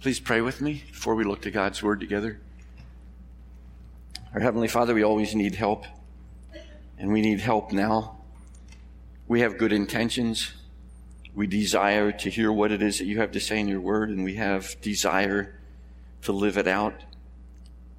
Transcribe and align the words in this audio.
Please 0.00 0.18
pray 0.18 0.40
with 0.40 0.62
me 0.62 0.82
before 0.90 1.14
we 1.14 1.24
look 1.24 1.42
to 1.42 1.50
God's 1.50 1.82
Word 1.82 2.00
together. 2.00 2.40
Our 4.32 4.40
Heavenly 4.40 4.66
Father, 4.66 4.94
we 4.94 5.02
always 5.02 5.34
need 5.34 5.54
help, 5.54 5.84
and 6.98 7.12
we 7.12 7.20
need 7.20 7.40
help 7.40 7.70
now. 7.70 8.16
We 9.28 9.40
have 9.42 9.58
good 9.58 9.74
intentions. 9.74 10.54
We 11.34 11.46
desire 11.46 12.12
to 12.12 12.30
hear 12.30 12.50
what 12.50 12.72
it 12.72 12.80
is 12.80 12.96
that 12.96 13.04
you 13.04 13.18
have 13.18 13.32
to 13.32 13.40
say 13.40 13.60
in 13.60 13.68
your 13.68 13.82
Word, 13.82 14.08
and 14.08 14.24
we 14.24 14.36
have 14.36 14.74
desire 14.80 15.54
to 16.22 16.32
live 16.32 16.56
it 16.56 16.66
out. 16.66 16.94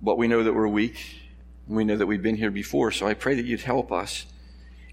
But 0.02 0.18
we 0.18 0.28
know 0.28 0.42
that 0.42 0.54
we're 0.54 0.68
weak. 0.68 1.22
We 1.68 1.84
know 1.84 1.98
that 1.98 2.08
we've 2.08 2.24
been 2.24 2.38
here 2.38 2.50
before, 2.50 2.90
so 2.90 3.06
I 3.06 3.14
pray 3.14 3.36
that 3.36 3.46
you'd 3.46 3.62
help 3.62 3.92
us, 3.92 4.26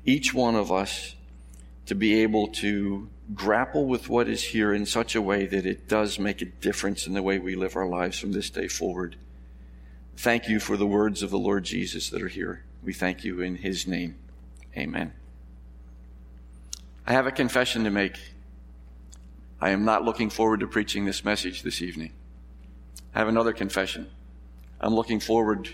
each 0.04 0.34
one 0.34 0.56
of 0.56 0.70
us, 0.70 1.14
to 1.86 1.94
be 1.94 2.20
able 2.20 2.48
to 2.48 3.08
grapple 3.34 3.86
with 3.86 4.08
what 4.08 4.28
is 4.28 4.42
here 4.42 4.72
in 4.72 4.86
such 4.86 5.14
a 5.14 5.22
way 5.22 5.46
that 5.46 5.66
it 5.66 5.88
does 5.88 6.18
make 6.18 6.40
a 6.40 6.46
difference 6.46 7.06
in 7.06 7.14
the 7.14 7.22
way 7.22 7.38
we 7.38 7.54
live 7.54 7.76
our 7.76 7.86
lives 7.86 8.18
from 8.18 8.32
this 8.32 8.50
day 8.50 8.68
forward. 8.68 9.16
Thank 10.16 10.48
you 10.48 10.60
for 10.60 10.76
the 10.76 10.86
words 10.86 11.22
of 11.22 11.30
the 11.30 11.38
Lord 11.38 11.64
Jesus 11.64 12.10
that 12.10 12.22
are 12.22 12.28
here. 12.28 12.64
We 12.82 12.92
thank 12.92 13.24
you 13.24 13.40
in 13.40 13.56
his 13.56 13.86
name. 13.86 14.16
Amen. 14.76 15.12
I 17.06 17.12
have 17.12 17.26
a 17.26 17.32
confession 17.32 17.84
to 17.84 17.90
make. 17.90 18.18
I 19.60 19.70
am 19.70 19.84
not 19.84 20.04
looking 20.04 20.30
forward 20.30 20.60
to 20.60 20.66
preaching 20.66 21.04
this 21.04 21.24
message 21.24 21.62
this 21.62 21.82
evening. 21.82 22.12
I 23.14 23.18
have 23.18 23.28
another 23.28 23.52
confession. 23.52 24.08
I'm 24.80 24.94
looking 24.94 25.20
forward 25.20 25.68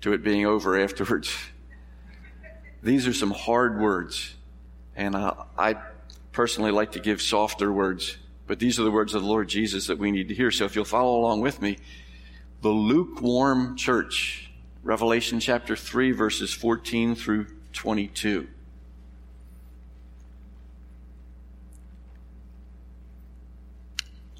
to 0.00 0.12
it 0.12 0.22
being 0.22 0.46
over 0.46 0.78
afterwards. 0.78 1.34
These 2.82 3.06
are 3.06 3.12
some 3.12 3.32
hard 3.32 3.80
words, 3.80 4.34
and 4.96 5.14
uh, 5.14 5.34
I 5.58 5.76
personally 6.38 6.70
like 6.70 6.92
to 6.92 7.00
give 7.00 7.20
softer 7.20 7.72
words, 7.72 8.16
but 8.46 8.60
these 8.60 8.78
are 8.78 8.84
the 8.84 8.92
words 8.92 9.12
of 9.12 9.22
the 9.22 9.28
Lord 9.28 9.48
Jesus 9.48 9.88
that 9.88 9.98
we 9.98 10.12
need 10.12 10.28
to 10.28 10.34
hear. 10.36 10.52
So 10.52 10.66
if 10.66 10.76
you'll 10.76 10.84
follow 10.84 11.18
along 11.18 11.40
with 11.40 11.60
me, 11.60 11.78
the 12.62 12.68
lukewarm 12.68 13.76
church, 13.76 14.48
Revelation 14.84 15.40
chapter 15.40 15.74
3, 15.74 16.12
verses 16.12 16.54
14 16.54 17.16
through 17.16 17.46
22. 17.72 18.46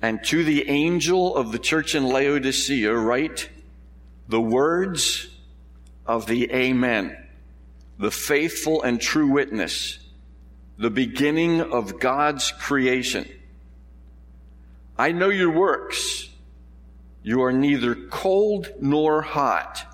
And 0.01 0.23
to 0.27 0.45
the 0.45 0.71
angel 0.71 1.35
of 1.35 1.51
the 1.51 1.59
church 1.59 1.97
in 1.97 2.07
Laodicea, 2.07 2.95
write 2.95 3.51
the 4.29 4.41
words 4.41 5.27
of 6.07 6.27
the 6.27 6.49
Amen, 6.53 7.27
the 7.99 8.13
faithful 8.13 8.85
and 8.85 9.01
true 9.01 9.27
witness 9.27 9.99
the 10.79 10.91
beginning 10.91 11.61
of 11.61 11.99
God's 11.99 12.53
creation. 12.53 13.29
I 14.97 15.13
know 15.13 15.29
your 15.29 15.51
works. 15.51 16.29
You 17.23 17.43
are 17.43 17.53
neither 17.53 17.95
cold 17.95 18.73
nor 18.81 19.23
hot. 19.23 19.85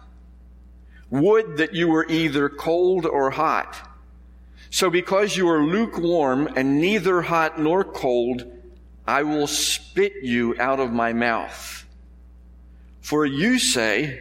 Would 1.11 1.57
that 1.57 1.75
you 1.75 1.89
were 1.89 2.07
either 2.09 2.49
cold 2.49 3.07
or 3.07 3.31
hot. 3.31 3.91
So 4.71 4.91
because 4.91 5.37
you 5.37 5.49
are 5.49 5.63
lukewarm 5.63 6.49
and 6.55 6.81
neither 6.81 7.23
hot 7.23 7.59
nor 7.59 7.85
cold, 7.85 8.45
I 9.07 9.23
will 9.23 9.47
spit 9.47 10.13
you 10.23 10.55
out 10.59 10.81
of 10.81 10.93
my 10.93 11.13
mouth. 11.13 11.87
For 13.01 13.25
you 13.25 13.59
say, 13.59 14.21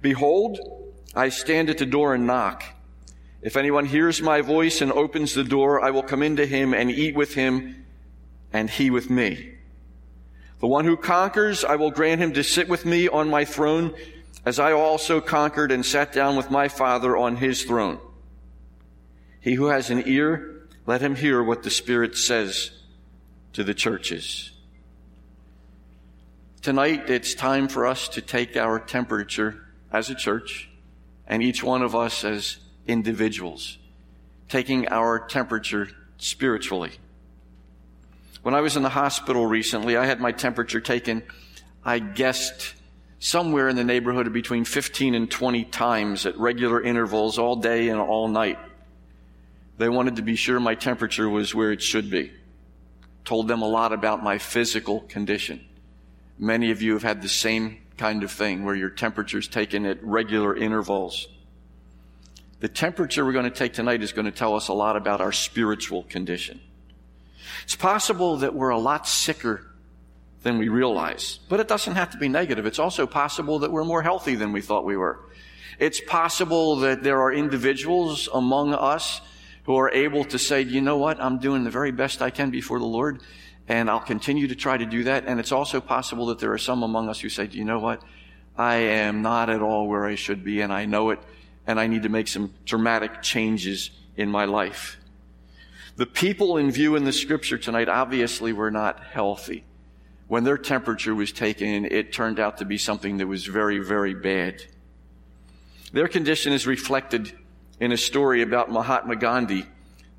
Behold, 0.00 0.58
I 1.14 1.28
stand 1.30 1.70
at 1.70 1.78
the 1.78 1.86
door 1.86 2.14
and 2.14 2.26
knock. 2.26 2.64
If 3.42 3.56
anyone 3.56 3.86
hears 3.86 4.20
my 4.20 4.40
voice 4.40 4.80
and 4.80 4.92
opens 4.92 5.34
the 5.34 5.44
door, 5.44 5.80
I 5.80 5.90
will 5.90 6.02
come 6.02 6.22
into 6.22 6.46
him 6.46 6.74
and 6.74 6.90
eat 6.90 7.14
with 7.14 7.34
him 7.34 7.86
and 8.52 8.68
he 8.68 8.90
with 8.90 9.10
me. 9.10 9.54
The 10.60 10.66
one 10.66 10.84
who 10.84 10.96
conquers, 10.96 11.64
I 11.64 11.76
will 11.76 11.90
grant 11.90 12.20
him 12.20 12.32
to 12.32 12.42
sit 12.42 12.68
with 12.68 12.84
me 12.84 13.08
on 13.08 13.30
my 13.30 13.44
throne 13.44 13.94
as 14.44 14.58
I 14.58 14.72
also 14.72 15.20
conquered 15.20 15.70
and 15.70 15.84
sat 15.84 16.12
down 16.12 16.36
with 16.36 16.50
my 16.50 16.68
Father 16.68 17.16
on 17.16 17.36
his 17.36 17.62
throne. 17.64 17.98
He 19.40 19.54
who 19.54 19.66
has 19.66 19.90
an 19.90 20.02
ear, 20.06 20.66
let 20.86 21.00
him 21.00 21.14
hear 21.14 21.42
what 21.42 21.62
the 21.62 21.70
Spirit 21.70 22.16
says 22.16 22.70
to 23.52 23.62
the 23.62 23.74
churches. 23.74 24.50
Tonight, 26.60 27.08
it's 27.08 27.34
time 27.34 27.68
for 27.68 27.86
us 27.86 28.08
to 28.08 28.20
take 28.20 28.56
our 28.56 28.80
temperature 28.80 29.67
as 29.92 30.10
a 30.10 30.14
church 30.14 30.68
and 31.26 31.42
each 31.42 31.62
one 31.62 31.82
of 31.82 31.94
us 31.94 32.24
as 32.24 32.58
individuals, 32.86 33.78
taking 34.48 34.88
our 34.88 35.18
temperature 35.18 35.88
spiritually. 36.16 36.92
When 38.42 38.54
I 38.54 38.60
was 38.60 38.76
in 38.76 38.82
the 38.82 38.88
hospital 38.88 39.46
recently, 39.46 39.96
I 39.96 40.06
had 40.06 40.20
my 40.20 40.32
temperature 40.32 40.80
taken, 40.80 41.22
I 41.84 41.98
guessed 41.98 42.74
somewhere 43.18 43.68
in 43.68 43.76
the 43.76 43.84
neighborhood 43.84 44.26
of 44.26 44.32
between 44.32 44.64
15 44.64 45.14
and 45.14 45.30
20 45.30 45.64
times 45.64 46.24
at 46.24 46.38
regular 46.38 46.80
intervals 46.80 47.38
all 47.38 47.56
day 47.56 47.88
and 47.88 48.00
all 48.00 48.28
night. 48.28 48.58
They 49.76 49.88
wanted 49.88 50.16
to 50.16 50.22
be 50.22 50.36
sure 50.36 50.58
my 50.60 50.74
temperature 50.74 51.28
was 51.28 51.54
where 51.54 51.72
it 51.72 51.82
should 51.82 52.10
be. 52.10 52.32
Told 53.24 53.48
them 53.48 53.62
a 53.62 53.68
lot 53.68 53.92
about 53.92 54.22
my 54.22 54.38
physical 54.38 55.00
condition. 55.00 55.64
Many 56.38 56.70
of 56.70 56.80
you 56.80 56.94
have 56.94 57.02
had 57.02 57.22
the 57.22 57.28
same 57.28 57.78
kind 57.98 58.22
of 58.22 58.30
thing 58.30 58.64
where 58.64 58.74
your 58.74 58.90
temperature 58.90 59.38
is 59.38 59.48
taken 59.48 59.84
at 59.84 60.02
regular 60.02 60.56
intervals. 60.56 61.28
The 62.60 62.68
temperature 62.68 63.24
we're 63.24 63.32
going 63.32 63.44
to 63.44 63.50
take 63.50 63.74
tonight 63.74 64.02
is 64.02 64.12
going 64.12 64.24
to 64.24 64.32
tell 64.32 64.56
us 64.56 64.68
a 64.68 64.72
lot 64.72 64.96
about 64.96 65.20
our 65.20 65.32
spiritual 65.32 66.04
condition. 66.04 66.60
It's 67.64 67.76
possible 67.76 68.38
that 68.38 68.54
we're 68.54 68.70
a 68.70 68.78
lot 68.78 69.06
sicker 69.06 69.64
than 70.42 70.58
we 70.58 70.68
realize, 70.68 71.40
but 71.48 71.60
it 71.60 71.68
doesn't 71.68 71.94
have 71.94 72.10
to 72.10 72.18
be 72.18 72.28
negative. 72.28 72.66
It's 72.66 72.78
also 72.78 73.06
possible 73.06 73.58
that 73.60 73.72
we're 73.72 73.84
more 73.84 74.02
healthy 74.02 74.34
than 74.34 74.52
we 74.52 74.60
thought 74.60 74.84
we 74.84 74.96
were. 74.96 75.20
It's 75.78 76.00
possible 76.00 76.76
that 76.76 77.02
there 77.02 77.20
are 77.20 77.32
individuals 77.32 78.28
among 78.32 78.74
us 78.74 79.20
who 79.64 79.76
are 79.76 79.90
able 79.92 80.24
to 80.24 80.38
say, 80.38 80.62
you 80.62 80.80
know 80.80 80.96
what, 80.96 81.20
I'm 81.20 81.38
doing 81.38 81.62
the 81.62 81.70
very 81.70 81.92
best 81.92 82.22
I 82.22 82.30
can 82.30 82.50
before 82.50 82.78
the 82.78 82.86
Lord, 82.86 83.20
and 83.68 83.90
I'll 83.90 84.00
continue 84.00 84.48
to 84.48 84.56
try 84.56 84.76
to 84.76 84.86
do 84.86 85.04
that. 85.04 85.26
And 85.26 85.38
it's 85.38 85.52
also 85.52 85.80
possible 85.80 86.26
that 86.26 86.38
there 86.38 86.52
are 86.52 86.58
some 86.58 86.82
among 86.82 87.08
us 87.08 87.20
who 87.20 87.28
say, 87.28 87.48
you 87.52 87.64
know 87.64 87.78
what? 87.78 88.02
I 88.56 88.76
am 88.76 89.22
not 89.22 89.50
at 89.50 89.62
all 89.62 89.86
where 89.86 90.06
I 90.06 90.14
should 90.16 90.42
be, 90.42 90.62
and 90.62 90.72
I 90.72 90.86
know 90.86 91.10
it, 91.10 91.20
and 91.66 91.78
I 91.78 91.86
need 91.86 92.02
to 92.02 92.08
make 92.08 92.26
some 92.26 92.54
dramatic 92.64 93.22
changes 93.22 93.90
in 94.16 94.30
my 94.30 94.46
life. 94.46 94.96
The 95.96 96.06
people 96.06 96.56
in 96.56 96.70
view 96.70 96.96
in 96.96 97.04
the 97.04 97.12
scripture 97.12 97.58
tonight 97.58 97.88
obviously 97.88 98.52
were 98.52 98.70
not 98.70 99.00
healthy. 99.00 99.64
When 100.28 100.44
their 100.44 100.58
temperature 100.58 101.14
was 101.14 101.30
taken, 101.30 101.84
it 101.86 102.12
turned 102.12 102.40
out 102.40 102.58
to 102.58 102.64
be 102.64 102.78
something 102.78 103.18
that 103.18 103.26
was 103.26 103.46
very, 103.46 103.78
very 103.78 104.14
bad. 104.14 104.62
Their 105.92 106.08
condition 106.08 106.52
is 106.52 106.66
reflected 106.66 107.32
in 107.80 107.92
a 107.92 107.96
story 107.96 108.42
about 108.42 108.70
Mahatma 108.70 109.16
Gandhi, 109.16 109.66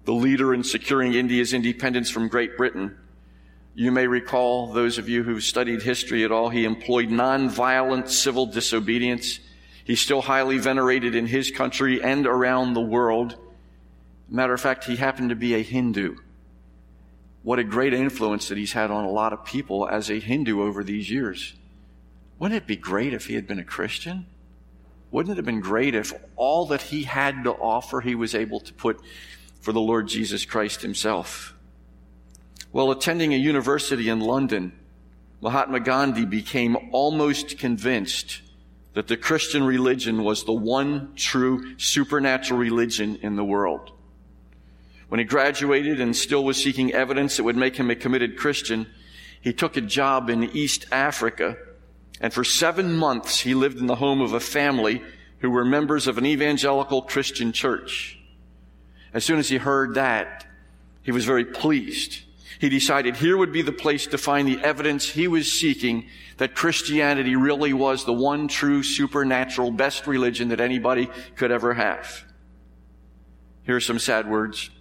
the 0.06 0.14
leader 0.14 0.54
in 0.54 0.64
securing 0.64 1.14
India's 1.14 1.54
independence 1.54 2.10
from 2.10 2.28
Great 2.28 2.58
Britain. 2.58 2.98
You 3.76 3.92
may 3.92 4.08
recall, 4.08 4.74
those 4.74 4.98
of 4.98 5.08
you 5.08 5.24
who've 5.24 5.44
studied 5.44 5.82
history 5.82 6.24
at 6.24 6.32
all, 6.32 6.50
he 6.50 6.66
employed 6.66 7.10
nonviolent 7.10 8.10
civil 8.10 8.46
disobedience. 8.46 9.40
He's 9.84 10.02
still 10.02 10.22
highly 10.22 10.58
venerated 10.58 11.16
in 11.16 11.26
his 11.26 11.52
country 11.52 12.02
and 12.02 12.28
around 12.28 12.74
the 12.74 12.82
world. 12.82 13.38
Matter 14.28 14.54
of 14.54 14.62
fact, 14.62 14.84
he 14.84 14.96
happened 14.96 15.30
to 15.30 15.36
be 15.36 15.56
a 15.56 15.64
Hindu. 15.64 16.18
What 17.42 17.60
a 17.60 17.64
great 17.64 17.94
influence 17.94 18.50
that 18.50 18.58
he's 18.58 18.74
had 18.74 18.92
on 18.92 19.06
a 19.06 19.10
lot 19.10 19.34
of 19.34 19.46
people 19.46 19.88
as 19.88 20.10
a 20.10 20.20
Hindu 20.20 20.62
over 20.62 20.84
these 20.84 21.10
years. 21.10 21.54
Wouldn't 22.38 22.62
it 22.62 22.68
be 22.68 22.76
great 22.76 23.14
if 23.14 23.28
he 23.28 23.36
had 23.36 23.48
been 23.48 23.60
a 23.60 23.64
Christian? 23.64 24.26
Wouldn't 25.12 25.32
it 25.32 25.38
have 25.38 25.46
been 25.46 25.62
great 25.62 25.96
if 25.96 26.14
all 26.36 26.68
that 26.68 26.82
he 26.82 27.04
had 27.04 27.44
to 27.46 27.52
offer 27.52 28.02
he 28.02 28.16
was 28.16 28.36
able 28.36 28.60
to 28.62 28.74
put 28.74 29.00
for 29.62 29.72
the 29.72 29.80
Lord 29.80 30.08
Jesus 30.08 30.46
Christ 30.46 30.82
himself? 30.82 31.56
While 32.72 32.92
attending 32.92 33.34
a 33.34 33.38
university 33.38 34.10
in 34.10 34.20
London, 34.20 34.74
Mahatma 35.42 35.80
Gandhi 35.80 36.26
became 36.26 36.78
almost 36.92 37.58
convinced 37.58 38.42
that 38.94 39.08
the 39.08 39.18
Christian 39.18 39.64
religion 39.64 40.24
was 40.24 40.44
the 40.44 40.54
one 40.54 41.14
true 41.16 41.78
supernatural 41.78 42.60
religion 42.60 43.20
in 43.22 43.36
the 43.36 43.44
world. 43.44 43.92
When 45.08 45.20
he 45.20 45.26
graduated 45.26 46.00
and 46.00 46.16
still 46.16 46.44
was 46.44 46.62
seeking 46.62 46.94
evidence 46.94 47.38
that 47.38 47.44
would 47.44 47.56
make 47.56 47.76
him 47.76 47.90
a 47.90 47.96
committed 47.96 48.38
Christian, 48.38 48.88
he 49.42 49.54
took 49.54 49.78
a 49.78 49.82
job 49.82 50.30
in 50.30 50.44
East 50.56 50.86
Africa, 50.92 51.58
and 52.22 52.34
for 52.34 52.44
seven 52.44 52.96
months 52.96 53.40
he 53.40 53.56
lived 53.56 53.80
in 53.80 53.88
the 53.88 53.96
home 53.96 54.22
of 54.22 54.34
a 54.34 54.40
family 54.40 55.02
who 55.40 55.50
were 55.50 55.66
members 55.66 56.06
of 56.06 56.18
an 56.18 56.26
evangelical 56.26 57.02
Christian 57.02 57.52
church. 57.54 58.20
As 59.14 59.24
soon 59.24 59.40
as 59.40 59.50
he 59.50 59.58
heard 59.58 59.96
that, 59.96 60.46
he 61.02 61.12
was 61.12 61.26
very 61.26 61.46
pleased. 61.46 62.24
He 62.58 62.70
decided 62.70 63.18
here 63.18 63.38
would 63.38 63.52
be 63.52 63.62
the 63.62 63.72
place 63.72 64.08
to 64.08 64.18
find 64.18 64.48
the 64.48 64.60
evidence 64.64 65.08
he 65.08 65.28
was 65.28 65.52
seeking 65.52 66.08
that 66.38 66.56
Christianity 66.56 67.36
really 67.36 67.74
was 67.74 68.06
the 68.06 68.14
one 68.14 68.48
true 68.48 68.82
supernatural 68.82 69.72
best 69.72 70.08
religion 70.08 70.50
that 70.50 70.60
anybody 70.60 71.10
could 71.36 71.52
ever 71.52 71.74
have. 71.76 72.26
Here 73.64 73.76
are 73.76 73.82
some 73.82 74.00
sad 74.00 74.28
words. 74.28 74.72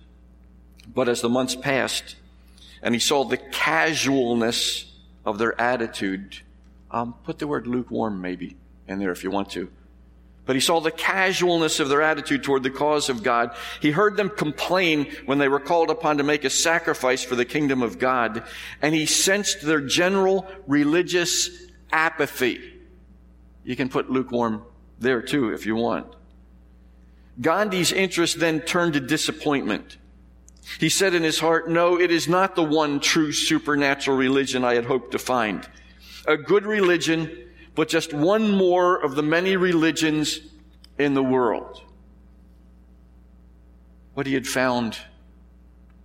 But 0.94 1.08
as 1.08 1.20
the 1.20 1.28
months 1.28 1.54
passed 1.54 2.16
and 2.82 2.94
he 2.94 2.98
saw 2.98 3.24
the 3.24 3.36
casualness 3.36 4.90
of 5.24 5.38
their 5.38 5.60
attitude, 5.60 6.40
um, 6.90 7.14
put 7.24 7.38
the 7.38 7.46
word 7.46 7.66
lukewarm 7.66 8.20
maybe 8.20 8.56
in 8.86 8.98
there 8.98 9.12
if 9.12 9.22
you 9.22 9.30
want 9.30 9.50
to. 9.50 9.70
But 10.48 10.56
he 10.56 10.60
saw 10.60 10.80
the 10.80 10.90
casualness 10.90 11.78
of 11.78 11.90
their 11.90 12.00
attitude 12.00 12.42
toward 12.42 12.62
the 12.62 12.70
cause 12.70 13.10
of 13.10 13.22
God. 13.22 13.54
He 13.82 13.90
heard 13.90 14.16
them 14.16 14.30
complain 14.30 15.14
when 15.26 15.36
they 15.36 15.46
were 15.46 15.60
called 15.60 15.90
upon 15.90 16.16
to 16.16 16.24
make 16.24 16.42
a 16.42 16.48
sacrifice 16.48 17.22
for 17.22 17.36
the 17.36 17.44
kingdom 17.44 17.82
of 17.82 17.98
God. 17.98 18.42
And 18.80 18.94
he 18.94 19.04
sensed 19.04 19.60
their 19.60 19.82
general 19.82 20.46
religious 20.66 21.50
apathy. 21.92 22.62
You 23.62 23.76
can 23.76 23.90
put 23.90 24.08
lukewarm 24.08 24.62
there 24.98 25.20
too 25.20 25.52
if 25.52 25.66
you 25.66 25.76
want. 25.76 26.06
Gandhi's 27.38 27.92
interest 27.92 28.40
then 28.40 28.62
turned 28.62 28.94
to 28.94 29.00
disappointment. 29.00 29.98
He 30.80 30.88
said 30.88 31.12
in 31.12 31.24
his 31.24 31.38
heart, 31.38 31.68
no, 31.68 32.00
it 32.00 32.10
is 32.10 32.26
not 32.26 32.56
the 32.56 32.64
one 32.64 33.00
true 33.00 33.32
supernatural 33.32 34.16
religion 34.16 34.64
I 34.64 34.76
had 34.76 34.86
hoped 34.86 35.10
to 35.12 35.18
find. 35.18 35.68
A 36.26 36.38
good 36.38 36.64
religion 36.64 37.47
but 37.78 37.88
just 37.88 38.12
one 38.12 38.50
more 38.50 38.96
of 38.96 39.14
the 39.14 39.22
many 39.22 39.54
religions 39.54 40.40
in 40.98 41.14
the 41.14 41.22
world. 41.22 41.80
What 44.14 44.26
he 44.26 44.34
had 44.34 44.48
found 44.48 44.98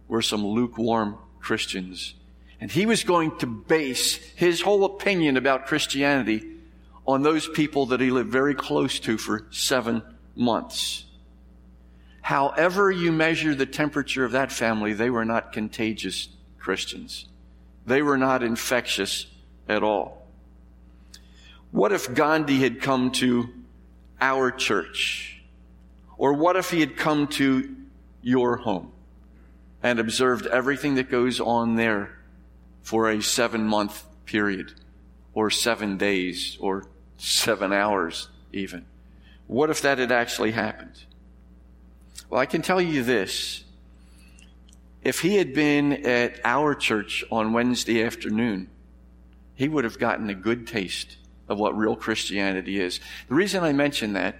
were 0.07 0.21
some 0.21 0.45
lukewarm 0.45 1.17
Christians. 1.39 2.13
And 2.61 2.69
he 2.69 2.85
was 2.85 3.03
going 3.03 3.39
to 3.39 3.47
base 3.47 4.17
his 4.35 4.61
whole 4.61 4.85
opinion 4.85 5.35
about 5.35 5.65
Christianity 5.65 6.43
on 7.07 7.23
those 7.23 7.47
people 7.47 7.87
that 7.87 7.99
he 7.99 8.11
lived 8.11 8.29
very 8.29 8.53
close 8.53 8.99
to 8.99 9.17
for 9.17 9.47
seven 9.49 10.03
months. 10.35 11.05
However 12.21 12.91
you 12.91 13.11
measure 13.11 13.55
the 13.55 13.65
temperature 13.65 14.23
of 14.23 14.33
that 14.33 14.51
family, 14.51 14.93
they 14.93 15.09
were 15.09 15.25
not 15.25 15.51
contagious 15.51 16.29
Christians. 16.59 17.25
They 17.83 18.03
were 18.03 18.19
not 18.19 18.43
infectious 18.43 19.25
at 19.67 19.81
all. 19.81 20.22
What 21.73 21.91
if 21.91 22.13
Gandhi 22.13 22.59
had 22.59 22.81
come 22.81 23.09
to 23.13 23.51
our 24.21 24.51
church? 24.51 25.41
Or 26.19 26.33
what 26.33 26.55
if 26.55 26.69
he 26.69 26.81
had 26.81 26.95
come 26.95 27.27
to 27.29 27.75
your 28.21 28.57
home 28.57 28.91
and 29.81 29.99
observed 29.99 30.45
everything 30.45 30.93
that 30.95 31.09
goes 31.09 31.39
on 31.39 31.73
there 31.73 32.15
for 32.83 33.09
a 33.09 33.23
seven 33.23 33.65
month 33.65 34.03
period 34.25 34.71
or 35.33 35.49
seven 35.49 35.97
days 35.97 36.57
or 36.59 36.85
seven 37.17 37.73
hours 37.73 38.29
even? 38.51 38.85
What 39.47 39.71
if 39.71 39.81
that 39.81 39.97
had 39.97 40.11
actually 40.11 40.51
happened? 40.51 41.03
Well, 42.29 42.39
I 42.39 42.45
can 42.45 42.61
tell 42.61 42.79
you 42.79 43.03
this. 43.03 43.63
If 45.03 45.21
he 45.21 45.37
had 45.37 45.55
been 45.55 46.05
at 46.05 46.39
our 46.45 46.75
church 46.75 47.25
on 47.31 47.51
Wednesday 47.51 48.03
afternoon, 48.03 48.69
he 49.55 49.67
would 49.67 49.85
have 49.85 49.97
gotten 49.97 50.29
a 50.29 50.35
good 50.35 50.67
taste 50.67 51.17
of 51.53 51.59
what 51.59 51.77
real 51.77 51.95
Christianity 51.95 52.81
is. 52.81 52.99
The 53.29 53.35
reason 53.35 53.63
I 53.63 53.71
mention 53.71 54.13
that 54.13 54.35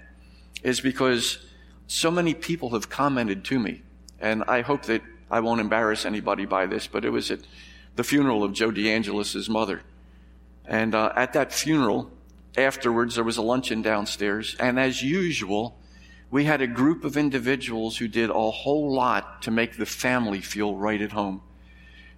is 0.62 0.80
because 0.80 1.38
so 1.86 2.10
many 2.10 2.34
people 2.34 2.70
have 2.70 2.90
commented 2.90 3.44
to 3.44 3.58
me, 3.58 3.82
and 4.20 4.44
I 4.44 4.60
hope 4.60 4.82
that 4.84 5.02
I 5.30 5.40
won't 5.40 5.60
embarrass 5.60 6.04
anybody 6.04 6.44
by 6.44 6.66
this, 6.66 6.86
but 6.86 7.04
it 7.04 7.10
was 7.10 7.30
at 7.30 7.40
the 7.96 8.04
funeral 8.04 8.44
of 8.44 8.52
Joe 8.52 8.70
DeAngelis' 8.70 9.48
mother. 9.48 9.82
And 10.66 10.94
uh, 10.94 11.12
at 11.14 11.32
that 11.34 11.52
funeral, 11.52 12.10
afterwards, 12.56 13.14
there 13.14 13.24
was 13.24 13.36
a 13.36 13.42
luncheon 13.42 13.82
downstairs, 13.82 14.56
and 14.58 14.78
as 14.78 15.02
usual, 15.02 15.78
we 16.30 16.44
had 16.44 16.60
a 16.60 16.66
group 16.66 17.04
of 17.04 17.16
individuals 17.16 17.96
who 17.96 18.08
did 18.08 18.30
a 18.30 18.50
whole 18.50 18.92
lot 18.92 19.42
to 19.42 19.50
make 19.50 19.76
the 19.76 19.86
family 19.86 20.40
feel 20.40 20.74
right 20.74 21.00
at 21.00 21.12
home. 21.12 21.42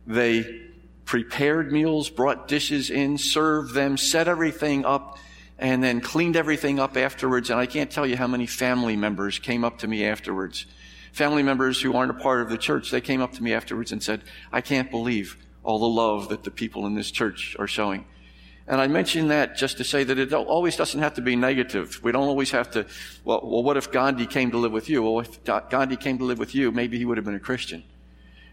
They 0.07 0.63
prepared 1.07 1.73
meals, 1.73 2.11
brought 2.11 2.49
dishes 2.49 2.91
in, 2.91 3.17
served 3.17 3.73
them, 3.73 3.97
set 3.97 4.29
everything 4.29 4.85
up, 4.85 5.19
and 5.59 5.83
then 5.83 6.01
cleaned 6.01 6.37
everything 6.37 6.79
up 6.79 6.97
afterwards. 6.97 7.49
And 7.49 7.59
I 7.59 7.65
can't 7.65 7.91
tell 7.91 8.07
you 8.07 8.17
how 8.17 8.27
many 8.27 8.47
family 8.47 8.97
members 8.97 9.39
came 9.39 9.65
up 9.65 9.79
to 9.79 9.87
me 9.87 10.05
afterwards. 10.05 10.67
Family 11.13 11.43
members 11.43 11.81
who 11.81 11.97
aren't 11.97 12.11
a 12.11 12.15
part 12.15 12.43
of 12.43 12.51
the 12.51 12.59
church, 12.59 12.91
they 12.91 13.01
came 13.01 13.23
up 13.23 13.33
to 13.35 13.43
me 13.43 13.55
afterwards 13.55 13.93
and 13.93 14.03
said, 14.03 14.23
I 14.53 14.61
can't 14.61 14.91
believe 14.91 15.39
all 15.63 15.79
the 15.79 15.89
love 15.89 16.29
that 16.29 16.45
the 16.45 16.51
people 16.51 16.87
in 16.87 16.95
this 16.95 17.11
church 17.11 17.57
are 17.59 17.69
showing. 17.69 18.05
And 18.69 18.81
I 18.81 18.89
mention 18.89 19.29
that 19.29 19.57
just 19.57 19.77
to 19.77 19.85
say 19.85 20.03
that 20.03 20.19
it 20.19 20.33
always 20.33 20.77
doesn't 20.77 21.01
have 21.01 21.15
to 21.15 21.23
be 21.23 21.37
negative. 21.37 22.01
We 22.03 22.11
don't 22.11 22.27
always 22.27 22.51
have 22.51 22.73
to, 22.73 22.85
well, 23.25 23.41
well, 23.45 23.63
what 23.63 23.77
if 23.77 23.93
Gandhi 23.93 24.27
came 24.27 24.51
to 24.51 24.59
live 24.59 24.73
with 24.73 24.91
you? 24.91 25.05
Well, 25.05 25.21
if 25.21 25.45
Gandhi 25.45 25.97
came 25.97 26.19
to 26.19 26.25
live 26.25 26.41
with 26.41 26.53
you, 26.53 26.73
maybe 26.73 26.99
he 26.99 27.05
would 27.05 27.17
have 27.17 27.25
been 27.25 27.37
a 27.37 27.41
Christian 27.41 27.85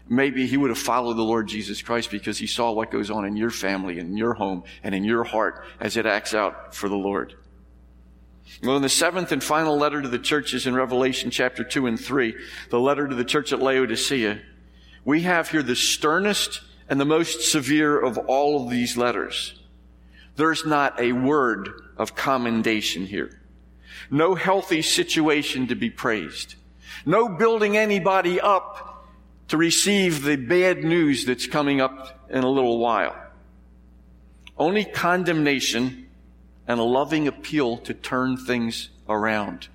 maybe 0.08 0.46
he 0.46 0.56
would 0.56 0.70
have 0.70 0.78
followed 0.78 1.14
the 1.14 1.22
Lord 1.22 1.48
Jesus 1.48 1.82
Christ 1.82 2.10
because 2.10 2.38
he 2.38 2.46
saw 2.46 2.72
what 2.72 2.90
goes 2.90 3.10
on 3.10 3.24
in 3.24 3.36
your 3.36 3.50
family, 3.50 3.98
and 3.98 4.10
in 4.10 4.16
your 4.16 4.34
home, 4.34 4.64
and 4.82 4.94
in 4.94 5.04
your 5.04 5.24
heart 5.24 5.64
as 5.80 5.96
it 5.96 6.06
acts 6.06 6.34
out 6.34 6.74
for 6.74 6.88
the 6.88 6.96
Lord. 6.96 7.34
Well, 8.62 8.76
in 8.76 8.82
the 8.82 8.88
seventh 8.88 9.32
and 9.32 9.42
final 9.42 9.76
letter 9.76 10.02
to 10.02 10.08
the 10.08 10.18
churches 10.18 10.66
in 10.66 10.74
Revelation 10.74 11.30
chapter 11.30 11.64
2 11.64 11.86
and 11.86 11.98
3, 11.98 12.34
the 12.70 12.80
letter 12.80 13.08
to 13.08 13.14
the 13.14 13.24
church 13.24 13.52
at 13.52 13.60
Laodicea, 13.60 14.40
we 15.04 15.22
have 15.22 15.50
here 15.50 15.62
the 15.62 15.76
sternest 15.76 16.60
and 16.88 17.00
the 17.00 17.04
most 17.04 17.50
severe 17.50 17.98
of 17.98 18.18
all 18.18 18.62
of 18.62 18.70
these 18.70 18.96
letters. 18.96 19.60
There's 20.36 20.66
not 20.66 21.00
a 21.00 21.12
word 21.12 21.70
of 21.96 22.14
commendation 22.14 23.06
here. 23.06 23.40
No 24.10 24.34
healthy 24.34 24.82
situation 24.82 25.66
to 25.68 25.74
be 25.74 25.90
praised. 25.90 26.56
No 27.06 27.28
building 27.28 27.76
anybody 27.76 28.40
up 28.40 28.93
to 29.48 29.56
receive 29.56 30.22
the 30.22 30.36
bad 30.36 30.84
news 30.84 31.24
that's 31.24 31.46
coming 31.46 31.80
up 31.80 32.26
in 32.30 32.44
a 32.44 32.48
little 32.48 32.78
while. 32.78 33.16
Only 34.56 34.84
condemnation 34.84 36.08
and 36.66 36.80
a 36.80 36.84
loving 36.84 37.28
appeal 37.28 37.78
to 37.78 37.94
turn 37.94 38.36
things 38.36 38.88
around 39.08 39.68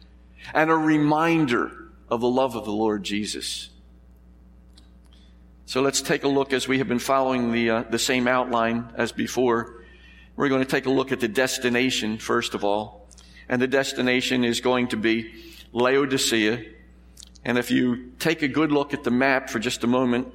and 0.54 0.72
a 0.72 0.76
reminder 0.76 1.72
of 2.10 2.22
the 2.22 2.30
love 2.30 2.56
of 2.56 2.66
the 2.66 2.72
Lord 2.72 3.04
Jesus. 3.04 3.70
So 5.66 5.82
let's 5.82 6.02
take 6.02 6.24
a 6.24 6.28
look 6.28 6.52
as 6.54 6.68
we 6.68 6.80
have 6.80 6.88
been 6.88 6.98
following 6.98 7.52
the, 7.52 7.70
uh, 7.70 7.84
the 7.84 8.00
same 8.00 8.28
outline 8.28 8.92
as 8.96 9.12
before. 9.12 9.84
We're 10.36 10.50
going 10.50 10.64
to 10.64 10.70
take 10.70 10.88
a 10.88 10.92
look 10.92 11.12
at 11.12 11.20
the 11.20 11.28
destination 11.28 12.18
first 12.18 12.56
of 12.56 12.64
all. 12.64 13.08
And 13.48 13.62
the 13.62 13.68
destination 13.68 14.44
is 14.44 14.62
going 14.62 14.88
to 14.90 14.98
be 14.98 15.34
Laodicea, 15.72 16.66
and 17.46 17.58
if 17.58 17.72
you 17.72 18.12
take 18.20 18.42
a 18.42 18.48
good 18.48 18.72
look 18.72 18.94
at 18.94 19.04
the 19.04 19.12
map 19.12 19.50
for 19.50 19.60
just 19.60 19.84
a 19.84 19.88
moment, 19.88 20.28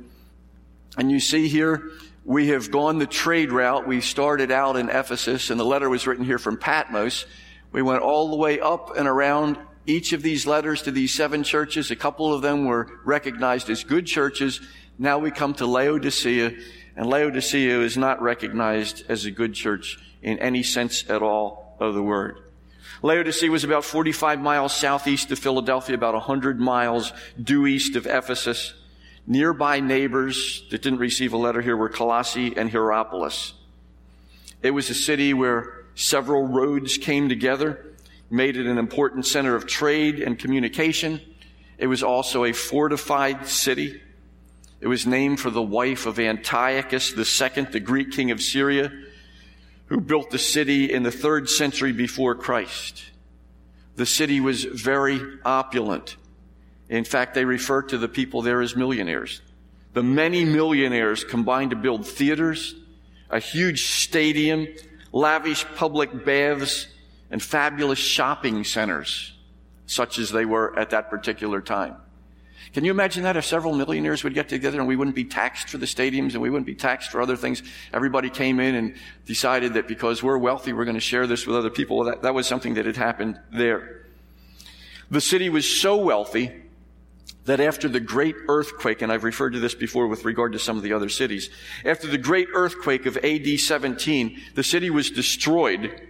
and 0.97 1.11
you 1.11 1.21
see 1.21 1.49
here, 1.49 1.91
we 2.25 2.49
have 2.49 2.71
gone 2.71 2.99
the 2.99 3.07
trade 3.07 3.53
route. 3.53 3.87
We 3.87 4.01
started 4.01 4.51
out 4.51 4.77
in 4.77 4.89
Ephesus, 4.89 5.51
and 5.51 5.61
the 5.61 5.65
letter 5.65 5.91
was 5.91 6.07
written 6.07 6.25
here 6.25 6.39
from 6.39 6.57
Patmos. 6.57 7.27
We 7.73 7.83
went 7.83 8.03
all 8.03 8.31
the 8.31 8.37
way 8.37 8.61
up 8.61 8.97
and 8.97 9.07
around 9.07 9.59
each 9.87 10.13
of 10.13 10.23
these 10.23 10.47
letters 10.47 10.83
to 10.83 10.91
these 10.91 11.13
seven 11.13 11.43
churches. 11.43 11.91
A 11.91 11.97
couple 11.97 12.33
of 12.33 12.41
them 12.41 12.65
were 12.65 12.89
recognized 13.05 13.69
as 13.69 13.85
good 13.85 14.07
churches. 14.07 14.61
Now 14.99 15.19
we 15.19 15.31
come 15.31 15.55
to 15.55 15.67
Laodicea, 15.67 16.53
and 16.97 17.07
Laodicea 17.07 17.81
is 17.81 17.97
not 17.97 18.23
recognized 18.23 19.05
as 19.09 19.25
a 19.25 19.31
good 19.31 19.53
church 19.53 19.99
in 20.23 20.39
any 20.39 20.63
sense 20.63 21.05
at 21.11 21.21
all 21.21 21.77
of 21.81 21.95
the 21.95 22.03
word. 22.03 22.44
Laodicea 23.05 23.51
was 23.51 23.65
about 23.65 23.85
45 23.85 24.41
miles 24.41 24.75
southeast 24.75 25.31
of 25.31 25.39
Philadelphia, 25.39 25.95
about 25.95 26.15
100 26.15 26.59
miles 26.59 27.13
due 27.39 27.67
east 27.67 27.97
of 27.97 28.07
Ephesus. 28.07 28.73
Nearby 29.27 29.81
neighbors 29.81 30.65
that 30.71 30.81
didn't 30.81 31.01
receive 31.01 31.35
a 31.35 31.37
letter 31.37 31.61
here 31.61 31.77
were 31.77 31.91
Colossae 31.91 32.57
and 32.57 32.71
Hierapolis. 32.71 33.53
It 34.63 34.71
was 34.71 34.89
a 34.89 34.95
city 34.95 35.35
where 35.35 35.85
several 35.95 36.47
roads 36.47 36.97
came 36.97 37.29
together, 37.29 37.85
made 38.31 38.57
it 38.57 38.65
an 38.65 38.79
important 38.79 39.27
center 39.27 39.55
of 39.55 39.67
trade 39.67 40.21
and 40.21 40.39
communication. 40.39 41.21
It 41.77 41.89
was 41.89 42.03
also 42.03 42.45
a 42.45 42.55
fortified 42.55 43.47
city. 43.47 44.01
It 44.81 44.87
was 44.87 45.07
named 45.07 45.41
for 45.41 45.51
the 45.51 45.61
wife 45.61 46.07
of 46.07 46.19
Antiochus 46.19 47.13
II, 47.13 47.65
the 47.65 47.81
Greek 47.81 48.13
king 48.13 48.31
of 48.31 48.41
Syria, 48.41 48.91
who 49.87 50.01
built 50.01 50.31
the 50.31 50.39
city 50.39 50.93
in 50.93 51.03
the 51.03 51.11
third 51.11 51.49
century 51.49 51.93
before 51.93 52.35
Christ. 52.35 53.05
The 53.97 54.07
city 54.07 54.41
was 54.41 54.65
very 54.65 55.21
opulent. 55.45 56.17
In 56.89 57.05
fact, 57.05 57.35
they 57.35 57.45
refer 57.45 57.83
to 57.83 57.99
the 57.99 58.09
people 58.09 58.43
there 58.43 58.61
as 58.61 58.77
millionaires. 58.77 59.41
The 59.93 60.03
many 60.03 60.45
millionaires 60.45 61.23
combined 61.23 61.71
to 61.71 61.77
build 61.77 62.07
theaters, 62.07 62.75
a 63.31 63.39
huge 63.39 63.87
stadium, 63.87 64.67
lavish 65.13 65.65
public 65.77 66.25
baths, 66.25 66.89
and 67.31 67.43
fabulous 67.43 67.99
shopping 67.99 68.65
centers, 68.65 69.33
such 69.87 70.19
as 70.19 70.31
they 70.31 70.45
were 70.45 70.77
at 70.79 70.91
that 70.91 71.11
particular 71.11 71.61
time. 71.61 71.97
Can 72.75 72.85
you 72.85 72.91
imagine 72.91 73.23
that 73.23 73.37
if 73.37 73.45
several 73.45 73.73
millionaires 73.73 74.25
would 74.25 74.35
get 74.35 74.49
together 74.49 74.81
and 74.81 74.89
we 74.89 74.97
wouldn't 74.97 75.15
be 75.15 75.25
taxed 75.25 75.69
for 75.69 75.79
the 75.79 75.87
stadiums 75.87 76.33
and 76.33 76.43
we 76.43 76.51
wouldn't 76.51 76.67
be 76.67 76.75
taxed 76.75 77.13
for 77.13 77.23
other 77.23 77.37
things? 77.37 77.63
Everybody 77.93 78.31
came 78.31 78.59
in 78.59 78.75
and 78.75 78.97
decided 79.27 79.75
that 79.75 79.87
because 79.87 80.25
we're 80.25 80.39
wealthy, 80.39 80.73
we're 80.73 80.85
going 80.85 80.97
to 80.97 81.01
share 81.01 81.29
this 81.29 81.47
with 81.47 81.55
other 81.55 81.71
people. 81.71 82.03
That, 82.03 82.23
that 82.23 82.35
was 82.35 82.49
something 82.49 82.75
that 82.75 82.85
had 82.85 82.97
happened 82.97 83.39
there. 83.53 84.07
The 85.09 85.21
city 85.21 85.49
was 85.51 85.81
so 85.81 85.97
wealthy 85.97 86.51
that 87.45 87.61
after 87.61 87.89
the 87.89 88.01
great 88.01 88.35
earthquake, 88.49 89.03
and 89.03 89.13
I've 89.13 89.23
referred 89.23 89.53
to 89.53 89.61
this 89.61 89.77
before 89.77 90.09
with 90.09 90.25
regard 90.25 90.53
to 90.55 90.59
some 90.59 90.77
of 90.77 90.83
the 90.83 90.95
other 90.95 91.09
cities, 91.09 91.51
after 91.85 92.09
the 92.09 92.19
great 92.19 92.49
earthquake 92.55 93.07
of 93.07 93.17
AD 93.19 93.61
17, 93.61 94.41
the 94.57 94.65
city 94.65 94.91
was 94.91 95.13
destroyed. 95.13 96.09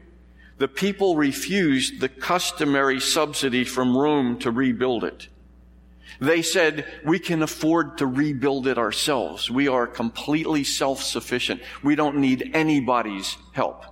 The 0.57 0.69
people 0.69 1.17
refused 1.17 2.01
the 2.01 2.09
customary 2.09 3.01
subsidy 3.01 3.65
from 3.65 3.95
Rome 3.95 4.39
to 4.39 4.51
rebuild 4.51 5.05
it. 5.05 5.29
They 6.21 6.43
said, 6.43 6.87
we 7.05 7.19
can 7.19 7.43
afford 7.43 7.99
to 7.99 8.07
rebuild 8.07 8.67
it 8.67 8.79
ourselves. 8.79 9.51
We 9.51 9.69
are 9.69 9.87
completely 9.87 10.65
self-sufficient. 10.65 11.61
We 11.83 11.97
don't 11.97 12.19
need 12.19 12.51
anybody's 12.55 13.37
help. 13.53 13.85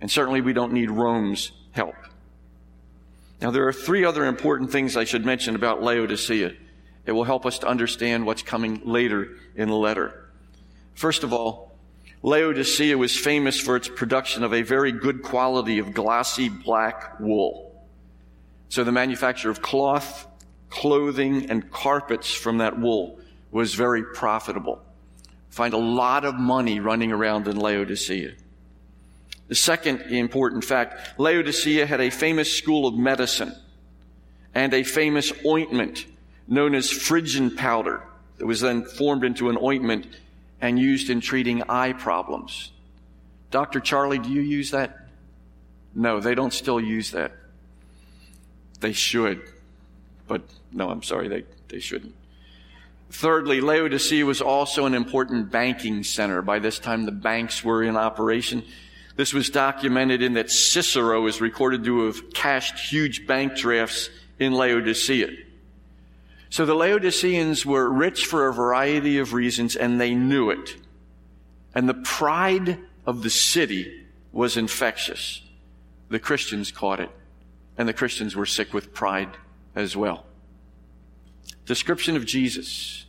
And 0.00 0.10
certainly 0.10 0.40
we 0.40 0.52
don't 0.52 0.72
need 0.72 0.90
Rome's 0.90 1.52
help. 1.72 1.94
Now 3.40 3.50
there 3.50 3.68
are 3.68 3.72
three 3.72 4.04
other 4.04 4.24
important 4.24 4.72
things 4.72 4.96
I 4.96 5.04
should 5.04 5.24
mention 5.24 5.54
about 5.54 5.82
Laodicea. 5.82 6.54
It 7.06 7.12
will 7.12 7.24
help 7.24 7.46
us 7.46 7.60
to 7.60 7.66
understand 7.66 8.26
what's 8.26 8.42
coming 8.42 8.82
later 8.84 9.36
in 9.54 9.68
the 9.68 9.76
letter. 9.76 10.30
First 10.94 11.24
of 11.24 11.32
all, 11.32 11.72
Laodicea 12.22 12.98
was 12.98 13.16
famous 13.16 13.58
for 13.58 13.76
its 13.76 13.88
production 13.88 14.42
of 14.42 14.52
a 14.52 14.62
very 14.62 14.92
good 14.92 15.22
quality 15.22 15.78
of 15.78 15.94
glossy 15.94 16.48
black 16.48 17.18
wool. 17.20 17.86
So 18.68 18.84
the 18.84 18.92
manufacture 18.92 19.50
of 19.50 19.62
cloth, 19.62 20.26
clothing 20.70 21.50
and 21.50 21.70
carpets 21.70 22.32
from 22.32 22.58
that 22.58 22.78
wool 22.78 23.18
was 23.50 23.74
very 23.74 24.02
profitable. 24.02 24.82
Find 25.50 25.74
a 25.74 25.78
lot 25.78 26.24
of 26.24 26.34
money 26.34 26.80
running 26.80 27.12
around 27.12 27.48
in 27.48 27.56
Laodicea. 27.56 28.32
The 29.48 29.54
second 29.54 30.02
important 30.02 30.64
fact, 30.64 31.18
Laodicea 31.18 31.86
had 31.86 32.00
a 32.00 32.10
famous 32.10 32.52
school 32.52 32.86
of 32.86 32.94
medicine 32.94 33.54
and 34.54 34.74
a 34.74 34.82
famous 34.82 35.32
ointment 35.46 36.06
known 36.46 36.74
as 36.74 36.90
Phrygian 36.90 37.56
powder 37.56 38.02
that 38.36 38.46
was 38.46 38.60
then 38.60 38.84
formed 38.84 39.24
into 39.24 39.48
an 39.48 39.58
ointment 39.60 40.06
and 40.60 40.78
used 40.78 41.10
in 41.10 41.20
treating 41.20 41.62
eye 41.68 41.92
problems. 41.92 42.72
Dr. 43.50 43.80
Charlie, 43.80 44.18
do 44.18 44.30
you 44.30 44.42
use 44.42 44.70
that? 44.72 45.08
No, 45.94 46.20
they 46.20 46.34
don't 46.34 46.52
still 46.52 46.80
use 46.80 47.12
that. 47.12 47.32
They 48.80 48.92
should. 48.92 49.42
But 50.28 50.42
no, 50.72 50.90
I'm 50.90 51.02
sorry, 51.02 51.26
they, 51.28 51.44
they 51.68 51.80
shouldn't. 51.80 52.14
Thirdly, 53.10 53.60
Laodicea 53.62 54.24
was 54.24 54.42
also 54.42 54.84
an 54.84 54.94
important 54.94 55.50
banking 55.50 56.04
center. 56.04 56.42
By 56.42 56.58
this 56.58 56.78
time, 56.78 57.06
the 57.06 57.12
banks 57.12 57.64
were 57.64 57.82
in 57.82 57.96
operation. 57.96 58.62
This 59.16 59.32
was 59.32 59.48
documented 59.48 60.22
in 60.22 60.34
that 60.34 60.50
Cicero 60.50 61.26
is 61.26 61.40
recorded 61.40 61.84
to 61.84 62.06
have 62.06 62.32
cashed 62.34 62.78
huge 62.78 63.26
bank 63.26 63.56
drafts 63.56 64.10
in 64.38 64.52
Laodicea. 64.52 65.30
So 66.50 66.64
the 66.64 66.74
Laodiceans 66.74 67.66
were 67.66 67.90
rich 67.90 68.26
for 68.26 68.46
a 68.46 68.52
variety 68.52 69.18
of 69.18 69.32
reasons 69.32 69.74
and 69.74 70.00
they 70.00 70.14
knew 70.14 70.50
it. 70.50 70.76
And 71.74 71.88
the 71.88 71.94
pride 71.94 72.78
of 73.06 73.22
the 73.22 73.30
city 73.30 74.06
was 74.32 74.56
infectious. 74.56 75.42
The 76.10 76.18
Christians 76.18 76.70
caught 76.70 77.00
it 77.00 77.10
and 77.76 77.88
the 77.88 77.92
Christians 77.92 78.36
were 78.36 78.46
sick 78.46 78.72
with 78.72 78.94
pride 78.94 79.30
as 79.78 79.96
well. 79.96 80.26
Description 81.64 82.16
of 82.16 82.26
Jesus. 82.26 83.06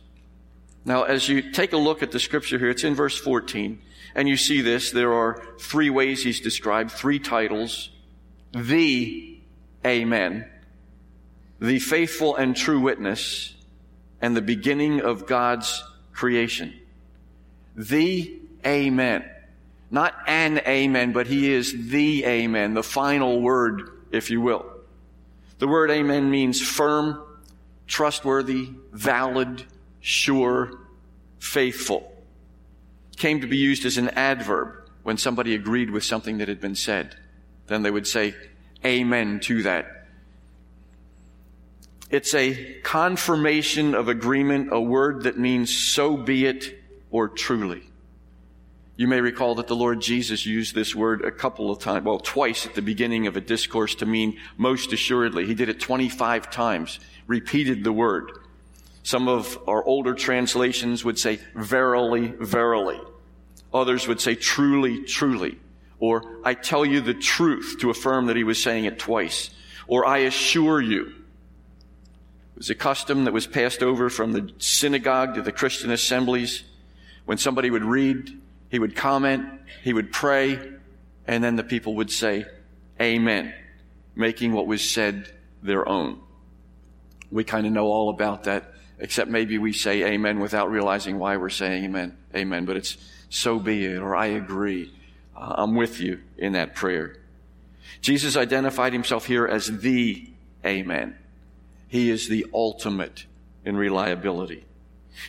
Now, 0.84 1.02
as 1.02 1.28
you 1.28 1.50
take 1.50 1.72
a 1.72 1.76
look 1.76 2.02
at 2.02 2.12
the 2.12 2.20
scripture 2.20 2.58
here, 2.58 2.70
it's 2.70 2.84
in 2.84 2.94
verse 2.94 3.18
14, 3.18 3.82
and 4.14 4.28
you 4.28 4.36
see 4.36 4.60
this. 4.60 4.92
There 4.92 5.12
are 5.12 5.42
three 5.58 5.90
ways 5.90 6.22
he's 6.22 6.40
described, 6.40 6.92
three 6.92 7.18
titles. 7.18 7.90
The 8.52 9.38
Amen, 9.84 10.48
the 11.60 11.78
faithful 11.78 12.36
and 12.36 12.54
true 12.54 12.80
witness, 12.80 13.54
and 14.20 14.36
the 14.36 14.42
beginning 14.42 15.00
of 15.00 15.26
God's 15.26 15.82
creation. 16.12 16.78
The 17.74 18.38
Amen. 18.64 19.24
Not 19.90 20.14
an 20.26 20.58
Amen, 20.66 21.12
but 21.12 21.26
he 21.26 21.52
is 21.52 21.88
the 21.88 22.24
Amen, 22.24 22.74
the 22.74 22.82
final 22.82 23.40
word, 23.40 23.90
if 24.12 24.30
you 24.30 24.40
will. 24.40 24.79
The 25.60 25.68
word 25.68 25.90
amen 25.90 26.30
means 26.30 26.58
firm, 26.58 27.22
trustworthy, 27.86 28.70
valid, 28.92 29.62
sure, 30.00 30.72
faithful. 31.38 32.10
Came 33.18 33.42
to 33.42 33.46
be 33.46 33.58
used 33.58 33.84
as 33.84 33.98
an 33.98 34.08
adverb 34.08 34.88
when 35.02 35.18
somebody 35.18 35.54
agreed 35.54 35.90
with 35.90 36.02
something 36.02 36.38
that 36.38 36.48
had 36.48 36.62
been 36.62 36.74
said. 36.74 37.14
Then 37.66 37.82
they 37.82 37.90
would 37.90 38.06
say 38.06 38.34
amen 38.86 39.40
to 39.40 39.62
that. 39.64 40.06
It's 42.08 42.32
a 42.32 42.80
confirmation 42.82 43.94
of 43.94 44.08
agreement, 44.08 44.70
a 44.72 44.80
word 44.80 45.24
that 45.24 45.38
means 45.38 45.76
so 45.76 46.16
be 46.16 46.46
it 46.46 46.82
or 47.10 47.28
truly. 47.28 47.89
You 49.00 49.08
may 49.08 49.22
recall 49.22 49.54
that 49.54 49.66
the 49.66 49.74
Lord 49.74 50.02
Jesus 50.02 50.44
used 50.44 50.74
this 50.74 50.94
word 50.94 51.24
a 51.24 51.30
couple 51.30 51.70
of 51.70 51.78
times, 51.78 52.04
well, 52.04 52.18
twice 52.18 52.66
at 52.66 52.74
the 52.74 52.82
beginning 52.82 53.26
of 53.26 53.34
a 53.34 53.40
discourse 53.40 53.94
to 53.94 54.04
mean 54.04 54.36
most 54.58 54.92
assuredly. 54.92 55.46
He 55.46 55.54
did 55.54 55.70
it 55.70 55.80
25 55.80 56.50
times, 56.50 57.00
repeated 57.26 57.82
the 57.82 57.94
word. 57.94 58.30
Some 59.02 59.26
of 59.26 59.58
our 59.66 59.82
older 59.82 60.12
translations 60.12 61.02
would 61.02 61.18
say 61.18 61.38
verily, 61.54 62.34
verily. 62.40 63.00
Others 63.72 64.06
would 64.06 64.20
say 64.20 64.34
truly, 64.34 65.02
truly. 65.04 65.58
Or 65.98 66.36
I 66.44 66.52
tell 66.52 66.84
you 66.84 67.00
the 67.00 67.14
truth 67.14 67.76
to 67.80 67.88
affirm 67.88 68.26
that 68.26 68.36
he 68.36 68.44
was 68.44 68.62
saying 68.62 68.84
it 68.84 68.98
twice. 68.98 69.48
Or 69.88 70.04
I 70.04 70.18
assure 70.18 70.78
you. 70.78 71.06
It 71.06 72.58
was 72.58 72.68
a 72.68 72.74
custom 72.74 73.24
that 73.24 73.32
was 73.32 73.46
passed 73.46 73.82
over 73.82 74.10
from 74.10 74.32
the 74.32 74.52
synagogue 74.58 75.36
to 75.36 75.40
the 75.40 75.52
Christian 75.52 75.90
assemblies. 75.90 76.64
When 77.24 77.38
somebody 77.38 77.70
would 77.70 77.82
read 77.84 78.38
he 78.70 78.78
would 78.78 78.96
comment, 78.96 79.44
he 79.82 79.92
would 79.92 80.12
pray, 80.12 80.58
and 81.26 81.44
then 81.44 81.56
the 81.56 81.64
people 81.64 81.96
would 81.96 82.10
say, 82.10 82.46
Amen, 83.00 83.52
making 84.14 84.52
what 84.52 84.66
was 84.66 84.88
said 84.88 85.30
their 85.62 85.88
own. 85.88 86.20
We 87.30 87.44
kind 87.44 87.66
of 87.66 87.72
know 87.72 87.86
all 87.86 88.10
about 88.10 88.44
that, 88.44 88.72
except 88.98 89.30
maybe 89.30 89.58
we 89.58 89.72
say 89.72 90.02
amen 90.02 90.40
without 90.40 90.70
realizing 90.70 91.18
why 91.18 91.36
we're 91.36 91.48
saying 91.48 91.84
amen. 91.84 92.16
Amen. 92.34 92.64
But 92.64 92.76
it's 92.76 92.96
so 93.28 93.58
be 93.58 93.84
it, 93.84 93.98
or 93.98 94.16
I 94.16 94.26
agree. 94.26 94.92
Uh, 95.36 95.54
I'm 95.58 95.74
with 95.74 96.00
you 96.00 96.20
in 96.36 96.52
that 96.52 96.74
prayer. 96.74 97.16
Jesus 98.00 98.36
identified 98.36 98.92
himself 98.92 99.26
here 99.26 99.46
as 99.46 99.80
the 99.80 100.28
amen. 100.64 101.16
He 101.88 102.10
is 102.10 102.28
the 102.28 102.46
ultimate 102.52 103.26
in 103.64 103.76
reliability. 103.76 104.64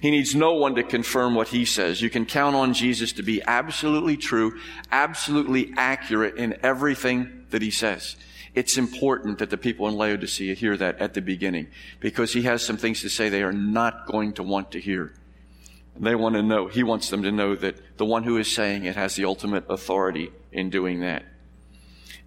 He 0.01 0.11
needs 0.11 0.35
no 0.35 0.53
one 0.53 0.75
to 0.75 0.83
confirm 0.83 1.35
what 1.35 1.49
he 1.49 1.65
says. 1.65 2.01
You 2.01 2.09
can 2.09 2.25
count 2.25 2.55
on 2.55 2.73
Jesus 2.73 3.11
to 3.13 3.23
be 3.23 3.41
absolutely 3.43 4.17
true, 4.17 4.59
absolutely 4.91 5.73
accurate 5.75 6.37
in 6.37 6.57
everything 6.63 7.45
that 7.49 7.61
he 7.61 7.71
says. 7.71 8.15
It's 8.53 8.77
important 8.77 9.39
that 9.39 9.49
the 9.49 9.57
people 9.57 9.87
in 9.87 9.95
Laodicea 9.95 10.53
hear 10.55 10.75
that 10.77 10.99
at 10.99 11.13
the 11.13 11.21
beginning 11.21 11.67
because 11.99 12.33
he 12.33 12.43
has 12.43 12.63
some 12.63 12.77
things 12.77 13.01
to 13.01 13.09
say 13.09 13.29
they 13.29 13.43
are 13.43 13.53
not 13.53 14.07
going 14.07 14.33
to 14.33 14.43
want 14.43 14.71
to 14.71 14.79
hear. 14.79 15.13
They 15.97 16.15
want 16.15 16.35
to 16.35 16.43
know, 16.43 16.67
he 16.67 16.83
wants 16.83 17.09
them 17.09 17.23
to 17.23 17.31
know 17.31 17.55
that 17.55 17.97
the 17.97 18.05
one 18.05 18.23
who 18.23 18.37
is 18.37 18.53
saying 18.53 18.85
it 18.85 18.95
has 18.95 19.15
the 19.15 19.25
ultimate 19.25 19.65
authority 19.69 20.31
in 20.51 20.69
doing 20.69 21.01
that. 21.01 21.23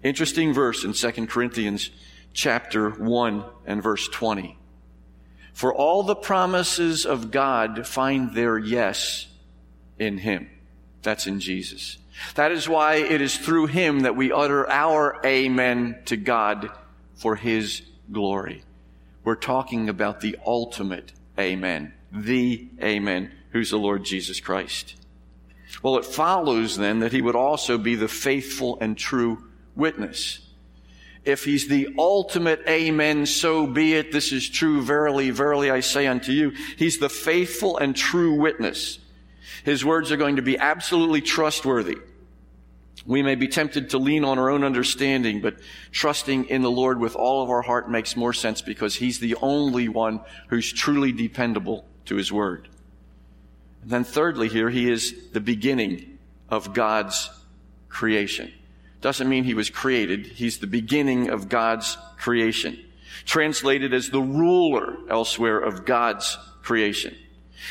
Interesting 0.03 0.53
verse 0.53 0.83
in 0.83 0.93
2 0.93 1.27
Corinthians 1.27 1.89
chapter 2.33 2.91
1 2.91 3.45
and 3.65 3.81
verse 3.81 4.07
20. 4.07 4.57
For 5.55 5.73
all 5.73 6.03
the 6.03 6.17
promises 6.17 7.05
of 7.05 7.31
God 7.31 7.87
find 7.87 8.35
their 8.35 8.57
yes 8.57 9.27
in 9.97 10.17
Him. 10.17 10.49
That's 11.01 11.27
in 11.27 11.39
Jesus. 11.39 11.97
That 12.33 12.51
is 12.51 12.67
why 12.67 12.95
it 12.95 13.21
is 13.21 13.37
through 13.37 13.67
Him 13.67 14.01
that 14.01 14.17
we 14.17 14.33
utter 14.33 14.69
our 14.69 15.21
amen 15.25 15.99
to 16.05 16.17
God 16.17 16.71
for 17.15 17.37
His 17.37 17.83
glory. 18.11 18.63
We're 19.23 19.35
talking 19.35 19.87
about 19.87 20.19
the 20.19 20.37
ultimate 20.45 21.13
amen, 21.39 21.93
the 22.11 22.67
amen, 22.83 23.31
who's 23.51 23.69
the 23.69 23.79
Lord 23.79 24.03
Jesus 24.03 24.41
Christ. 24.41 24.95
Well, 25.81 25.97
it 25.97 26.05
follows 26.05 26.75
then 26.75 26.99
that 26.99 27.13
He 27.13 27.21
would 27.21 27.37
also 27.37 27.77
be 27.77 27.95
the 27.95 28.09
faithful 28.09 28.77
and 28.81 28.97
true 28.97 29.45
witness 29.73 30.44
if 31.25 31.43
he's 31.43 31.67
the 31.67 31.89
ultimate 31.97 32.61
amen, 32.67 33.25
so 33.25 33.65
be 33.65 33.93
it. 33.95 34.11
This 34.11 34.31
is 34.31 34.47
true. 34.47 34.81
Verily, 34.81 35.31
verily, 35.31 35.71
I 35.71 35.79
say 35.79 36.07
unto 36.07 36.31
you. 36.31 36.51
He's 36.77 36.99
the 36.99 37.09
faithful 37.09 37.77
and 37.77 37.95
true 37.95 38.33
witness. 38.33 38.99
His 39.63 39.83
words 39.83 40.11
are 40.11 40.17
going 40.17 40.35
to 40.35 40.43
be 40.43 40.57
absolutely 40.57 41.21
trustworthy. 41.21 41.97
We 43.07 43.21
may 43.21 43.35
be 43.35 43.47
tempted 43.47 43.91
to 43.91 43.97
lean 43.97 44.23
on 44.23 44.39
our 44.39 44.49
own 44.49 44.63
understanding, 44.63 45.41
but 45.41 45.57
trusting 45.91 46.45
in 46.45 46.61
the 46.61 46.71
Lord 46.71 46.99
with 46.99 47.15
all 47.15 47.43
of 47.43 47.49
our 47.49 47.61
heart 47.61 47.89
makes 47.89 48.15
more 48.15 48.33
sense 48.33 48.61
because 48.61 48.95
He's 48.95 49.19
the 49.19 49.35
only 49.41 49.89
one 49.89 50.21
who's 50.47 50.71
truly 50.71 51.11
dependable 51.11 51.85
to 52.05 52.15
His 52.15 52.31
Word. 52.31 52.67
And 53.81 53.91
then 53.91 54.03
thirdly 54.03 54.47
here, 54.47 54.69
He 54.69 54.89
is 54.89 55.29
the 55.33 55.39
beginning 55.39 56.17
of 56.49 56.73
God's 56.73 57.29
creation. 57.89 58.51
Doesn't 59.01 59.29
mean 59.29 59.43
He 59.43 59.53
was 59.53 59.69
created. 59.69 60.25
He's 60.27 60.59
the 60.59 60.67
beginning 60.67 61.29
of 61.29 61.49
God's 61.49 61.97
creation. 62.17 62.79
Translated 63.25 63.93
as 63.93 64.09
the 64.09 64.21
ruler 64.21 64.97
elsewhere 65.09 65.59
of 65.59 65.85
God's 65.85 66.37
creation. 66.61 67.15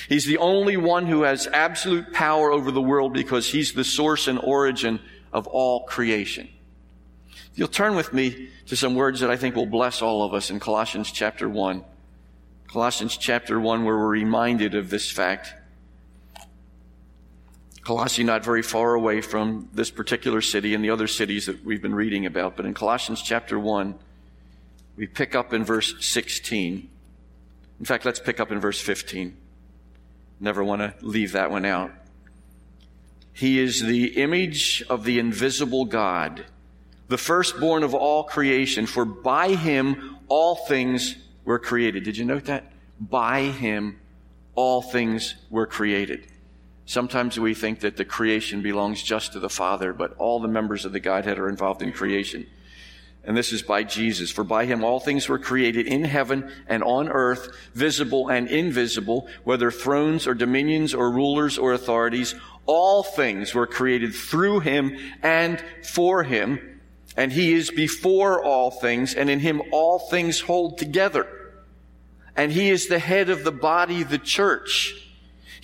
He's 0.08 0.24
the 0.26 0.38
only 0.38 0.76
one 0.76 1.06
who 1.06 1.22
has 1.22 1.46
absolute 1.46 2.12
power 2.12 2.50
over 2.50 2.70
the 2.70 2.80
world 2.80 3.12
because 3.12 3.48
He's 3.48 3.72
the 3.72 3.84
source 3.84 4.28
and 4.28 4.38
origin 4.38 5.00
of 5.32 5.46
all 5.46 5.84
creation. 5.84 6.48
You'll 7.54 7.68
turn 7.68 7.94
with 7.94 8.12
me 8.12 8.48
to 8.66 8.76
some 8.76 8.94
words 8.94 9.20
that 9.20 9.30
I 9.30 9.36
think 9.36 9.54
will 9.54 9.66
bless 9.66 10.02
all 10.02 10.24
of 10.24 10.34
us 10.34 10.50
in 10.50 10.58
Colossians 10.58 11.12
chapter 11.12 11.48
1. 11.48 11.84
Colossians 12.68 13.16
chapter 13.16 13.60
1, 13.60 13.84
where 13.84 13.96
we're 13.96 14.08
reminded 14.08 14.74
of 14.74 14.90
this 14.90 15.10
fact. 15.10 15.54
Colossae 17.84 18.24
not 18.24 18.42
very 18.42 18.62
far 18.62 18.94
away 18.94 19.20
from 19.20 19.68
this 19.74 19.90
particular 19.90 20.40
city 20.40 20.74
and 20.74 20.82
the 20.82 20.88
other 20.88 21.06
cities 21.06 21.46
that 21.46 21.62
we've 21.64 21.82
been 21.82 21.94
reading 21.94 22.24
about. 22.24 22.56
But 22.56 22.64
in 22.64 22.72
Colossians 22.72 23.20
chapter 23.20 23.58
1, 23.58 23.94
we 24.96 25.06
pick 25.06 25.34
up 25.34 25.52
in 25.52 25.64
verse 25.64 25.94
16. 26.00 26.88
In 27.78 27.84
fact, 27.84 28.06
let's 28.06 28.20
pick 28.20 28.40
up 28.40 28.50
in 28.50 28.58
verse 28.58 28.80
15. 28.80 29.36
Never 30.40 30.64
want 30.64 30.80
to 30.80 30.94
leave 31.06 31.32
that 31.32 31.50
one 31.50 31.66
out. 31.66 31.92
He 33.34 33.58
is 33.58 33.82
the 33.82 34.16
image 34.22 34.82
of 34.88 35.04
the 35.04 35.18
invisible 35.18 35.84
God, 35.84 36.46
the 37.08 37.18
firstborn 37.18 37.82
of 37.82 37.94
all 37.94 38.24
creation, 38.24 38.86
for 38.86 39.04
by 39.04 39.56
him 39.56 40.16
all 40.28 40.56
things 40.56 41.16
were 41.44 41.58
created. 41.58 42.04
Did 42.04 42.16
you 42.16 42.24
note 42.24 42.44
that? 42.44 42.72
By 42.98 43.42
him 43.42 44.00
all 44.54 44.80
things 44.80 45.34
were 45.50 45.66
created. 45.66 46.28
Sometimes 46.86 47.40
we 47.40 47.54
think 47.54 47.80
that 47.80 47.96
the 47.96 48.04
creation 48.04 48.62
belongs 48.62 49.02
just 49.02 49.32
to 49.32 49.40
the 49.40 49.48
Father, 49.48 49.92
but 49.92 50.14
all 50.18 50.40
the 50.40 50.48
members 50.48 50.84
of 50.84 50.92
the 50.92 51.00
Godhead 51.00 51.38
are 51.38 51.48
involved 51.48 51.80
in 51.82 51.92
creation. 51.92 52.46
And 53.26 53.34
this 53.34 53.52
is 53.54 53.62
by 53.62 53.84
Jesus. 53.84 54.30
For 54.30 54.44
by 54.44 54.66
him 54.66 54.84
all 54.84 55.00
things 55.00 55.28
were 55.28 55.38
created 55.38 55.86
in 55.86 56.04
heaven 56.04 56.52
and 56.68 56.82
on 56.82 57.08
earth, 57.08 57.56
visible 57.72 58.28
and 58.28 58.48
invisible, 58.48 59.28
whether 59.44 59.70
thrones 59.70 60.26
or 60.26 60.34
dominions 60.34 60.92
or 60.92 61.10
rulers 61.10 61.56
or 61.56 61.72
authorities. 61.72 62.34
All 62.66 63.02
things 63.02 63.54
were 63.54 63.66
created 63.66 64.14
through 64.14 64.60
him 64.60 64.98
and 65.22 65.62
for 65.82 66.22
him. 66.22 66.80
And 67.16 67.32
he 67.32 67.54
is 67.54 67.70
before 67.70 68.44
all 68.44 68.70
things, 68.70 69.14
and 69.14 69.30
in 69.30 69.38
him 69.40 69.62
all 69.70 69.98
things 69.98 70.40
hold 70.40 70.78
together. 70.78 71.26
And 72.36 72.50
he 72.50 72.70
is 72.70 72.88
the 72.88 72.98
head 72.98 73.30
of 73.30 73.44
the 73.44 73.52
body, 73.52 74.02
the 74.02 74.18
church. 74.18 75.03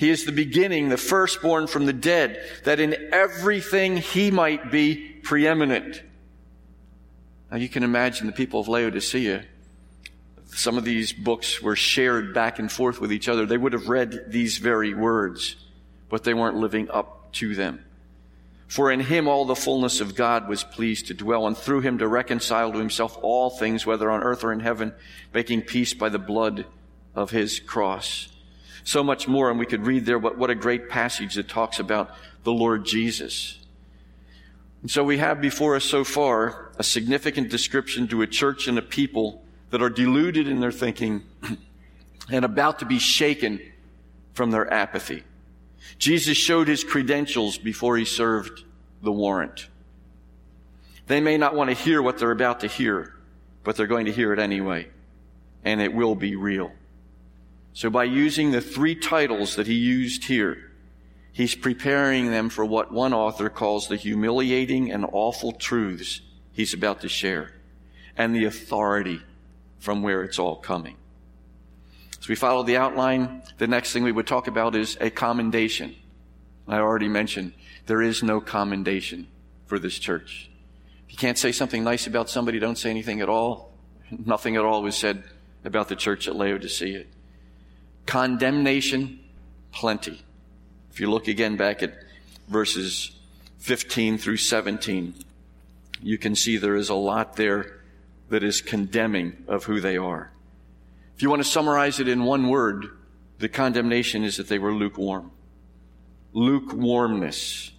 He 0.00 0.08
is 0.08 0.24
the 0.24 0.32
beginning, 0.32 0.88
the 0.88 0.96
firstborn 0.96 1.66
from 1.66 1.84
the 1.84 1.92
dead, 1.92 2.42
that 2.64 2.80
in 2.80 3.12
everything 3.12 3.98
he 3.98 4.30
might 4.30 4.70
be 4.70 4.96
preeminent. 5.22 6.02
Now 7.50 7.58
you 7.58 7.68
can 7.68 7.82
imagine 7.82 8.26
the 8.26 8.32
people 8.32 8.60
of 8.60 8.68
Laodicea. 8.68 9.44
Some 10.46 10.78
of 10.78 10.84
these 10.84 11.12
books 11.12 11.60
were 11.60 11.76
shared 11.76 12.32
back 12.32 12.58
and 12.58 12.72
forth 12.72 12.98
with 12.98 13.12
each 13.12 13.28
other. 13.28 13.44
They 13.44 13.58
would 13.58 13.74
have 13.74 13.88
read 13.90 14.24
these 14.28 14.56
very 14.56 14.94
words 14.94 15.56
but 16.08 16.24
they 16.24 16.34
weren't 16.34 16.56
living 16.56 16.90
up 16.90 17.32
to 17.32 17.54
them. 17.54 17.84
For 18.66 18.90
in 18.90 19.00
him 19.00 19.28
all 19.28 19.44
the 19.44 19.54
fullness 19.54 20.00
of 20.00 20.14
God 20.14 20.48
was 20.48 20.64
pleased 20.64 21.06
to 21.06 21.14
dwell, 21.14 21.46
and 21.46 21.56
through 21.56 21.82
him 21.82 21.98
to 21.98 22.08
reconcile 22.08 22.72
to 22.72 22.78
himself 22.78 23.16
all 23.22 23.50
things, 23.50 23.86
whether 23.86 24.10
on 24.10 24.22
earth 24.22 24.42
or 24.42 24.52
in 24.52 24.60
heaven, 24.60 24.92
making 25.32 25.62
peace 25.62 25.94
by 25.94 26.08
the 26.08 26.18
blood 26.18 26.66
of 27.14 27.30
his 27.30 27.60
cross. 27.60 28.28
So 28.84 29.04
much 29.04 29.28
more, 29.28 29.50
and 29.50 29.58
we 29.58 29.66
could 29.66 29.86
read 29.86 30.06
there, 30.06 30.18
but 30.18 30.38
what 30.38 30.50
a 30.50 30.54
great 30.54 30.88
passage 30.88 31.34
that 31.34 31.48
talks 31.48 31.78
about 31.78 32.10
the 32.44 32.52
Lord 32.52 32.84
Jesus. 32.84 33.58
And 34.82 34.90
so 34.90 35.04
we 35.04 35.18
have 35.18 35.40
before 35.40 35.76
us 35.76 35.84
so 35.84 36.04
far 36.04 36.72
a 36.78 36.82
significant 36.82 37.50
description 37.50 38.08
to 38.08 38.22
a 38.22 38.26
church 38.26 38.66
and 38.66 38.78
a 38.78 38.82
people 38.82 39.42
that 39.70 39.82
are 39.82 39.90
deluded 39.90 40.48
in 40.48 40.60
their 40.60 40.72
thinking 40.72 41.22
and 42.30 42.44
about 42.44 42.78
to 42.78 42.86
be 42.86 42.98
shaken 42.98 43.60
from 44.32 44.50
their 44.50 44.72
apathy. 44.72 45.22
Jesus 45.98 46.36
showed 46.36 46.68
his 46.68 46.84
credentials 46.84 47.58
before 47.58 47.96
he 47.96 48.04
served 48.04 48.64
the 49.02 49.12
warrant. 49.12 49.68
They 51.06 51.20
may 51.20 51.36
not 51.36 51.54
want 51.54 51.70
to 51.70 51.74
hear 51.74 52.00
what 52.00 52.18
they're 52.18 52.30
about 52.30 52.60
to 52.60 52.66
hear, 52.66 53.14
but 53.64 53.76
they're 53.76 53.86
going 53.86 54.06
to 54.06 54.12
hear 54.12 54.32
it 54.32 54.38
anyway, 54.38 54.88
and 55.64 55.80
it 55.80 55.92
will 55.92 56.14
be 56.14 56.36
real. 56.36 56.72
So 57.72 57.90
by 57.90 58.04
using 58.04 58.50
the 58.50 58.60
three 58.60 58.94
titles 58.94 59.56
that 59.56 59.66
he 59.66 59.74
used 59.74 60.24
here, 60.24 60.70
he's 61.32 61.54
preparing 61.54 62.30
them 62.30 62.48
for 62.48 62.64
what 62.64 62.92
one 62.92 63.14
author 63.14 63.48
calls 63.48 63.88
the 63.88 63.96
humiliating 63.96 64.90
and 64.90 65.06
awful 65.12 65.52
truths 65.52 66.20
he's 66.52 66.74
about 66.74 67.00
to 67.00 67.08
share, 67.08 67.52
and 68.16 68.34
the 68.34 68.44
authority 68.44 69.20
from 69.78 70.02
where 70.02 70.22
it's 70.22 70.38
all 70.38 70.56
coming. 70.56 70.96
As 72.20 72.28
we 72.28 72.34
follow 72.34 72.62
the 72.62 72.76
outline, 72.76 73.42
the 73.56 73.66
next 73.66 73.92
thing 73.92 74.02
we 74.02 74.12
would 74.12 74.26
talk 74.26 74.46
about 74.46 74.76
is 74.76 74.98
a 75.00 75.08
commendation. 75.08 75.96
I 76.68 76.78
already 76.78 77.08
mentioned 77.08 77.54
there 77.86 78.02
is 78.02 78.22
no 78.22 78.40
commendation 78.40 79.26
for 79.66 79.78
this 79.78 79.98
church. 79.98 80.50
If 81.06 81.12
you 81.12 81.18
can't 81.18 81.38
say 81.38 81.50
something 81.50 81.82
nice 81.82 82.06
about 82.06 82.28
somebody, 82.28 82.58
don't 82.58 82.76
say 82.76 82.90
anything 82.90 83.20
at 83.20 83.28
all. 83.28 83.72
Nothing 84.10 84.56
at 84.56 84.64
all 84.64 84.82
was 84.82 84.96
said 84.96 85.24
about 85.64 85.88
the 85.88 85.96
church 85.96 86.28
at 86.28 86.36
Laodicea. 86.36 87.04
Condemnation, 88.10 89.20
plenty. 89.70 90.20
If 90.90 90.98
you 90.98 91.08
look 91.08 91.28
again 91.28 91.56
back 91.56 91.80
at 91.80 91.94
verses 92.48 93.12
15 93.58 94.18
through 94.18 94.38
17, 94.38 95.14
you 96.02 96.18
can 96.18 96.34
see 96.34 96.56
there 96.56 96.74
is 96.74 96.88
a 96.88 96.94
lot 96.96 97.36
there 97.36 97.78
that 98.28 98.42
is 98.42 98.62
condemning 98.62 99.44
of 99.46 99.62
who 99.62 99.80
they 99.80 99.96
are. 99.96 100.32
If 101.14 101.22
you 101.22 101.30
want 101.30 101.40
to 101.44 101.48
summarize 101.48 102.00
it 102.00 102.08
in 102.08 102.24
one 102.24 102.48
word, 102.48 102.86
the 103.38 103.48
condemnation 103.48 104.24
is 104.24 104.38
that 104.38 104.48
they 104.48 104.58
were 104.58 104.74
lukewarm. 104.74 105.30
Lukewarmness. 106.32 107.70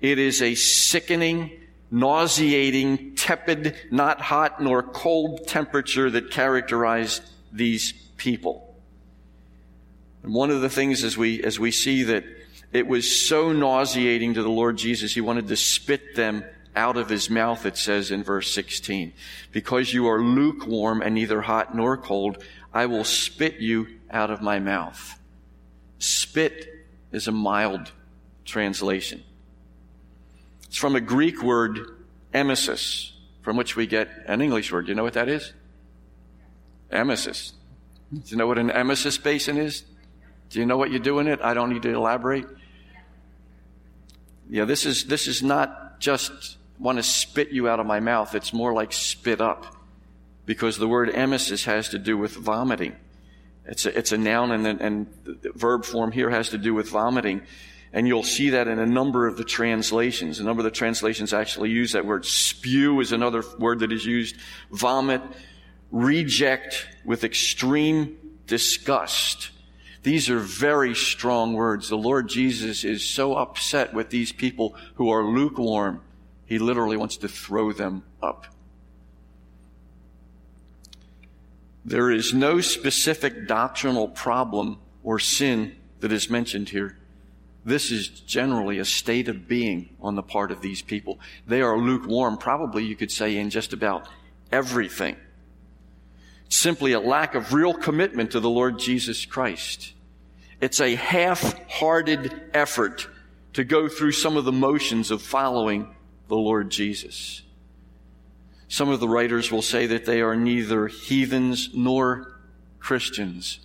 It 0.00 0.18
is 0.18 0.40
a 0.40 0.54
sickening, 0.54 1.50
nauseating, 1.90 3.16
tepid, 3.16 3.76
not 3.90 4.22
hot 4.22 4.62
nor 4.62 4.82
cold 4.82 5.46
temperature 5.46 6.08
that 6.08 6.30
characterized 6.30 7.20
these 7.52 7.92
people. 8.16 8.67
And 10.28 10.34
one 10.34 10.50
of 10.50 10.60
the 10.60 10.68
things 10.68 11.04
as 11.04 11.16
we, 11.16 11.42
as 11.42 11.58
we 11.58 11.70
see 11.70 12.02
that 12.02 12.22
it 12.70 12.86
was 12.86 13.26
so 13.26 13.50
nauseating 13.50 14.34
to 14.34 14.42
the 14.42 14.50
Lord 14.50 14.76
Jesus, 14.76 15.14
he 15.14 15.22
wanted 15.22 15.48
to 15.48 15.56
spit 15.56 16.16
them 16.16 16.44
out 16.76 16.98
of 16.98 17.08
his 17.08 17.30
mouth, 17.30 17.64
it 17.64 17.78
says 17.78 18.10
in 18.10 18.22
verse 18.22 18.52
16. 18.52 19.14
Because 19.52 19.94
you 19.94 20.06
are 20.06 20.20
lukewarm 20.20 21.00
and 21.00 21.14
neither 21.14 21.40
hot 21.40 21.74
nor 21.74 21.96
cold, 21.96 22.44
I 22.74 22.84
will 22.84 23.04
spit 23.04 23.60
you 23.60 23.86
out 24.10 24.30
of 24.30 24.42
my 24.42 24.58
mouth. 24.58 25.18
Spit 25.98 26.68
is 27.10 27.26
a 27.26 27.32
mild 27.32 27.90
translation. 28.44 29.24
It's 30.64 30.76
from 30.76 30.94
a 30.94 31.00
Greek 31.00 31.42
word, 31.42 31.78
emesis, 32.34 33.12
from 33.40 33.56
which 33.56 33.76
we 33.76 33.86
get 33.86 34.10
an 34.26 34.42
English 34.42 34.70
word. 34.70 34.84
Do 34.84 34.90
you 34.90 34.94
know 34.94 35.04
what 35.04 35.14
that 35.14 35.30
is? 35.30 35.54
Emesis. 36.92 37.52
Do 38.12 38.20
you 38.26 38.36
know 38.36 38.46
what 38.46 38.58
an 38.58 38.68
emesis 38.68 39.22
basin 39.22 39.56
is? 39.56 39.84
Do 40.50 40.60
you 40.60 40.66
know 40.66 40.76
what 40.76 40.90
you 40.90 40.98
do 40.98 41.18
in 41.18 41.28
it? 41.28 41.40
I 41.42 41.54
don't 41.54 41.70
need 41.70 41.82
to 41.82 41.94
elaborate. 41.94 42.46
Yeah, 44.48 44.64
this 44.64 44.86
is, 44.86 45.04
this 45.04 45.26
is 45.26 45.42
not 45.42 46.00
just 46.00 46.56
want 46.78 46.96
to 46.96 47.02
spit 47.02 47.50
you 47.50 47.68
out 47.68 47.80
of 47.80 47.86
my 47.86 48.00
mouth. 48.00 48.34
It's 48.34 48.52
more 48.52 48.72
like 48.72 48.92
spit 48.92 49.40
up 49.40 49.76
because 50.46 50.78
the 50.78 50.88
word 50.88 51.10
emesis 51.10 51.64
has 51.64 51.90
to 51.90 51.98
do 51.98 52.16
with 52.16 52.32
vomiting. 52.32 52.96
It's 53.66 53.84
a, 53.84 53.96
it's 53.96 54.12
a 54.12 54.18
noun 54.18 54.50
and, 54.52 54.80
and 54.80 55.06
the 55.24 55.52
verb 55.54 55.84
form 55.84 56.10
here 56.10 56.30
has 56.30 56.50
to 56.50 56.58
do 56.58 56.72
with 56.72 56.88
vomiting. 56.88 57.42
And 57.92 58.06
you'll 58.06 58.22
see 58.22 58.50
that 58.50 58.68
in 58.68 58.78
a 58.78 58.86
number 58.86 59.26
of 59.26 59.36
the 59.36 59.44
translations. 59.44 60.40
A 60.40 60.44
number 60.44 60.60
of 60.60 60.64
the 60.64 60.70
translations 60.70 61.32
actually 61.32 61.70
use 61.70 61.92
that 61.92 62.06
word. 62.06 62.24
Spew 62.24 63.00
is 63.00 63.12
another 63.12 63.42
word 63.58 63.80
that 63.80 63.92
is 63.92 64.04
used. 64.04 64.36
Vomit, 64.70 65.22
reject 65.90 66.86
with 67.04 67.24
extreme 67.24 68.16
disgust. 68.46 69.50
These 70.02 70.30
are 70.30 70.38
very 70.38 70.94
strong 70.94 71.54
words. 71.54 71.88
The 71.88 71.96
Lord 71.96 72.28
Jesus 72.28 72.84
is 72.84 73.04
so 73.04 73.34
upset 73.34 73.92
with 73.92 74.10
these 74.10 74.32
people 74.32 74.74
who 74.94 75.10
are 75.10 75.24
lukewarm. 75.24 76.02
He 76.46 76.58
literally 76.58 76.96
wants 76.96 77.16
to 77.18 77.28
throw 77.28 77.72
them 77.72 78.04
up. 78.22 78.46
There 81.84 82.10
is 82.10 82.34
no 82.34 82.60
specific 82.60 83.46
doctrinal 83.48 84.08
problem 84.08 84.78
or 85.02 85.18
sin 85.18 85.74
that 86.00 86.12
is 86.12 86.28
mentioned 86.30 86.68
here. 86.68 86.96
this 87.64 87.90
is 87.90 88.08
generally 88.08 88.78
a 88.78 88.84
state 88.84 89.28
of 89.28 89.46
being 89.46 89.90
on 90.00 90.14
the 90.14 90.22
part 90.22 90.50
of 90.50 90.62
these 90.62 90.80
people. 90.80 91.18
They 91.46 91.60
are 91.60 91.76
lukewarm, 91.76 92.38
probably 92.38 92.84
you 92.84 92.96
could 92.96 93.10
say, 93.10 93.36
in 93.36 93.50
just 93.50 93.72
about 93.72 94.08
everything. 94.50 95.16
Simply 96.48 96.92
a 96.92 97.00
lack 97.00 97.34
of 97.34 97.52
real 97.52 97.74
commitment 97.74 98.32
to 98.32 98.40
the 98.40 98.50
Lord 98.50 98.78
Jesus 98.78 99.26
Christ. 99.26 99.92
It's 100.60 100.80
a 100.80 100.94
half-hearted 100.94 102.50
effort 102.54 103.08
to 103.52 103.64
go 103.64 103.88
through 103.88 104.12
some 104.12 104.36
of 104.36 104.44
the 104.44 104.52
motions 104.52 105.10
of 105.10 105.22
following 105.22 105.94
the 106.28 106.36
Lord 106.36 106.70
Jesus. 106.70 107.42
Some 108.68 108.88
of 108.88 109.00
the 109.00 109.08
writers 109.08 109.50
will 109.50 109.62
say 109.62 109.86
that 109.86 110.04
they 110.04 110.20
are 110.20 110.36
neither 110.36 110.88
heathens 110.88 111.70
nor 111.74 112.38
Christians. 112.78 113.60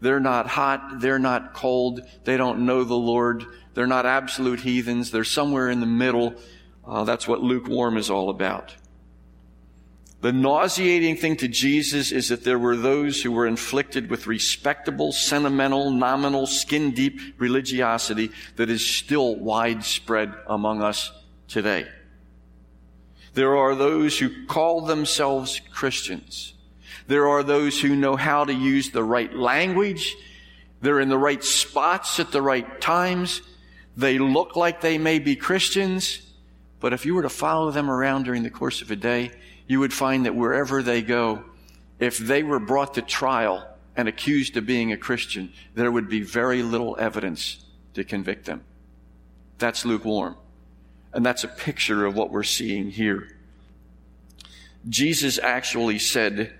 They're 0.00 0.20
not 0.20 0.46
hot. 0.46 1.00
They're 1.00 1.18
not 1.18 1.54
cold. 1.54 2.00
They 2.24 2.36
don't 2.36 2.66
know 2.66 2.84
the 2.84 2.94
Lord. 2.94 3.46
They're 3.74 3.86
not 3.86 4.04
absolute 4.04 4.60
heathens. 4.60 5.10
They're 5.10 5.24
somewhere 5.24 5.70
in 5.70 5.80
the 5.80 5.86
middle. 5.86 6.34
Uh, 6.86 7.04
that's 7.04 7.28
what 7.28 7.40
lukewarm 7.40 7.96
is 7.96 8.10
all 8.10 8.28
about. 8.28 8.74
The 10.22 10.32
nauseating 10.32 11.16
thing 11.16 11.36
to 11.36 11.48
Jesus 11.48 12.10
is 12.12 12.28
that 12.28 12.44
there 12.44 12.58
were 12.58 12.76
those 12.76 13.22
who 13.22 13.32
were 13.32 13.46
inflicted 13.46 14.08
with 14.08 14.26
respectable, 14.26 15.12
sentimental, 15.12 15.90
nominal, 15.90 16.46
skin 16.46 16.92
deep 16.92 17.20
religiosity 17.38 18.30
that 18.56 18.70
is 18.70 18.86
still 18.86 19.36
widespread 19.36 20.32
among 20.46 20.80
us 20.80 21.12
today. 21.48 21.86
There 23.34 23.56
are 23.56 23.74
those 23.74 24.18
who 24.18 24.46
call 24.46 24.82
themselves 24.82 25.60
Christians 25.72 26.54
there 27.06 27.28
are 27.28 27.42
those 27.42 27.80
who 27.80 27.96
know 27.96 28.16
how 28.16 28.44
to 28.44 28.54
use 28.54 28.90
the 28.90 29.04
right 29.04 29.32
language. 29.34 30.16
They're 30.80 31.00
in 31.00 31.08
the 31.08 31.18
right 31.18 31.42
spots 31.42 32.20
at 32.20 32.32
the 32.32 32.42
right 32.42 32.80
times. 32.80 33.42
They 33.96 34.18
look 34.18 34.56
like 34.56 34.80
they 34.80 34.98
may 34.98 35.18
be 35.18 35.36
Christians, 35.36 36.22
but 36.80 36.92
if 36.92 37.04
you 37.04 37.14
were 37.14 37.22
to 37.22 37.28
follow 37.28 37.70
them 37.70 37.90
around 37.90 38.24
during 38.24 38.42
the 38.42 38.50
course 38.50 38.82
of 38.82 38.90
a 38.90 38.96
day, 38.96 39.30
you 39.66 39.80
would 39.80 39.92
find 39.92 40.26
that 40.26 40.34
wherever 40.34 40.82
they 40.82 41.02
go, 41.02 41.44
if 41.98 42.18
they 42.18 42.42
were 42.42 42.58
brought 42.58 42.94
to 42.94 43.02
trial 43.02 43.66
and 43.96 44.08
accused 44.08 44.56
of 44.56 44.66
being 44.66 44.92
a 44.92 44.96
Christian, 44.96 45.52
there 45.74 45.90
would 45.90 46.08
be 46.08 46.20
very 46.20 46.62
little 46.62 46.96
evidence 46.98 47.64
to 47.94 48.04
convict 48.04 48.46
them. 48.46 48.64
That's 49.58 49.84
lukewarm. 49.84 50.36
And 51.12 51.24
that's 51.24 51.44
a 51.44 51.48
picture 51.48 52.06
of 52.06 52.16
what 52.16 52.30
we're 52.30 52.42
seeing 52.42 52.90
here. 52.90 53.36
Jesus 54.88 55.38
actually 55.38 55.98
said, 55.98 56.54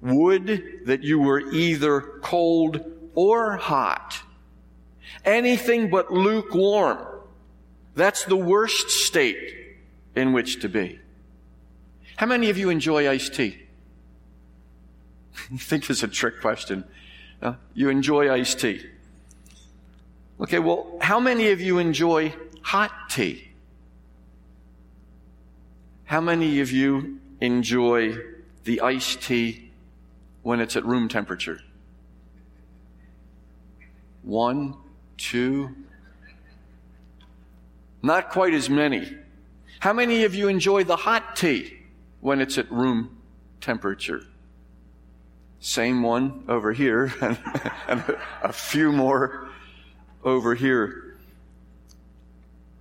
would 0.00 0.86
that 0.86 1.02
you 1.02 1.18
were 1.18 1.40
either 1.52 2.00
cold 2.22 2.84
or 3.14 3.56
hot. 3.56 4.20
Anything 5.24 5.90
but 5.90 6.12
lukewarm. 6.12 6.98
That's 7.94 8.24
the 8.24 8.36
worst 8.36 8.90
state 8.90 9.76
in 10.16 10.32
which 10.32 10.60
to 10.60 10.68
be. 10.68 10.98
How 12.22 12.26
many 12.26 12.50
of 12.50 12.56
you 12.56 12.70
enjoy 12.70 13.10
iced 13.10 13.34
tea? 13.34 13.58
you 15.50 15.58
think 15.58 15.90
it's 15.90 16.04
a 16.04 16.06
trick 16.06 16.40
question. 16.40 16.84
Uh, 17.42 17.54
you 17.74 17.88
enjoy 17.88 18.32
iced 18.32 18.60
tea. 18.60 18.86
Okay, 20.40 20.60
well, 20.60 20.98
how 21.00 21.18
many 21.18 21.50
of 21.50 21.60
you 21.60 21.78
enjoy 21.78 22.32
hot 22.62 23.10
tea? 23.10 23.48
How 26.04 26.20
many 26.20 26.60
of 26.60 26.70
you 26.70 27.18
enjoy 27.40 28.18
the 28.62 28.80
iced 28.82 29.20
tea 29.22 29.72
when 30.42 30.60
it's 30.60 30.76
at 30.76 30.84
room 30.84 31.08
temperature? 31.08 31.60
One, 34.22 34.76
two, 35.16 35.74
not 38.00 38.30
quite 38.30 38.54
as 38.54 38.70
many. 38.70 39.12
How 39.80 39.92
many 39.92 40.22
of 40.22 40.36
you 40.36 40.46
enjoy 40.46 40.84
the 40.84 40.94
hot 40.94 41.34
tea 41.34 41.80
when 42.22 42.40
it's 42.40 42.56
at 42.56 42.72
room 42.72 43.18
temperature? 43.60 44.24
Same 45.60 46.02
one 46.02 46.44
over 46.48 46.72
here, 46.72 47.12
and, 47.20 47.38
and 47.86 48.16
a 48.42 48.52
few 48.52 48.90
more 48.90 49.48
over 50.24 50.54
here. 50.54 51.18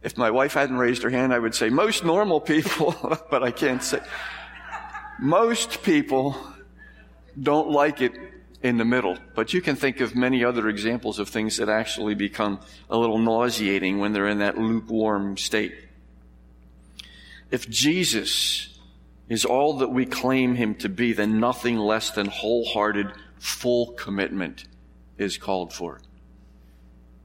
If 0.02 0.18
my 0.18 0.32
wife 0.32 0.54
hadn't 0.54 0.78
raised 0.78 1.04
her 1.04 1.10
hand, 1.10 1.34
I 1.34 1.40
would 1.40 1.54
say 1.54 1.70
most 1.70 2.06
normal 2.06 2.40
people, 2.40 2.96
but 3.30 3.44
I 3.44 3.52
can't 3.52 3.84
say. 3.84 4.00
Most 5.20 5.84
people 5.84 6.36
don't 7.40 7.70
like 7.70 8.02
it 8.02 8.14
in 8.64 8.78
the 8.78 8.86
middle. 8.86 9.18
But 9.36 9.54
you 9.54 9.62
can 9.62 9.76
think 9.76 10.00
of 10.00 10.16
many 10.16 10.44
other 10.44 10.68
examples 10.70 11.20
of 11.20 11.30
things 11.30 11.58
that 11.58 11.70
actually 11.70 12.16
become 12.16 12.60
a 12.90 12.98
little 12.98 13.20
nauseating 13.20 14.00
when 14.00 14.14
they're 14.14 14.28
in 14.28 14.40
that 14.40 14.58
lukewarm 14.58 15.38
state. 15.38 15.76
If 17.50 17.70
Jesus 17.70 18.71
is 19.32 19.46
all 19.46 19.78
that 19.78 19.88
we 19.88 20.06
claim 20.06 20.56
him 20.56 20.76
to 20.76 20.90
be, 20.90 21.14
then 21.14 21.40
nothing 21.40 21.78
less 21.78 22.12
than 22.12 22.26
wholehearted, 22.26 23.08
full 23.40 23.94
commitment 23.94 24.66
is 25.18 25.38
called 25.38 25.72
for. 25.72 26.02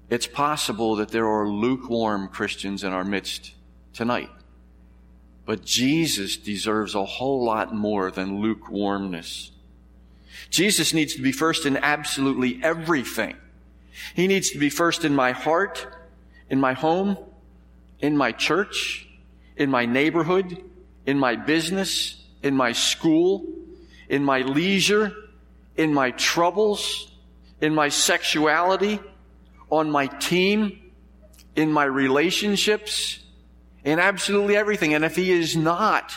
It's 0.08 0.28
possible 0.28 0.94
that 0.96 1.08
there 1.08 1.26
are 1.26 1.48
lukewarm 1.48 2.28
Christians 2.28 2.84
in 2.84 2.92
our 2.92 3.02
midst 3.02 3.54
tonight. 3.92 4.30
But 5.46 5.64
Jesus 5.64 6.36
deserves 6.36 6.94
a 6.94 7.04
whole 7.04 7.44
lot 7.44 7.74
more 7.74 8.12
than 8.12 8.40
lukewarmness. 8.40 9.50
Jesus 10.48 10.94
needs 10.94 11.16
to 11.16 11.22
be 11.22 11.32
first 11.32 11.66
in 11.66 11.76
absolutely 11.76 12.60
everything. 12.62 13.34
He 14.14 14.28
needs 14.28 14.50
to 14.50 14.58
be 14.60 14.70
first 14.70 15.04
in 15.04 15.12
my 15.12 15.32
heart, 15.32 15.88
in 16.48 16.60
my 16.60 16.74
home, 16.74 17.18
in 17.98 18.16
my 18.16 18.30
church, 18.30 19.08
in 19.56 19.70
my 19.72 19.86
neighborhood, 19.86 20.62
in 21.06 21.18
my 21.18 21.36
business, 21.36 22.22
in 22.42 22.54
my 22.54 22.72
school, 22.72 23.46
in 24.08 24.24
my 24.24 24.40
leisure, 24.40 25.12
in 25.76 25.94
my 25.94 26.10
troubles, 26.12 27.10
in 27.60 27.74
my 27.74 27.88
sexuality, 27.88 29.00
on 29.70 29.90
my 29.90 30.06
team, 30.06 30.92
in 31.54 31.72
my 31.72 31.84
relationships, 31.84 33.20
in 33.84 33.98
absolutely 33.98 34.56
everything. 34.56 34.94
And 34.94 35.04
if 35.04 35.16
he 35.16 35.30
is 35.30 35.56
not, 35.56 36.12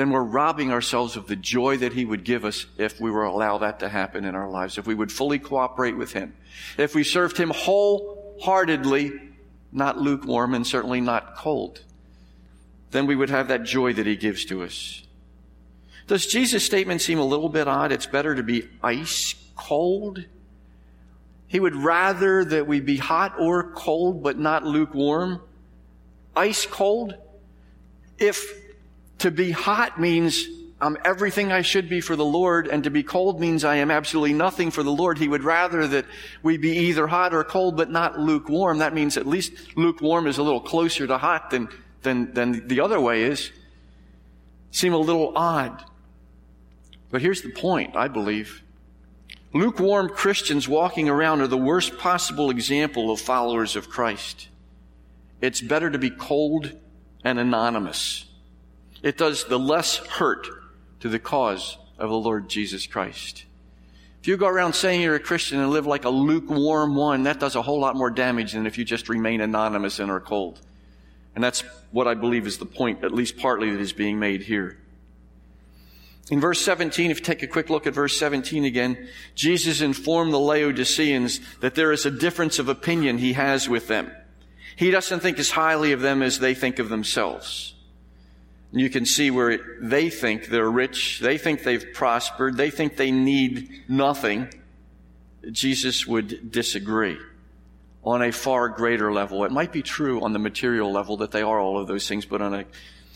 then 0.00 0.08
we're 0.08 0.22
robbing 0.22 0.72
ourselves 0.72 1.16
of 1.16 1.26
the 1.26 1.36
joy 1.36 1.76
that 1.76 1.92
He 1.92 2.06
would 2.06 2.24
give 2.24 2.46
us 2.46 2.64
if 2.78 2.98
we 3.02 3.10
were 3.10 3.24
allow 3.24 3.58
that 3.58 3.80
to 3.80 3.88
happen 3.90 4.24
in 4.24 4.34
our 4.34 4.48
lives, 4.48 4.78
if 4.78 4.86
we 4.86 4.94
would 4.94 5.12
fully 5.12 5.38
cooperate 5.38 5.94
with 5.94 6.14
Him, 6.14 6.34
if 6.78 6.94
we 6.94 7.04
served 7.04 7.36
Him 7.36 7.50
wholeheartedly, 7.50 9.12
not 9.72 9.98
lukewarm 9.98 10.54
and 10.54 10.66
certainly 10.66 11.02
not 11.02 11.36
cold, 11.36 11.84
then 12.90 13.06
we 13.06 13.16
would 13.16 13.30
have 13.30 13.48
that 13.48 13.64
joy 13.64 13.92
that 13.92 14.06
He 14.06 14.16
gives 14.16 14.44
to 14.46 14.62
us. 14.62 15.02
Does 16.06 16.26
Jesus' 16.26 16.64
statement 16.64 17.00
seem 17.00 17.18
a 17.18 17.24
little 17.24 17.48
bit 17.48 17.68
odd? 17.68 17.92
It's 17.92 18.06
better 18.06 18.34
to 18.34 18.42
be 18.42 18.68
ice 18.82 19.34
cold. 19.56 20.24
He 21.46 21.60
would 21.60 21.76
rather 21.76 22.44
that 22.44 22.66
we 22.66 22.80
be 22.80 22.96
hot 22.96 23.34
or 23.38 23.72
cold, 23.72 24.22
but 24.22 24.38
not 24.38 24.64
lukewarm. 24.64 25.40
Ice 26.36 26.66
cold. 26.66 27.14
If 28.18 28.52
to 29.18 29.30
be 29.30 29.50
hot 29.50 30.00
means 30.00 30.46
I'm 30.82 30.96
everything 31.04 31.52
I 31.52 31.60
should 31.60 31.90
be 31.90 32.00
for 32.00 32.16
the 32.16 32.24
Lord, 32.24 32.66
and 32.66 32.84
to 32.84 32.90
be 32.90 33.02
cold 33.02 33.38
means 33.38 33.64
I 33.64 33.76
am 33.76 33.90
absolutely 33.90 34.32
nothing 34.32 34.70
for 34.70 34.82
the 34.82 34.90
Lord. 34.90 35.18
He 35.18 35.28
would 35.28 35.44
rather 35.44 35.86
that 35.86 36.06
we 36.42 36.56
be 36.56 36.70
either 36.70 37.06
hot 37.06 37.34
or 37.34 37.44
cold, 37.44 37.76
but 37.76 37.90
not 37.90 38.18
lukewarm. 38.18 38.78
That 38.78 38.94
means 38.94 39.18
at 39.18 39.26
least 39.26 39.52
lukewarm 39.76 40.26
is 40.26 40.38
a 40.38 40.42
little 40.42 40.60
closer 40.60 41.06
to 41.06 41.18
hot 41.18 41.50
than, 41.50 41.68
than, 42.02 42.32
than 42.34 42.68
the 42.68 42.80
other 42.80 43.00
way 43.00 43.24
is. 43.24 43.50
Seem 44.70 44.92
a 44.92 44.98
little 44.98 45.32
odd. 45.36 45.84
But 47.10 47.22
here's 47.22 47.42
the 47.42 47.50
point, 47.50 47.96
I 47.96 48.08
believe. 48.08 48.62
Lukewarm 49.52 50.08
Christians 50.08 50.68
walking 50.68 51.08
around 51.08 51.40
are 51.40 51.48
the 51.48 51.56
worst 51.56 51.98
possible 51.98 52.50
example 52.50 53.10
of 53.10 53.20
followers 53.20 53.74
of 53.74 53.90
Christ. 53.90 54.48
It's 55.40 55.60
better 55.60 55.90
to 55.90 55.98
be 55.98 56.10
cold 56.10 56.72
and 57.24 57.38
anonymous 57.38 58.26
it 59.02 59.16
does 59.16 59.44
the 59.44 59.58
less 59.58 59.96
hurt 59.96 60.46
to 61.00 61.08
the 61.08 61.18
cause 61.18 61.78
of 61.98 62.10
the 62.10 62.16
Lord 62.16 62.48
Jesus 62.48 62.86
Christ. 62.86 63.44
If 64.20 64.28
you 64.28 64.36
go 64.36 64.46
around 64.46 64.74
saying 64.74 65.00
you're 65.00 65.14
a 65.14 65.20
Christian 65.20 65.60
and 65.60 65.70
live 65.70 65.86
like 65.86 66.04
a 66.04 66.10
lukewarm 66.10 66.94
one, 66.94 67.22
that 67.22 67.40
does 67.40 67.56
a 67.56 67.62
whole 67.62 67.80
lot 67.80 67.96
more 67.96 68.10
damage 68.10 68.52
than 68.52 68.66
if 68.66 68.76
you 68.76 68.84
just 68.84 69.08
remain 69.08 69.40
anonymous 69.40 69.98
and 69.98 70.10
are 70.10 70.20
cold. 70.20 70.60
And 71.34 71.44
that's 71.44 71.60
what 71.90 72.08
I 72.08 72.14
believe 72.14 72.46
is 72.46 72.58
the 72.58 72.66
point, 72.66 73.04
at 73.04 73.12
least 73.12 73.38
partly, 73.38 73.70
that 73.70 73.80
is 73.80 73.92
being 73.92 74.18
made 74.18 74.42
here. 74.42 74.78
In 76.30 76.40
verse 76.40 76.60
17, 76.60 77.10
if 77.10 77.18
you 77.18 77.24
take 77.24 77.42
a 77.42 77.48
quick 77.48 77.70
look 77.70 77.86
at 77.86 77.94
verse 77.94 78.16
17 78.16 78.64
again, 78.64 79.08
Jesus 79.34 79.80
informed 79.80 80.32
the 80.32 80.38
Laodiceans 80.38 81.40
that 81.60 81.74
there 81.74 81.90
is 81.90 82.06
a 82.06 82.10
difference 82.10 82.58
of 82.58 82.68
opinion 82.68 83.18
he 83.18 83.32
has 83.32 83.68
with 83.68 83.88
them. 83.88 84.12
He 84.76 84.92
doesn't 84.92 85.20
think 85.20 85.38
as 85.38 85.50
highly 85.50 85.92
of 85.92 86.00
them 86.00 86.22
as 86.22 86.38
they 86.38 86.54
think 86.54 86.78
of 86.78 86.88
themselves. 86.88 87.74
You 88.72 88.88
can 88.88 89.04
see 89.04 89.32
where 89.32 89.78
they 89.80 90.08
think 90.08 90.46
they're 90.46 90.70
rich, 90.70 91.18
they 91.20 91.38
think 91.38 91.64
they've 91.64 91.92
prospered, 91.92 92.56
they 92.56 92.70
think 92.70 92.96
they 92.96 93.10
need 93.10 93.68
nothing. 93.88 94.54
Jesus 95.50 96.06
would 96.06 96.52
disagree. 96.52 97.18
On 98.04 98.22
a 98.22 98.32
far 98.32 98.68
greater 98.68 99.12
level. 99.12 99.44
It 99.44 99.52
might 99.52 99.72
be 99.72 99.82
true 99.82 100.22
on 100.22 100.32
the 100.32 100.38
material 100.38 100.90
level 100.90 101.18
that 101.18 101.30
they 101.30 101.42
are 101.42 101.60
all 101.60 101.78
of 101.78 101.86
those 101.86 102.08
things, 102.08 102.24
but 102.24 102.40
on 102.40 102.54
a 102.54 102.64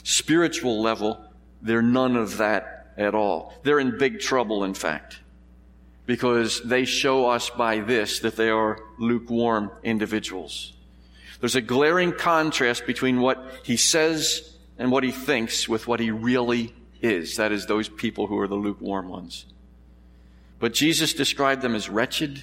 spiritual 0.02 0.82
level, 0.82 1.24
they're 1.62 1.82
none 1.82 2.16
of 2.16 2.36
that 2.38 2.92
at 2.96 3.14
all. 3.14 3.54
They're 3.62 3.80
in 3.80 3.98
big 3.98 4.20
trouble, 4.20 4.64
in 4.64 4.74
fact, 4.74 5.20
because 6.06 6.62
they 6.62 6.84
show 6.84 7.28
us 7.30 7.50
by 7.50 7.80
this 7.80 8.20
that 8.20 8.36
they 8.36 8.50
are 8.50 8.78
lukewarm 8.98 9.70
individuals. 9.82 10.74
There's 11.40 11.56
a 11.56 11.62
glaring 11.62 12.12
contrast 12.12 12.86
between 12.86 13.20
what 13.20 13.42
he 13.64 13.76
says 13.76 14.56
and 14.78 14.90
what 14.90 15.04
he 15.04 15.10
thinks 15.10 15.68
with 15.68 15.86
what 15.86 16.00
he 16.00 16.10
really 16.10 16.74
is. 17.00 17.36
That 17.36 17.52
is, 17.52 17.66
those 17.66 17.88
people 17.88 18.26
who 18.26 18.38
are 18.38 18.48
the 18.48 18.54
lukewarm 18.54 19.08
ones. 19.08 19.46
But 20.58 20.72
Jesus 20.72 21.12
described 21.12 21.62
them 21.62 21.74
as 21.74 21.88
wretched, 21.88 22.42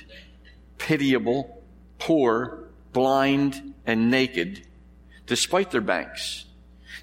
pitiable, 0.78 1.61
poor, 2.02 2.68
blind, 2.94 3.76
and 3.86 4.10
naked, 4.10 4.66
despite 5.28 5.70
their 5.70 5.82
banks, 5.82 6.46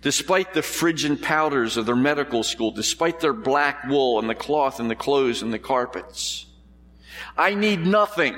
despite 0.03 0.53
the 0.53 0.63
Phrygian 0.63 1.17
powders 1.17 1.77
of 1.77 1.87
their 1.87 1.97
medical 1.97 2.43
school, 2.43 2.73
despite 2.73 3.21
their 3.21 3.33
black 3.33 3.85
wool 3.85 4.19
and 4.19 4.29
the 4.29 4.35
cloth 4.35 4.81
and 4.81 4.91
the 4.91 4.97
clothes 4.97 5.41
and 5.41 5.53
the 5.53 5.59
carpets. 5.59 6.47
I 7.37 7.55
need 7.55 7.87
nothing, 7.87 8.37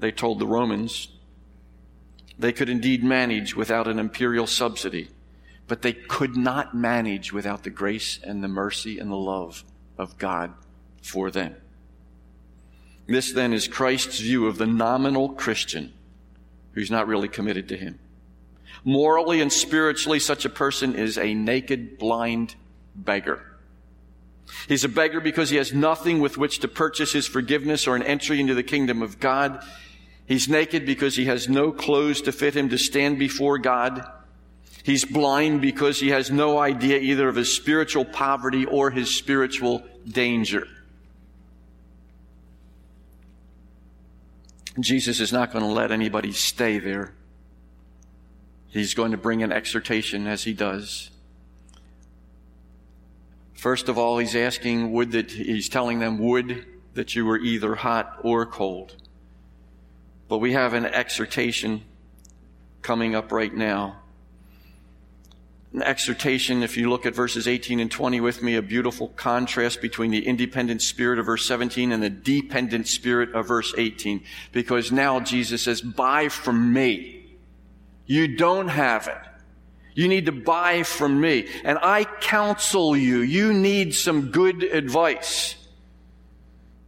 they 0.00 0.10
told 0.10 0.40
the 0.40 0.46
Romans. 0.46 1.08
They 2.38 2.52
could 2.52 2.68
indeed 2.68 3.04
manage 3.04 3.54
without 3.54 3.86
an 3.86 4.00
imperial 4.00 4.48
subsidy, 4.48 5.08
but 5.68 5.82
they 5.82 5.92
could 5.92 6.36
not 6.36 6.74
manage 6.74 7.32
without 7.32 7.62
the 7.62 7.70
grace 7.70 8.18
and 8.22 8.42
the 8.42 8.48
mercy 8.48 8.98
and 8.98 9.10
the 9.12 9.16
love 9.16 9.62
of 9.96 10.18
God 10.18 10.52
for 11.02 11.30
them. 11.30 11.54
This 13.06 13.32
then 13.32 13.52
is 13.52 13.68
Christ's 13.68 14.20
view 14.20 14.46
of 14.46 14.58
the 14.58 14.66
nominal 14.66 15.30
Christian 15.30 15.92
who's 16.72 16.90
not 16.90 17.06
really 17.06 17.28
committed 17.28 17.68
to 17.68 17.76
Him. 17.76 17.98
Morally 18.84 19.40
and 19.40 19.52
spiritually, 19.52 20.20
such 20.20 20.44
a 20.44 20.50
person 20.50 20.94
is 20.94 21.18
a 21.18 21.34
naked, 21.34 21.98
blind 21.98 22.54
beggar. 22.94 23.56
He's 24.68 24.84
a 24.84 24.88
beggar 24.88 25.20
because 25.20 25.50
he 25.50 25.56
has 25.56 25.72
nothing 25.72 26.20
with 26.20 26.38
which 26.38 26.60
to 26.60 26.68
purchase 26.68 27.12
his 27.12 27.26
forgiveness 27.26 27.86
or 27.86 27.96
an 27.96 28.02
entry 28.02 28.40
into 28.40 28.54
the 28.54 28.62
kingdom 28.62 29.02
of 29.02 29.18
God. 29.18 29.62
He's 30.26 30.48
naked 30.48 30.86
because 30.86 31.16
he 31.16 31.26
has 31.26 31.48
no 31.48 31.72
clothes 31.72 32.22
to 32.22 32.32
fit 32.32 32.56
him 32.56 32.68
to 32.68 32.78
stand 32.78 33.18
before 33.18 33.58
God. 33.58 34.04
He's 34.82 35.04
blind 35.04 35.62
because 35.62 35.98
he 35.98 36.10
has 36.10 36.30
no 36.30 36.58
idea 36.58 36.98
either 36.98 37.28
of 37.28 37.34
his 37.34 37.54
spiritual 37.54 38.04
poverty 38.04 38.64
or 38.64 38.90
his 38.90 39.12
spiritual 39.12 39.84
danger. 40.06 40.68
Jesus 44.78 45.20
is 45.20 45.32
not 45.32 45.52
going 45.52 45.64
to 45.64 45.70
let 45.70 45.90
anybody 45.90 46.32
stay 46.32 46.78
there. 46.78 47.14
He's 48.68 48.94
going 48.94 49.12
to 49.12 49.16
bring 49.16 49.42
an 49.42 49.52
exhortation 49.52 50.26
as 50.26 50.44
he 50.44 50.52
does. 50.52 51.10
First 53.54 53.88
of 53.88 53.96
all, 53.96 54.18
he's 54.18 54.36
asking, 54.36 54.92
would 54.92 55.12
that, 55.12 55.30
he's 55.30 55.68
telling 55.68 55.98
them, 55.98 56.18
would 56.18 56.66
that 56.94 57.14
you 57.14 57.24
were 57.24 57.38
either 57.38 57.74
hot 57.74 58.18
or 58.22 58.44
cold. 58.44 58.96
But 60.28 60.38
we 60.38 60.52
have 60.52 60.74
an 60.74 60.84
exhortation 60.84 61.82
coming 62.82 63.14
up 63.14 63.32
right 63.32 63.54
now 63.54 64.02
exhortation, 65.82 66.62
if 66.62 66.76
you 66.76 66.88
look 66.88 67.06
at 67.06 67.14
verses 67.14 67.46
18 67.46 67.80
and 67.80 67.90
20 67.90 68.20
with 68.20 68.42
me, 68.42 68.56
a 68.56 68.62
beautiful 68.62 69.08
contrast 69.08 69.80
between 69.80 70.10
the 70.10 70.26
independent 70.26 70.82
spirit 70.82 71.18
of 71.18 71.26
verse 71.26 71.46
17 71.46 71.92
and 71.92 72.02
the 72.02 72.10
dependent 72.10 72.88
spirit 72.88 73.34
of 73.34 73.48
verse 73.48 73.74
18. 73.76 74.22
Because 74.52 74.92
now 74.92 75.20
Jesus 75.20 75.62
says, 75.62 75.80
buy 75.80 76.28
from 76.28 76.72
me. 76.72 77.24
You 78.06 78.36
don't 78.36 78.68
have 78.68 79.08
it. 79.08 79.18
You 79.94 80.08
need 80.08 80.26
to 80.26 80.32
buy 80.32 80.82
from 80.82 81.20
me. 81.20 81.48
And 81.64 81.78
I 81.82 82.04
counsel 82.04 82.96
you, 82.96 83.20
you 83.20 83.52
need 83.52 83.94
some 83.94 84.30
good 84.30 84.62
advice. 84.62 85.56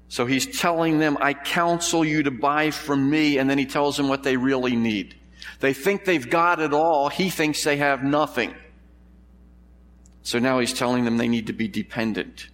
So 0.09 0.27
he's 0.27 0.59
telling 0.59 0.99
them, 0.99 1.19
I 1.21 1.35
counsel 1.35 2.05
you 2.05 2.23
to 2.23 2.31
buy 2.31 2.71
from 2.71 3.09
me. 3.11 3.39
And 3.39 3.49
then 3.49 3.59
he 3.59 3.67
tells 3.67 3.97
them 3.97 4.09
what 4.09 4.23
they 4.23 4.37
really 4.37 4.77
need. 4.77 5.15
They 5.61 5.73
think 5.73 6.05
they've 6.05 6.29
got 6.29 6.61
it 6.61 6.73
all. 6.73 7.09
He 7.09 7.31
thinks 7.31 7.65
they 7.65 7.79
have 7.79 8.03
nothing. 8.03 8.55
So 10.29 10.39
now 10.39 10.59
he's 10.59 10.75
telling 10.75 11.07
them 11.07 11.17
they 11.17 11.27
need 11.27 11.47
to 11.47 11.55
be 11.55 11.69
dependent. 11.69 12.49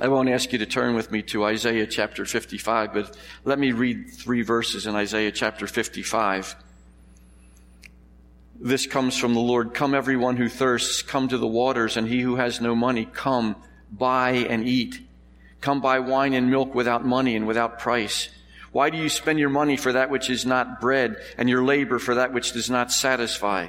I 0.00 0.08
won't 0.08 0.30
ask 0.30 0.50
you 0.50 0.58
to 0.60 0.64
turn 0.64 0.94
with 0.94 1.10
me 1.12 1.20
to 1.24 1.44
Isaiah 1.44 1.86
chapter 1.86 2.24
55, 2.24 2.94
but 2.94 3.18
let 3.44 3.58
me 3.58 3.72
read 3.72 4.08
three 4.10 4.40
verses 4.40 4.86
in 4.86 4.94
Isaiah 4.94 5.30
chapter 5.30 5.66
55. 5.66 6.56
This 8.58 8.86
comes 8.86 9.18
from 9.18 9.34
the 9.34 9.40
Lord. 9.40 9.74
Come 9.74 9.94
everyone 9.94 10.38
who 10.38 10.48
thirsts, 10.48 11.02
come 11.02 11.28
to 11.28 11.36
the 11.36 11.46
waters, 11.46 11.98
and 11.98 12.08
he 12.08 12.22
who 12.22 12.36
has 12.36 12.62
no 12.62 12.74
money, 12.74 13.04
come, 13.04 13.56
buy 13.92 14.30
and 14.30 14.66
eat. 14.66 15.06
Come 15.60 15.82
buy 15.82 15.98
wine 15.98 16.32
and 16.32 16.50
milk 16.50 16.74
without 16.74 17.04
money 17.04 17.36
and 17.36 17.46
without 17.46 17.78
price. 17.78 18.30
Why 18.72 18.88
do 18.88 18.96
you 18.96 19.10
spend 19.10 19.38
your 19.38 19.50
money 19.50 19.76
for 19.76 19.92
that 19.92 20.08
which 20.08 20.30
is 20.30 20.46
not 20.46 20.80
bread, 20.80 21.16
and 21.36 21.50
your 21.50 21.62
labor 21.62 21.98
for 21.98 22.14
that 22.14 22.32
which 22.32 22.52
does 22.52 22.70
not 22.70 22.90
satisfy? 22.90 23.68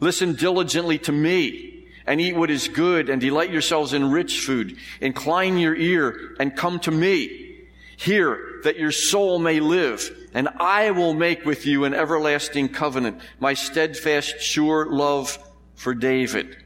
Listen 0.00 0.32
diligently 0.34 0.98
to 0.98 1.12
me 1.12 1.74
and 2.06 2.20
eat 2.20 2.36
what 2.36 2.50
is 2.50 2.68
good 2.68 3.08
and 3.08 3.20
delight 3.20 3.50
yourselves 3.50 3.92
in 3.92 4.10
rich 4.10 4.40
food. 4.40 4.76
Incline 5.00 5.58
your 5.58 5.74
ear 5.74 6.36
and 6.38 6.56
come 6.56 6.78
to 6.80 6.90
me. 6.90 7.66
Hear 7.96 8.60
that 8.64 8.78
your 8.78 8.92
soul 8.92 9.38
may 9.38 9.60
live 9.60 10.10
and 10.34 10.48
I 10.58 10.90
will 10.90 11.14
make 11.14 11.44
with 11.44 11.66
you 11.66 11.84
an 11.84 11.94
everlasting 11.94 12.68
covenant, 12.68 13.20
my 13.40 13.54
steadfast, 13.54 14.40
sure 14.40 14.86
love 14.86 15.38
for 15.74 15.94
David. 15.94 16.56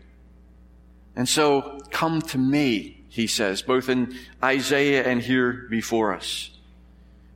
And 1.15 1.29
so 1.29 1.81
come 1.91 2.21
to 2.23 2.39
me, 2.39 3.05
he 3.09 3.27
says, 3.27 3.63
both 3.63 3.89
in 3.89 4.17
Isaiah 4.43 5.05
and 5.05 5.23
here 5.23 5.67
before 5.71 6.15
us. 6.15 6.51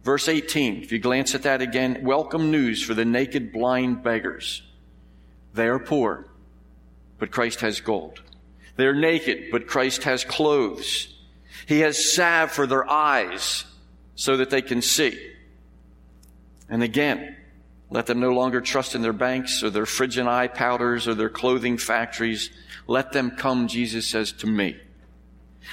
Verse 0.03 0.29
18, 0.29 0.83
if 0.83 0.93
you 0.93 0.99
glance 0.99 1.35
at 1.35 1.43
that 1.43 1.63
again, 1.63 2.01
welcome 2.03 2.51
news 2.51 2.83
for 2.83 2.95
the 2.95 3.05
naked 3.05 3.53
blind 3.53 4.03
beggars. 4.03 4.63
They 5.55 5.67
are 5.67 5.79
poor 5.79 6.27
but 7.25 7.31
Christ 7.31 7.63
has 7.63 7.81
gold. 7.81 8.21
They're 8.77 8.95
naked, 8.95 9.47
but 9.51 9.67
Christ 9.67 10.03
has 10.03 10.25
clothes. 10.25 11.09
He 11.65 11.81
has 11.81 12.13
salve 12.13 12.51
for 12.51 12.67
their 12.67 12.87
eyes 12.87 13.65
so 14.15 14.37
that 14.37 14.51
they 14.51 14.61
can 14.61 14.83
see. 14.83 15.19
And 16.69 16.83
again, 16.83 17.35
let 17.89 18.05
them 18.05 18.21
no 18.21 18.33
longer 18.33 18.61
trust 18.61 18.95
in 18.95 19.01
their 19.01 19.15
banks 19.15 19.63
or 19.63 19.71
their 19.71 19.87
Phrygian 19.87 20.29
eye 20.29 20.49
powders 20.49 21.09
or 21.09 21.15
their 21.15 21.31
clothing 21.31 21.79
factories. 21.79 22.51
Let 22.87 23.13
them 23.13 23.31
come, 23.31 23.69
Jesus 23.69 24.07
says, 24.07 24.31
to 24.33 24.47
me. 24.47 24.77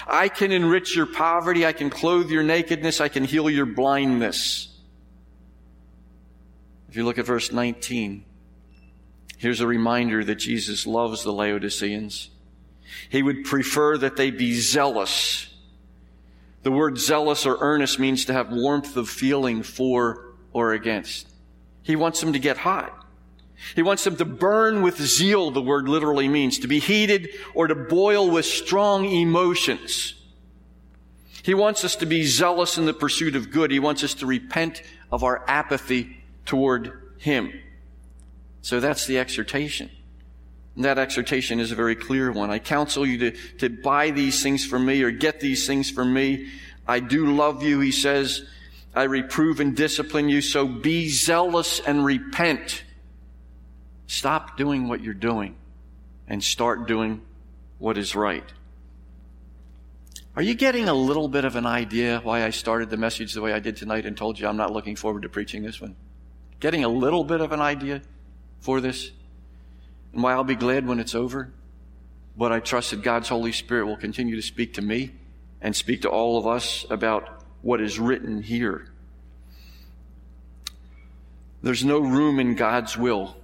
I 0.08 0.30
can 0.30 0.54
enrich 0.54 0.96
your 0.96 1.06
poverty. 1.06 1.66
I 1.66 1.74
can 1.74 1.90
clothe 1.90 2.30
your 2.30 2.44
nakedness. 2.44 3.02
I 3.02 3.10
can 3.10 3.26
heal 3.26 3.50
your 3.50 3.66
blindness. 3.66 4.70
If 6.88 6.96
you 6.96 7.04
look 7.04 7.18
at 7.18 7.26
verse 7.26 7.52
19, 7.52 8.24
Here's 9.42 9.60
a 9.60 9.66
reminder 9.66 10.24
that 10.24 10.36
Jesus 10.36 10.86
loves 10.86 11.24
the 11.24 11.34
Laodiceans. 11.34 12.30
He 13.10 13.24
would 13.24 13.44
prefer 13.44 13.98
that 13.98 14.16
they 14.16 14.30
be 14.30 14.54
zealous. 14.54 15.48
The 16.62 16.70
word 16.70 17.00
zealous 17.00 17.48
or 17.48 17.58
earnest 17.60 17.98
means 17.98 18.26
to 18.26 18.34
have 18.34 18.52
warmth 18.52 18.96
of 18.98 19.10
feeling 19.10 19.64
for 19.64 20.36
or 20.54 20.74
against. 20.74 21.28
He 21.82 21.96
wants 21.96 22.20
them 22.22 22.34
to 22.34 22.40
get 22.40 22.58
hot. 22.58 23.04
He 23.74 23.82
wants 23.82 24.04
them 24.04 24.16
to 24.18 24.26
burn 24.26 24.84
with 24.84 25.02
zeal, 25.02 25.50
the 25.50 25.60
word 25.60 25.90
literally 25.90 26.28
means, 26.28 26.60
to 26.60 26.68
be 26.68 26.78
heated 26.78 27.30
or 27.56 27.66
to 27.66 27.74
boil 27.74 28.30
with 28.30 28.46
strong 28.46 29.06
emotions. 29.06 30.14
He 31.42 31.56
wants 31.56 31.84
us 31.84 31.96
to 31.96 32.06
be 32.06 32.26
zealous 32.26 32.78
in 32.78 32.86
the 32.86 32.94
pursuit 32.94 33.36
of 33.36 33.50
good. 33.50 33.72
He 33.72 33.80
wants 33.80 34.04
us 34.04 34.14
to 34.16 34.28
repent 34.28 34.84
of 35.12 35.24
our 35.24 35.44
apathy 35.48 36.18
toward 36.46 37.16
Him. 37.18 37.52
So 38.62 38.80
that's 38.80 39.06
the 39.08 39.18
exhortation. 39.18 39.90
And 40.76 40.86
that 40.86 40.98
exhortation 40.98 41.60
is 41.60 41.72
a 41.72 41.76
very 41.76 41.96
clear 41.96 42.32
one. 42.32 42.50
I 42.50 42.60
counsel 42.60 43.06
you 43.06 43.18
to, 43.18 43.32
to 43.58 43.70
buy 43.70 44.12
these 44.12 44.42
things 44.42 44.66
from 44.66 44.86
me 44.86 45.04
or 45.04 45.12
get 45.12 45.40
these 45.40 45.68
things 45.68 45.90
from 45.90 46.14
me. 46.14 46.50
I 46.88 47.00
do 47.00 47.26
love 47.36 47.64
you, 47.64 47.80
he 47.80 47.92
says. 47.92 48.46
I 48.94 49.04
reprove 49.04 49.60
and 49.60 49.76
discipline 49.76 50.30
you, 50.30 50.42
so 50.42 50.68
be 50.68 51.10
zealous 51.10 51.80
and 51.80 52.04
repent. 52.04 52.84
Stop 54.08 54.58
doing 54.58 54.88
what 54.88 55.02
you're 55.02 55.14
doing 55.14 55.56
and 56.28 56.44
start 56.44 56.88
doing 56.88 57.22
what 57.78 57.98
is 57.98 58.16
right. 58.16 58.44
Are 60.36 60.42
you 60.42 60.54
getting 60.54 60.88
a 60.88 60.94
little 60.94 61.28
bit 61.28 61.44
of 61.44 61.56
an 61.56 61.66
idea 61.66 62.22
why 62.24 62.46
I 62.46 62.52
started 62.52 62.90
the 62.90 62.98
message 62.98 63.34
the 63.34 63.42
way 63.42 63.52
I 63.52 63.60
did 63.60 63.76
tonight 63.76 64.06
and 64.06 64.16
told 64.16 64.40
you 64.40 64.48
I'm 64.48 64.58
not 64.58 64.72
looking 64.72 64.96
forward 64.96 65.24
to 65.24 65.30
preaching 65.30 65.62
this 65.64 65.82
one? 65.82 65.96
Getting 66.62 66.86
a 66.86 66.90
little 66.90 67.24
bit 67.24 67.42
of 67.42 67.52
an 67.52 67.60
idea? 67.60 68.02
For 68.62 68.80
this 68.80 69.12
and 70.14 70.24
why 70.24 70.34
I'll 70.34 70.44
be 70.44 70.56
glad 70.56 70.88
when 70.88 71.00
it's 71.00 71.16
over. 71.16 71.52
But 72.38 72.52
I 72.52 72.60
trust 72.60 72.92
that 72.92 73.02
God's 73.02 73.30
Holy 73.30 73.52
Spirit 73.52 73.86
will 73.86 73.98
continue 73.98 74.36
to 74.36 74.42
speak 74.42 74.76
to 74.76 74.82
me 74.82 75.12
and 75.62 75.76
speak 75.76 76.04
to 76.04 76.10
all 76.10 76.38
of 76.38 76.48
us 76.48 76.86
about 76.90 77.44
what 77.62 77.82
is 77.82 78.00
written 78.00 78.42
here. 78.42 78.88
There's 81.62 81.86
no 81.86 82.00
room 82.00 82.40
in 82.40 82.56
God's 82.56 82.98
will 82.98 83.36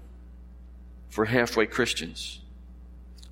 for 1.10 1.26
halfway 1.26 1.68
Christians. 1.68 2.40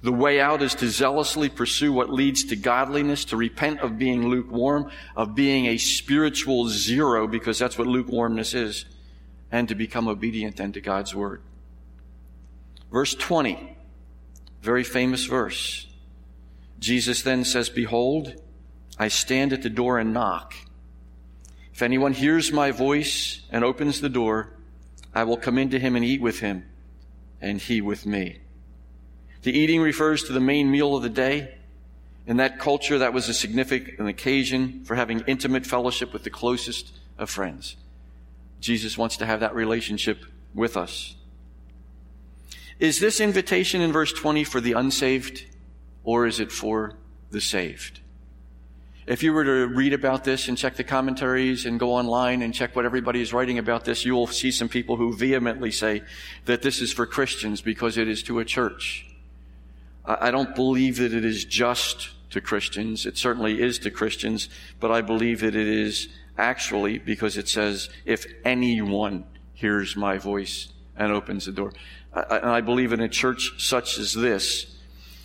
The 0.03 0.11
way 0.11 0.39
out 0.39 0.61
is 0.61 0.75
to 0.75 0.89
zealously 0.89 1.49
pursue 1.49 1.91
what 1.91 2.11
leads 2.11 2.43
to 2.45 2.55
godliness, 2.55 3.25
to 3.25 3.37
repent 3.37 3.79
of 3.79 3.97
being 3.97 4.27
lukewarm, 4.27 4.91
of 5.15 5.33
being 5.33 5.65
a 5.65 5.77
spiritual 5.77 6.67
zero, 6.67 7.27
because 7.27 7.57
that's 7.57 7.77
what 7.77 7.87
lukewarmness 7.87 8.53
is, 8.53 8.85
and 9.51 9.67
to 9.69 9.73
become 9.73 10.07
obedient 10.07 10.57
then 10.57 10.73
to 10.73 10.81
God's 10.81 11.15
word. 11.15 11.41
Verse 12.95 13.13
20, 13.13 13.75
very 14.61 14.85
famous 14.85 15.25
verse. 15.25 15.85
Jesus 16.79 17.23
then 17.23 17.43
says, 17.43 17.67
Behold, 17.67 18.41
I 18.97 19.09
stand 19.09 19.51
at 19.51 19.63
the 19.63 19.69
door 19.69 19.99
and 19.99 20.13
knock. 20.13 20.55
If 21.73 21.81
anyone 21.81 22.13
hears 22.13 22.53
my 22.53 22.71
voice 22.71 23.41
and 23.51 23.65
opens 23.65 23.99
the 23.99 24.07
door, 24.07 24.53
I 25.13 25.25
will 25.25 25.35
come 25.35 25.57
into 25.57 25.77
him 25.77 25.97
and 25.97 26.05
eat 26.05 26.21
with 26.21 26.39
him, 26.39 26.69
and 27.41 27.59
he 27.59 27.81
with 27.81 28.05
me. 28.05 28.39
The 29.41 29.51
eating 29.51 29.81
refers 29.81 30.23
to 30.23 30.31
the 30.31 30.39
main 30.39 30.71
meal 30.71 30.95
of 30.95 31.03
the 31.03 31.09
day. 31.09 31.53
In 32.25 32.37
that 32.37 32.59
culture, 32.59 32.99
that 32.99 33.11
was 33.11 33.27
a 33.27 33.33
significant 33.33 34.07
occasion 34.07 34.85
for 34.85 34.95
having 34.95 35.19
intimate 35.27 35.65
fellowship 35.65 36.13
with 36.13 36.23
the 36.23 36.29
closest 36.29 36.93
of 37.17 37.29
friends. 37.29 37.75
Jesus 38.61 38.97
wants 38.97 39.17
to 39.17 39.25
have 39.25 39.41
that 39.41 39.53
relationship 39.53 40.23
with 40.53 40.77
us. 40.77 41.17
Is 42.79 42.99
this 42.99 43.21
invitation 43.21 43.81
in 43.81 43.93
verse 43.93 44.11
20 44.11 44.43
for 44.43 44.59
the 44.59 44.73
unsaved 44.73 45.45
or 46.03 46.25
is 46.25 46.39
it 46.39 46.51
for 46.51 46.95
the 47.31 47.39
saved? 47.39 48.01
If 49.07 49.21
you 49.21 49.33
were 49.33 49.43
to 49.45 49.67
read 49.67 49.93
about 49.93 50.23
this 50.23 50.47
and 50.47 50.57
check 50.57 50.75
the 50.75 50.83
commentaries 50.83 51.65
and 51.65 51.79
go 51.79 51.93
online 51.93 52.41
and 52.41 52.53
check 52.53 52.75
what 52.75 52.85
everybody 52.85 53.21
is 53.21 53.33
writing 53.33 53.59
about 53.59 53.85
this, 53.85 54.03
you 54.03 54.15
will 54.15 54.27
see 54.27 54.51
some 54.51 54.67
people 54.67 54.97
who 54.97 55.15
vehemently 55.15 55.71
say 55.71 56.01
that 56.45 56.63
this 56.63 56.81
is 56.81 56.91
for 56.91 57.05
Christians 57.05 57.61
because 57.61 57.97
it 57.97 58.07
is 58.07 58.23
to 58.23 58.39
a 58.39 58.45
church. 58.45 59.07
I 60.03 60.31
don't 60.31 60.55
believe 60.55 60.97
that 60.97 61.13
it 61.13 61.23
is 61.23 61.45
just 61.45 62.09
to 62.31 62.41
Christians. 62.41 63.05
It 63.05 63.17
certainly 63.17 63.61
is 63.61 63.79
to 63.79 63.91
Christians, 63.91 64.49
but 64.79 64.91
I 64.91 65.01
believe 65.01 65.39
that 65.41 65.55
it 65.55 65.67
is 65.67 66.09
actually 66.37 66.97
because 66.97 67.37
it 67.37 67.47
says, 67.47 67.89
if 68.05 68.25
anyone 68.43 69.25
hears 69.53 69.95
my 69.95 70.17
voice 70.17 70.73
and 70.97 71.11
opens 71.11 71.45
the 71.45 71.51
door. 71.51 71.73
And 72.13 72.49
I 72.49 72.61
believe 72.61 72.93
in 72.93 73.01
a 73.01 73.09
church 73.09 73.53
such 73.57 73.97
as 73.97 74.13
this, 74.13 74.71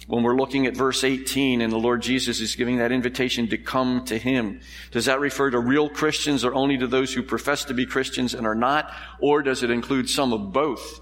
when 0.06 0.24
we're 0.24 0.36
looking 0.36 0.66
at 0.66 0.74
verse 0.74 1.04
18 1.04 1.60
and 1.60 1.72
the 1.72 1.78
Lord 1.78 2.02
Jesus 2.02 2.40
is 2.40 2.56
giving 2.56 2.78
that 2.78 2.90
invitation 2.90 3.46
to 3.48 3.58
come 3.58 4.04
to 4.06 4.18
Him, 4.18 4.60
does 4.90 5.04
that 5.04 5.20
refer 5.20 5.50
to 5.50 5.60
real 5.60 5.88
Christians 5.88 6.44
or 6.44 6.52
only 6.52 6.76
to 6.78 6.88
those 6.88 7.14
who 7.14 7.22
profess 7.22 7.64
to 7.66 7.74
be 7.74 7.86
Christians 7.86 8.34
and 8.34 8.44
are 8.44 8.56
not? 8.56 8.92
Or 9.20 9.40
does 9.40 9.62
it 9.62 9.70
include 9.70 10.10
some 10.10 10.32
of 10.32 10.52
both? 10.52 11.00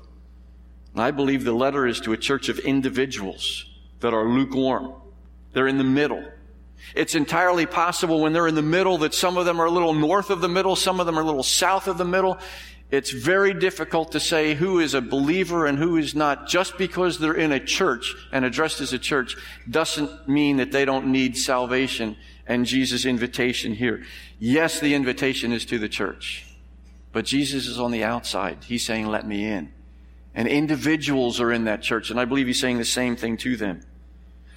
And 0.92 1.02
I 1.02 1.10
believe 1.10 1.44
the 1.44 1.52
letter 1.52 1.86
is 1.86 2.00
to 2.00 2.12
a 2.12 2.18
church 2.18 2.50
of 2.50 2.58
individuals 2.58 3.64
that 4.00 4.12
are 4.12 4.28
lukewarm. 4.28 4.92
They're 5.54 5.68
in 5.68 5.78
the 5.78 5.84
middle. 5.84 6.24
It's 6.94 7.14
entirely 7.14 7.66
possible 7.66 8.20
when 8.20 8.32
they're 8.32 8.46
in 8.46 8.54
the 8.54 8.62
middle 8.62 8.98
that 8.98 9.14
some 9.14 9.36
of 9.36 9.46
them 9.46 9.60
are 9.60 9.66
a 9.66 9.70
little 9.70 9.94
north 9.94 10.30
of 10.30 10.40
the 10.40 10.48
middle, 10.48 10.76
some 10.76 11.00
of 11.00 11.06
them 11.06 11.18
are 11.18 11.22
a 11.22 11.24
little 11.26 11.42
south 11.42 11.88
of 11.88 11.98
the 11.98 12.04
middle. 12.04 12.38
It's 12.90 13.10
very 13.10 13.52
difficult 13.52 14.12
to 14.12 14.20
say 14.20 14.54
who 14.54 14.80
is 14.80 14.94
a 14.94 15.02
believer 15.02 15.66
and 15.66 15.78
who 15.78 15.98
is 15.98 16.14
not. 16.14 16.48
Just 16.48 16.78
because 16.78 17.18
they're 17.18 17.34
in 17.34 17.52
a 17.52 17.60
church 17.60 18.14
and 18.32 18.44
addressed 18.44 18.80
as 18.80 18.94
a 18.94 18.98
church 18.98 19.36
doesn't 19.68 20.26
mean 20.26 20.56
that 20.56 20.72
they 20.72 20.86
don't 20.86 21.08
need 21.08 21.36
salvation 21.36 22.16
and 22.46 22.64
Jesus' 22.64 23.04
invitation 23.04 23.74
here. 23.74 24.02
Yes, 24.38 24.80
the 24.80 24.94
invitation 24.94 25.52
is 25.52 25.66
to 25.66 25.78
the 25.78 25.88
church, 25.88 26.46
but 27.12 27.26
Jesus 27.26 27.66
is 27.66 27.78
on 27.78 27.90
the 27.90 28.04
outside. 28.04 28.64
He's 28.64 28.86
saying, 28.86 29.06
let 29.06 29.26
me 29.26 29.44
in. 29.44 29.70
And 30.34 30.48
individuals 30.48 31.40
are 31.40 31.52
in 31.52 31.64
that 31.64 31.82
church, 31.82 32.10
and 32.10 32.18
I 32.18 32.24
believe 32.24 32.46
he's 32.46 32.60
saying 32.60 32.78
the 32.78 32.84
same 32.86 33.16
thing 33.16 33.36
to 33.38 33.56
them. 33.56 33.82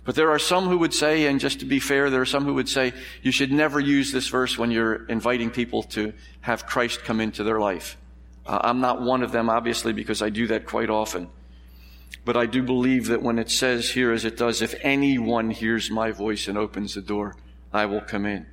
But 0.06 0.16
there 0.16 0.32
are 0.32 0.40
some 0.40 0.68
who 0.68 0.78
would 0.78 0.94
say, 0.94 1.28
and 1.28 1.40
just 1.40 1.60
to 1.60 1.66
be 1.66 1.80
fair, 1.80 2.10
there 2.10 2.22
are 2.22 2.26
some 2.26 2.46
who 2.46 2.54
would 2.54 2.70
say, 2.70 2.94
you 3.22 3.32
should 3.32 3.52
never 3.52 3.80
use 3.80 4.12
this 4.12 4.30
verse 4.30 4.58
when 4.58 4.72
you're 4.72 5.06
inviting 5.08 5.50
people 5.50 5.84
to 5.84 6.14
have 6.42 6.66
Christ 6.66 7.04
come 7.04 7.20
into 7.20 7.44
their 7.44 7.60
life. 7.60 7.98
Uh, 8.52 8.60
I'm 8.66 8.82
not 8.82 9.02
one 9.02 9.24
of 9.24 9.32
them, 9.32 9.50
obviously, 9.50 9.94
because 9.94 10.22
I 10.22 10.30
do 10.30 10.48
that 10.48 10.66
quite 10.66 10.90
often. 10.90 11.30
But 12.26 12.36
I 12.36 12.48
do 12.48 12.62
believe 12.62 13.08
that 13.08 13.22
when 13.22 13.40
it 13.40 13.50
says 13.50 13.90
here, 13.90 14.12
as 14.12 14.26
it 14.26 14.36
does, 14.36 14.62
if 14.62 14.76
anyone 14.82 15.52
hears 15.52 15.90
my 15.90 16.12
voice 16.12 16.50
and 16.50 16.58
opens 16.58 16.94
the 16.94 17.02
door, 17.02 17.38
I 17.72 17.86
will 17.86 18.02
come 18.02 18.26
in. 18.26 18.46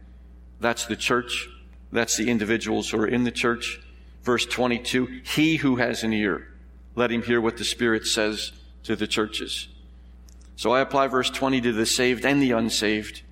That's 0.61 0.87
the 0.87 0.95
church. 0.95 1.49
That's 1.91 2.17
the 2.17 2.31
individuals 2.31 2.89
who 2.91 3.01
are 3.01 3.09
in 3.09 3.25
the 3.25 3.33
church. 3.33 3.81
Verse 4.23 4.47
22, 4.47 5.23
he 5.25 5.57
who 5.57 5.77
has 5.77 6.05
an 6.05 6.13
ear, 6.13 6.47
let 6.95 7.11
him 7.11 7.23
hear 7.23 7.41
what 7.41 7.57
the 7.57 7.65
Spirit 7.65 8.07
says 8.07 8.53
to 8.85 8.95
the 8.95 9.09
churches. 9.09 9.67
So 10.55 10.71
I 10.71 10.81
apply 10.81 11.09
verse 11.09 11.31
20 11.31 11.61
to 11.63 11.73
the 11.73 11.87
saved 11.87 12.25
and 12.25 12.41
the 12.41 12.53
unsaved. 12.53 13.23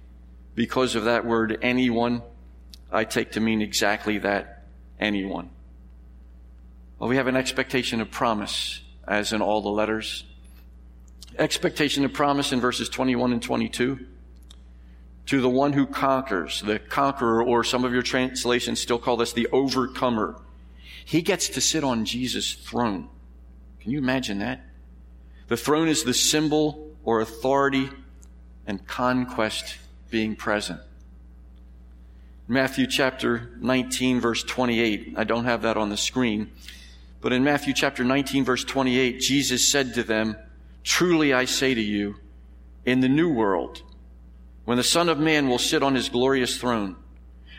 Because 0.56 0.96
of 0.96 1.04
that 1.04 1.24
word, 1.24 1.58
anyone, 1.62 2.22
I 2.90 3.04
take 3.04 3.32
to 3.32 3.40
mean 3.40 3.62
exactly 3.62 4.18
that, 4.18 4.64
anyone. 4.98 5.50
Well, 6.98 7.10
we 7.10 7.16
have 7.16 7.26
an 7.26 7.36
expectation 7.36 8.00
of 8.00 8.10
promise, 8.10 8.80
as 9.06 9.32
in 9.32 9.42
all 9.42 9.60
the 9.60 9.68
letters. 9.68 10.24
Expectation 11.38 12.04
of 12.06 12.14
promise 12.14 12.52
in 12.52 12.60
verses 12.60 12.88
21 12.88 13.32
and 13.32 13.42
22. 13.42 14.06
To 15.26 15.40
the 15.40 15.48
one 15.50 15.74
who 15.74 15.86
conquers, 15.86 16.62
the 16.62 16.78
conqueror, 16.78 17.42
or 17.42 17.64
some 17.64 17.84
of 17.84 17.92
your 17.92 18.02
translations 18.02 18.80
still 18.80 18.98
call 18.98 19.18
this 19.18 19.34
the 19.34 19.48
overcomer. 19.48 20.40
He 21.04 21.20
gets 21.20 21.50
to 21.50 21.60
sit 21.60 21.84
on 21.84 22.06
Jesus' 22.06 22.54
throne. 22.54 23.08
Can 23.80 23.90
you 23.90 23.98
imagine 23.98 24.38
that? 24.38 24.64
The 25.48 25.56
throne 25.56 25.88
is 25.88 26.04
the 26.04 26.14
symbol 26.14 26.96
or 27.04 27.20
authority 27.20 27.90
and 28.66 28.86
conquest 28.86 29.76
being 30.10 30.34
present. 30.34 30.80
Matthew 32.48 32.86
chapter 32.86 33.50
19 33.60 34.20
verse 34.20 34.42
28. 34.42 35.14
I 35.16 35.24
don't 35.24 35.44
have 35.44 35.62
that 35.62 35.76
on 35.76 35.90
the 35.90 35.96
screen. 35.96 36.52
But 37.26 37.32
in 37.32 37.42
Matthew 37.42 37.74
chapter 37.74 38.04
19 38.04 38.44
verse 38.44 38.62
28, 38.62 39.18
Jesus 39.18 39.66
said 39.66 39.94
to 39.94 40.04
them, 40.04 40.36
Truly 40.84 41.34
I 41.34 41.46
say 41.46 41.74
to 41.74 41.82
you, 41.82 42.20
in 42.84 43.00
the 43.00 43.08
new 43.08 43.28
world, 43.28 43.82
when 44.64 44.76
the 44.76 44.84
Son 44.84 45.08
of 45.08 45.18
Man 45.18 45.48
will 45.48 45.58
sit 45.58 45.82
on 45.82 45.96
his 45.96 46.08
glorious 46.08 46.56
throne, 46.56 46.94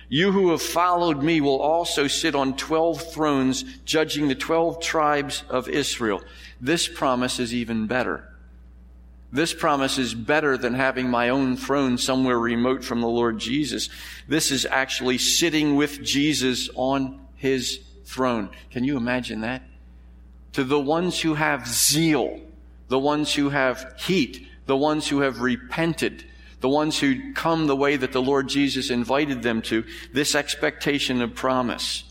you 0.07 0.31
who 0.31 0.51
have 0.51 0.61
followed 0.61 1.21
me 1.21 1.41
will 1.41 1.59
also 1.59 2.07
sit 2.07 2.33
on 2.33 2.55
12 2.55 3.11
thrones, 3.11 3.63
judging 3.83 4.29
the 4.29 4.35
12 4.35 4.81
tribes 4.81 5.43
of 5.49 5.67
Israel. 5.67 6.21
This 6.61 6.87
promise 6.87 7.37
is 7.37 7.53
even 7.53 7.87
better. 7.87 8.23
This 9.33 9.53
promise 9.53 9.97
is 9.97 10.13
better 10.13 10.57
than 10.57 10.75
having 10.75 11.09
my 11.09 11.27
own 11.27 11.57
throne 11.57 11.97
somewhere 11.97 12.39
remote 12.39 12.85
from 12.85 13.01
the 13.01 13.07
Lord 13.09 13.37
Jesus. 13.37 13.89
This 14.29 14.49
is 14.49 14.65
actually 14.65 15.17
sitting 15.17 15.75
with 15.75 16.01
Jesus 16.01 16.69
on 16.73 17.19
his 17.35 17.81
throne. 18.07 18.49
Can 18.71 18.83
you 18.83 18.97
imagine 18.97 19.41
that? 19.41 19.61
To 20.53 20.63
the 20.63 20.79
ones 20.79 21.19
who 21.21 21.35
have 21.35 21.67
zeal, 21.67 22.39
the 22.87 22.97
ones 22.97 23.33
who 23.35 23.49
have 23.49 23.93
heat, 23.97 24.47
the 24.65 24.77
ones 24.77 25.07
who 25.07 25.19
have 25.19 25.41
repented, 25.41 26.25
the 26.61 26.69
ones 26.69 26.97
who 26.99 27.33
come 27.33 27.67
the 27.67 27.75
way 27.75 27.97
that 27.97 28.13
the 28.13 28.21
Lord 28.21 28.47
Jesus 28.47 28.89
invited 28.89 29.43
them 29.43 29.61
to, 29.63 29.83
this 30.13 30.33
expectation 30.33 31.21
of 31.21 31.35
promise. 31.35 32.03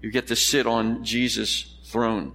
You 0.00 0.10
get 0.10 0.26
to 0.28 0.36
sit 0.36 0.66
on 0.66 1.04
Jesus' 1.04 1.76
throne. 1.84 2.32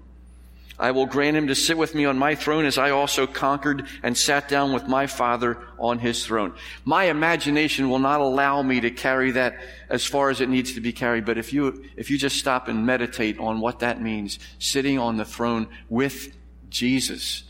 I 0.82 0.90
will 0.90 1.06
grant 1.06 1.38
him 1.38 1.46
to 1.46 1.54
sit 1.54 1.78
with 1.78 1.94
me 1.94 2.06
on 2.06 2.18
my 2.18 2.34
throne 2.34 2.66
as 2.66 2.80
I 2.80 2.90
also 2.90 3.28
conquered 3.28 3.86
and 4.02 4.18
sat 4.18 4.50
down 4.50 4.74
with 4.74 4.88
my 4.88 5.06
Father 5.06 5.60
on 5.78 6.00
his 6.00 6.26
throne. 6.26 6.56
My 6.86 7.04
imagination 7.04 7.88
will 7.88 8.00
not 8.00 8.20
allow 8.20 8.64
me 8.64 8.82
to 8.82 8.90
carry 8.90 9.30
that 9.32 9.60
as 9.90 10.06
far 10.06 10.32
as 10.32 10.42
it 10.42 10.50
needs 10.50 10.74
to 10.74 10.82
be 10.82 10.92
carried, 10.92 11.24
but 11.24 11.38
if 11.38 11.54
you, 11.54 11.86
if 11.96 12.10
you 12.10 12.18
just 12.18 12.40
stop 12.40 12.68
and 12.68 12.84
meditate 12.84 13.38
on 13.38 13.62
what 13.62 13.80
that 13.80 14.02
means, 14.02 14.40
sitting 14.58 14.98
on 14.98 15.18
the 15.18 15.24
throne 15.24 15.68
with 15.88 16.36
Jesus, 16.72 17.44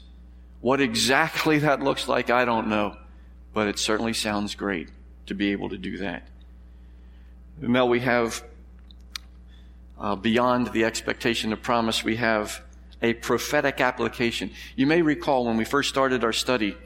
what 0.60 0.82
exactly 0.82 1.60
that 1.60 1.82
looks 1.82 2.10
like, 2.10 2.30
I 2.30 2.44
don't 2.44 2.68
know, 2.68 2.98
but 3.54 3.70
it 3.70 3.80
certainly 3.80 4.14
sounds 4.14 4.56
great 4.56 4.90
to 5.28 5.36
be 5.36 5.54
able 5.54 5.70
to 5.70 5.78
do 5.78 6.00
that. 6.00 6.28
Mel, 7.62 7.88
we 7.88 8.02
have 8.02 8.44
uh, 9.98 10.18
beyond 10.18 10.74
the 10.74 10.84
expectation 10.84 11.54
of 11.54 11.62
promise, 11.62 12.04
we 12.04 12.18
have 12.18 12.62
a 13.02 13.14
prophetic 13.14 13.82
application. 13.82 14.52
You 14.76 14.88
may 14.88 15.02
recall 15.02 15.46
when 15.46 15.58
we 15.58 15.66
first 15.66 15.90
started 15.90 16.24
our 16.24 16.34
study, 16.34 16.78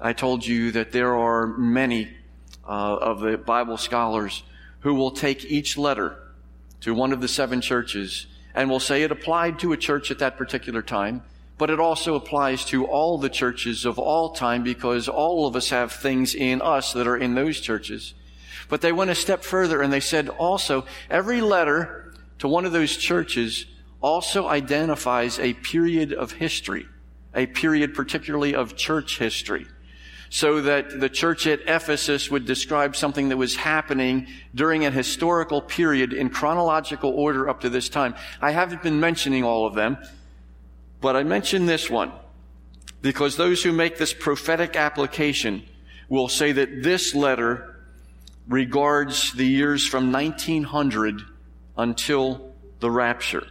I 0.00 0.12
told 0.12 0.46
you 0.46 0.72
that 0.72 0.92
there 0.92 1.16
are 1.16 1.46
many 1.46 2.10
uh, 2.64 2.96
of 2.96 3.20
the 3.20 3.36
Bible 3.38 3.76
scholars 3.76 4.42
who 4.80 4.94
will 4.94 5.10
take 5.10 5.44
each 5.44 5.76
letter 5.76 6.18
to 6.80 6.94
one 6.94 7.12
of 7.12 7.20
the 7.20 7.28
seven 7.28 7.60
churches 7.60 8.26
and 8.54 8.70
will 8.70 8.80
say 8.80 9.02
it 9.02 9.10
applied 9.10 9.58
to 9.60 9.72
a 9.72 9.76
church 9.76 10.10
at 10.10 10.18
that 10.18 10.36
particular 10.36 10.82
time, 10.82 11.22
but 11.58 11.70
it 11.70 11.80
also 11.80 12.14
applies 12.14 12.64
to 12.66 12.84
all 12.86 13.18
the 13.18 13.28
churches 13.28 13.84
of 13.84 13.98
all 13.98 14.30
time 14.30 14.62
because 14.62 15.08
all 15.08 15.46
of 15.46 15.56
us 15.56 15.70
have 15.70 15.92
things 15.92 16.34
in 16.34 16.60
us 16.62 16.92
that 16.92 17.06
are 17.06 17.16
in 17.16 17.34
those 17.34 17.60
churches. 17.60 18.14
But 18.68 18.80
they 18.80 18.92
went 18.92 19.10
a 19.10 19.14
step 19.14 19.42
further 19.42 19.82
and 19.82 19.92
they 19.92 20.00
said 20.00 20.28
also 20.28 20.86
every 21.10 21.40
letter 21.40 22.12
to 22.38 22.48
one 22.48 22.64
of 22.64 22.72
those 22.72 22.96
churches 22.96 23.66
also 24.00 24.48
identifies 24.48 25.38
a 25.38 25.54
period 25.54 26.12
of 26.12 26.32
history, 26.32 26.86
a 27.34 27.46
period 27.46 27.94
particularly 27.94 28.54
of 28.54 28.76
church 28.76 29.18
history. 29.18 29.66
So 30.28 30.60
that 30.62 31.00
the 31.00 31.08
church 31.08 31.46
at 31.46 31.60
Ephesus 31.66 32.30
would 32.30 32.46
describe 32.46 32.96
something 32.96 33.28
that 33.28 33.36
was 33.36 33.54
happening 33.56 34.26
during 34.54 34.84
a 34.84 34.90
historical 34.90 35.62
period 35.62 36.12
in 36.12 36.30
chronological 36.30 37.10
order 37.10 37.48
up 37.48 37.60
to 37.60 37.70
this 37.70 37.88
time. 37.88 38.16
I 38.40 38.50
haven't 38.50 38.82
been 38.82 38.98
mentioning 38.98 39.44
all 39.44 39.66
of 39.66 39.74
them, 39.74 39.98
but 41.00 41.14
I 41.14 41.22
mention 41.22 41.66
this 41.66 41.88
one 41.88 42.10
because 43.02 43.36
those 43.36 43.62
who 43.62 43.70
make 43.70 43.98
this 43.98 44.12
prophetic 44.12 44.74
application 44.74 45.62
will 46.08 46.28
say 46.28 46.52
that 46.52 46.82
this 46.82 47.14
letter 47.14 47.76
regards 48.48 49.32
the 49.32 49.46
years 49.46 49.86
from 49.86 50.12
1900 50.12 51.22
until 51.76 52.52
the 52.80 52.90
rapture, 52.90 53.46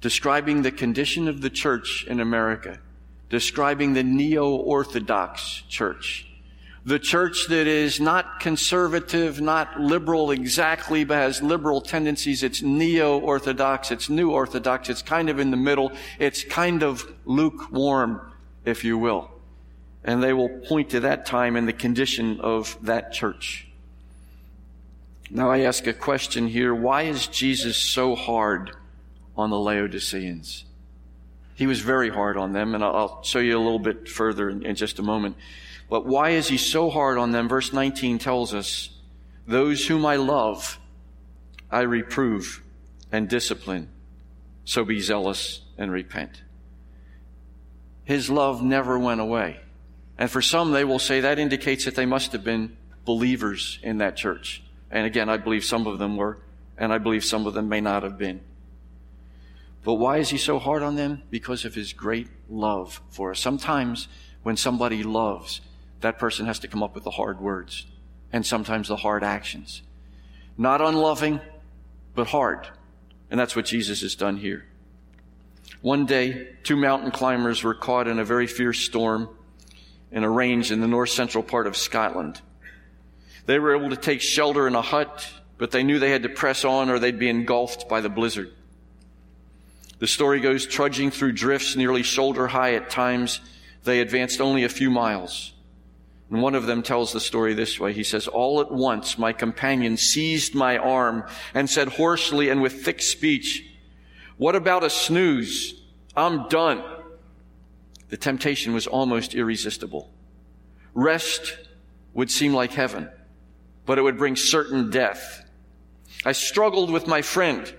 describing 0.00 0.62
the 0.62 0.70
condition 0.70 1.28
of 1.28 1.40
the 1.40 1.50
church 1.50 2.06
in 2.08 2.20
America, 2.20 2.78
describing 3.30 3.94
the 3.94 4.02
neo-orthodox 4.02 5.62
church, 5.68 6.26
the 6.84 6.98
church 6.98 7.48
that 7.48 7.66
is 7.66 8.00
not 8.00 8.40
conservative, 8.40 9.40
not 9.40 9.78
liberal 9.78 10.30
exactly, 10.30 11.04
but 11.04 11.16
has 11.16 11.42
liberal 11.42 11.80
tendencies. 11.80 12.42
It's 12.42 12.62
neo-orthodox, 12.62 13.90
it's 13.90 14.08
new 14.08 14.30
orthodox, 14.30 14.88
it's 14.88 15.02
kind 15.02 15.28
of 15.28 15.38
in 15.38 15.50
the 15.50 15.56
middle, 15.56 15.92
it's 16.18 16.44
kind 16.44 16.82
of 16.82 17.04
lukewarm, 17.26 18.20
if 18.64 18.84
you 18.84 18.96
will. 18.96 19.30
And 20.04 20.22
they 20.22 20.32
will 20.32 20.48
point 20.48 20.90
to 20.90 21.00
that 21.00 21.26
time 21.26 21.56
and 21.56 21.68
the 21.68 21.74
condition 21.74 22.40
of 22.40 22.78
that 22.82 23.12
church. 23.12 23.68
Now 25.30 25.50
I 25.50 25.58
ask 25.60 25.86
a 25.86 25.92
question 25.92 26.46
here. 26.46 26.74
Why 26.74 27.02
is 27.02 27.26
Jesus 27.26 27.76
so 27.76 28.14
hard 28.14 28.74
on 29.38 29.50
the 29.50 29.58
Laodiceans? 29.58 30.64
He 31.54 31.66
was 31.66 31.80
very 31.80 32.10
hard 32.10 32.36
on 32.36 32.52
them, 32.52 32.74
and 32.74 32.84
I'll 32.84 33.22
show 33.22 33.38
you 33.38 33.56
a 33.56 33.58
little 33.58 33.78
bit 33.78 34.08
further 34.08 34.50
in, 34.50 34.74
just 34.74 34.98
a 34.98 35.02
moment. 35.02 35.36
But 35.88 36.06
why 36.06 36.30
is 36.30 36.48
he 36.48 36.58
so 36.58 36.90
hard 36.90 37.18
on 37.18 37.30
them? 37.32 37.48
Verse 37.48 37.72
19 37.72 38.18
tells 38.18 38.52
us, 38.52 38.90
Those 39.46 39.86
whom 39.86 40.04
I 40.04 40.16
love, 40.16 40.78
I 41.70 41.80
reprove 41.80 42.62
and 43.10 43.28
discipline. 43.28 43.88
So 44.64 44.84
be 44.84 45.00
zealous 45.00 45.62
and 45.78 45.90
repent. 45.90 46.42
His 48.04 48.30
love 48.30 48.62
never 48.62 48.98
went 48.98 49.20
away. 49.20 49.60
And 50.18 50.30
for 50.30 50.42
some, 50.42 50.72
they 50.72 50.84
will 50.84 50.98
say 50.98 51.20
that 51.20 51.38
indicates 51.38 51.84
that 51.84 51.94
they 51.94 52.06
must 52.06 52.32
have 52.32 52.44
been 52.44 52.76
believers 53.04 53.78
in 53.82 53.98
that 53.98 54.16
church. 54.16 54.62
And 54.90 55.06
again, 55.06 55.28
I 55.28 55.38
believe 55.38 55.64
some 55.64 55.86
of 55.86 55.98
them 55.98 56.16
were, 56.16 56.38
and 56.76 56.92
I 56.92 56.98
believe 56.98 57.24
some 57.24 57.46
of 57.46 57.54
them 57.54 57.68
may 57.68 57.80
not 57.80 58.02
have 58.02 58.18
been. 58.18 58.40
But 59.84 59.94
why 59.94 60.18
is 60.18 60.30
he 60.30 60.38
so 60.38 60.58
hard 60.58 60.82
on 60.82 60.96
them? 60.96 61.22
Because 61.30 61.64
of 61.64 61.74
his 61.74 61.92
great 61.92 62.28
love 62.48 63.00
for 63.10 63.30
us. 63.30 63.40
Sometimes 63.40 64.08
when 64.42 64.56
somebody 64.56 65.02
loves, 65.02 65.60
that 66.00 66.18
person 66.18 66.46
has 66.46 66.58
to 66.60 66.68
come 66.68 66.82
up 66.82 66.94
with 66.94 67.04
the 67.04 67.10
hard 67.10 67.40
words 67.40 67.86
and 68.32 68.44
sometimes 68.44 68.88
the 68.88 68.96
hard 68.96 69.24
actions. 69.24 69.82
Not 70.56 70.80
unloving, 70.80 71.40
but 72.14 72.26
hard. 72.28 72.68
And 73.30 73.38
that's 73.38 73.54
what 73.54 73.64
Jesus 73.64 74.00
has 74.02 74.14
done 74.14 74.36
here. 74.36 74.66
One 75.80 76.06
day, 76.06 76.48
two 76.64 76.76
mountain 76.76 77.10
climbers 77.10 77.62
were 77.62 77.74
caught 77.74 78.08
in 78.08 78.18
a 78.18 78.24
very 78.24 78.46
fierce 78.46 78.80
storm 78.80 79.28
in 80.10 80.24
a 80.24 80.30
range 80.30 80.72
in 80.72 80.80
the 80.80 80.88
north 80.88 81.10
central 81.10 81.44
part 81.44 81.66
of 81.66 81.76
Scotland. 81.76 82.40
They 83.46 83.58
were 83.58 83.76
able 83.76 83.90
to 83.90 83.96
take 83.96 84.20
shelter 84.20 84.66
in 84.66 84.74
a 84.74 84.82
hut, 84.82 85.26
but 85.56 85.70
they 85.70 85.82
knew 85.82 85.98
they 85.98 86.10
had 86.10 86.22
to 86.24 86.28
press 86.28 86.64
on 86.64 86.90
or 86.90 86.98
they'd 86.98 87.18
be 87.18 87.28
engulfed 87.28 87.88
by 87.88 88.00
the 88.00 88.08
blizzard. 88.08 88.52
The 89.98 90.06
story 90.06 90.40
goes 90.40 90.66
trudging 90.66 91.10
through 91.10 91.32
drifts 91.32 91.76
nearly 91.76 92.02
shoulder 92.02 92.46
high 92.46 92.74
at 92.74 92.90
times. 92.90 93.40
They 93.84 94.00
advanced 94.00 94.40
only 94.40 94.64
a 94.64 94.68
few 94.68 94.90
miles. 94.90 95.52
And 96.30 96.42
one 96.42 96.54
of 96.54 96.66
them 96.66 96.82
tells 96.82 97.12
the 97.12 97.20
story 97.20 97.54
this 97.54 97.80
way. 97.80 97.92
He 97.92 98.04
says, 98.04 98.28
All 98.28 98.60
at 98.60 98.70
once 98.70 99.18
my 99.18 99.32
companion 99.32 99.96
seized 99.96 100.54
my 100.54 100.76
arm 100.76 101.24
and 101.54 101.68
said 101.68 101.88
hoarsely 101.88 102.50
and 102.50 102.60
with 102.60 102.84
thick 102.84 103.00
speech, 103.00 103.64
What 104.36 104.54
about 104.54 104.84
a 104.84 104.90
snooze? 104.90 105.74
I'm 106.16 106.48
done. 106.48 106.82
The 108.08 108.16
temptation 108.16 108.74
was 108.74 108.86
almost 108.86 109.34
irresistible. 109.34 110.10
Rest 110.94 111.58
would 112.14 112.30
seem 112.30 112.54
like 112.54 112.72
heaven 112.72 113.08
but 113.88 113.96
it 113.96 114.02
would 114.02 114.18
bring 114.18 114.36
certain 114.36 114.90
death. 114.90 115.42
I 116.22 116.32
struggled 116.32 116.90
with 116.90 117.06
my 117.06 117.22
friend, 117.22 117.74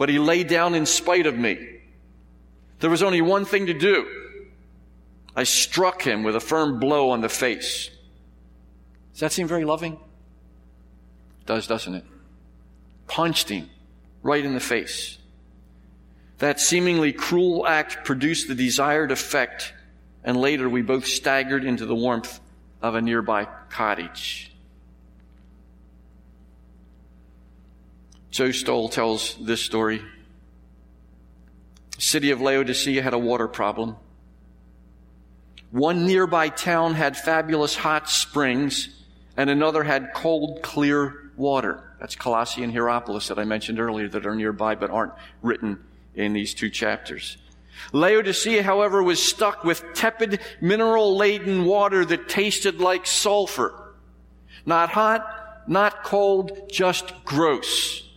but 0.00 0.08
he 0.08 0.18
lay 0.18 0.42
down 0.42 0.74
in 0.74 0.86
spite 0.86 1.26
of 1.26 1.36
me. 1.36 1.58
There 2.78 2.88
was 2.88 3.02
only 3.02 3.20
one 3.20 3.44
thing 3.44 3.66
to 3.66 3.74
do. 3.74 4.08
I 5.36 5.42
struck 5.42 6.00
him 6.00 6.22
with 6.22 6.34
a 6.34 6.40
firm 6.40 6.80
blow 6.80 7.10
on 7.10 7.20
the 7.20 7.28
face. 7.28 7.90
Does 9.12 9.20
that 9.20 9.30
seem 9.30 9.46
very 9.46 9.66
loving? 9.66 9.92
It 11.40 11.46
does, 11.46 11.66
doesn't 11.66 11.96
it? 11.96 12.04
Punched 13.08 13.50
him 13.50 13.68
right 14.22 14.42
in 14.42 14.54
the 14.54 14.58
face. 14.58 15.18
That 16.38 16.60
seemingly 16.60 17.12
cruel 17.12 17.66
act 17.66 18.06
produced 18.06 18.48
the 18.48 18.54
desired 18.54 19.12
effect, 19.12 19.74
and 20.24 20.34
later 20.34 20.66
we 20.66 20.80
both 20.80 21.04
staggered 21.04 21.62
into 21.62 21.84
the 21.84 21.94
warmth 21.94 22.40
of 22.80 22.94
a 22.94 23.02
nearby 23.02 23.46
cottage. 23.68 24.49
Joe 28.30 28.52
Stowell 28.52 28.88
tells 28.88 29.34
this 29.36 29.60
story. 29.60 30.02
The 31.96 32.00
city 32.00 32.30
of 32.30 32.40
Laodicea 32.40 33.02
had 33.02 33.12
a 33.12 33.18
water 33.18 33.48
problem. 33.48 33.96
One 35.70 36.06
nearby 36.06 36.48
town 36.48 36.94
had 36.94 37.16
fabulous 37.16 37.74
hot 37.74 38.08
springs, 38.08 38.88
and 39.36 39.50
another 39.50 39.82
had 39.84 40.12
cold, 40.14 40.62
clear 40.62 41.30
water. 41.36 41.82
That's 41.98 42.16
Colossae 42.16 42.62
and 42.62 42.72
Hierapolis 42.72 43.28
that 43.28 43.38
I 43.38 43.44
mentioned 43.44 43.80
earlier 43.80 44.08
that 44.08 44.26
are 44.26 44.34
nearby 44.34 44.74
but 44.74 44.90
aren't 44.90 45.12
written 45.42 45.84
in 46.14 46.32
these 46.32 46.54
two 46.54 46.70
chapters. 46.70 47.36
Laodicea, 47.92 48.62
however, 48.62 49.02
was 49.02 49.22
stuck 49.22 49.64
with 49.64 49.84
tepid, 49.94 50.40
mineral 50.60 51.16
laden 51.16 51.64
water 51.64 52.04
that 52.04 52.28
tasted 52.28 52.80
like 52.80 53.06
sulfur. 53.06 53.94
Not 54.66 54.90
hot, 54.90 55.62
not 55.66 56.02
cold, 56.04 56.70
just 56.70 57.12
gross. 57.24 58.09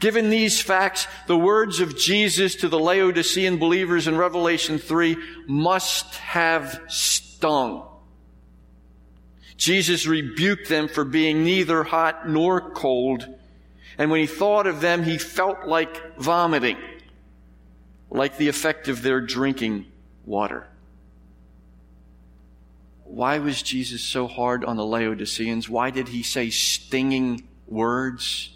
Given 0.00 0.30
these 0.30 0.60
facts, 0.60 1.06
the 1.26 1.38
words 1.38 1.80
of 1.80 1.96
Jesus 1.96 2.56
to 2.56 2.68
the 2.68 2.78
Laodicean 2.78 3.58
believers 3.58 4.06
in 4.06 4.16
Revelation 4.16 4.78
3 4.78 5.16
must 5.46 6.14
have 6.16 6.80
stung. 6.88 7.88
Jesus 9.56 10.06
rebuked 10.06 10.68
them 10.68 10.88
for 10.88 11.04
being 11.04 11.44
neither 11.44 11.84
hot 11.84 12.28
nor 12.28 12.72
cold. 12.72 13.26
And 13.96 14.10
when 14.10 14.20
he 14.20 14.26
thought 14.26 14.66
of 14.66 14.80
them, 14.80 15.04
he 15.04 15.18
felt 15.18 15.66
like 15.66 16.16
vomiting, 16.18 16.78
like 18.10 18.36
the 18.38 18.48
effect 18.48 18.88
of 18.88 19.02
their 19.02 19.20
drinking 19.20 19.86
water. 20.24 20.66
Why 23.04 23.38
was 23.38 23.62
Jesus 23.62 24.02
so 24.02 24.26
hard 24.26 24.64
on 24.64 24.76
the 24.76 24.86
Laodiceans? 24.86 25.68
Why 25.68 25.90
did 25.90 26.08
he 26.08 26.22
say 26.22 26.50
stinging 26.50 27.46
words? 27.66 28.50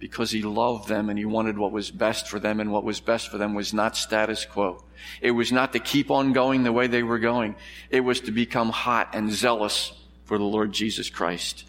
Because 0.00 0.30
he 0.30 0.42
loved 0.42 0.88
them 0.88 1.10
and 1.10 1.18
he 1.18 1.26
wanted 1.26 1.58
what 1.58 1.70
was 1.70 1.90
best 1.90 2.26
for 2.26 2.40
them 2.40 2.58
and 2.58 2.72
what 2.72 2.82
was 2.82 3.00
best 3.00 3.28
for 3.28 3.36
them 3.36 3.54
was 3.54 3.72
not 3.74 3.96
status 3.96 4.46
quo. 4.46 4.82
It 5.20 5.30
was 5.30 5.52
not 5.52 5.74
to 5.74 5.78
keep 5.78 6.10
on 6.10 6.32
going 6.32 6.62
the 6.64 6.72
way 6.72 6.86
they 6.86 7.02
were 7.02 7.18
going. 7.18 7.54
It 7.90 8.00
was 8.00 8.20
to 8.22 8.32
become 8.32 8.70
hot 8.70 9.10
and 9.12 9.30
zealous 9.30 9.92
for 10.24 10.38
the 10.38 10.44
Lord 10.44 10.72
Jesus 10.72 11.10
Christ. 11.10 11.66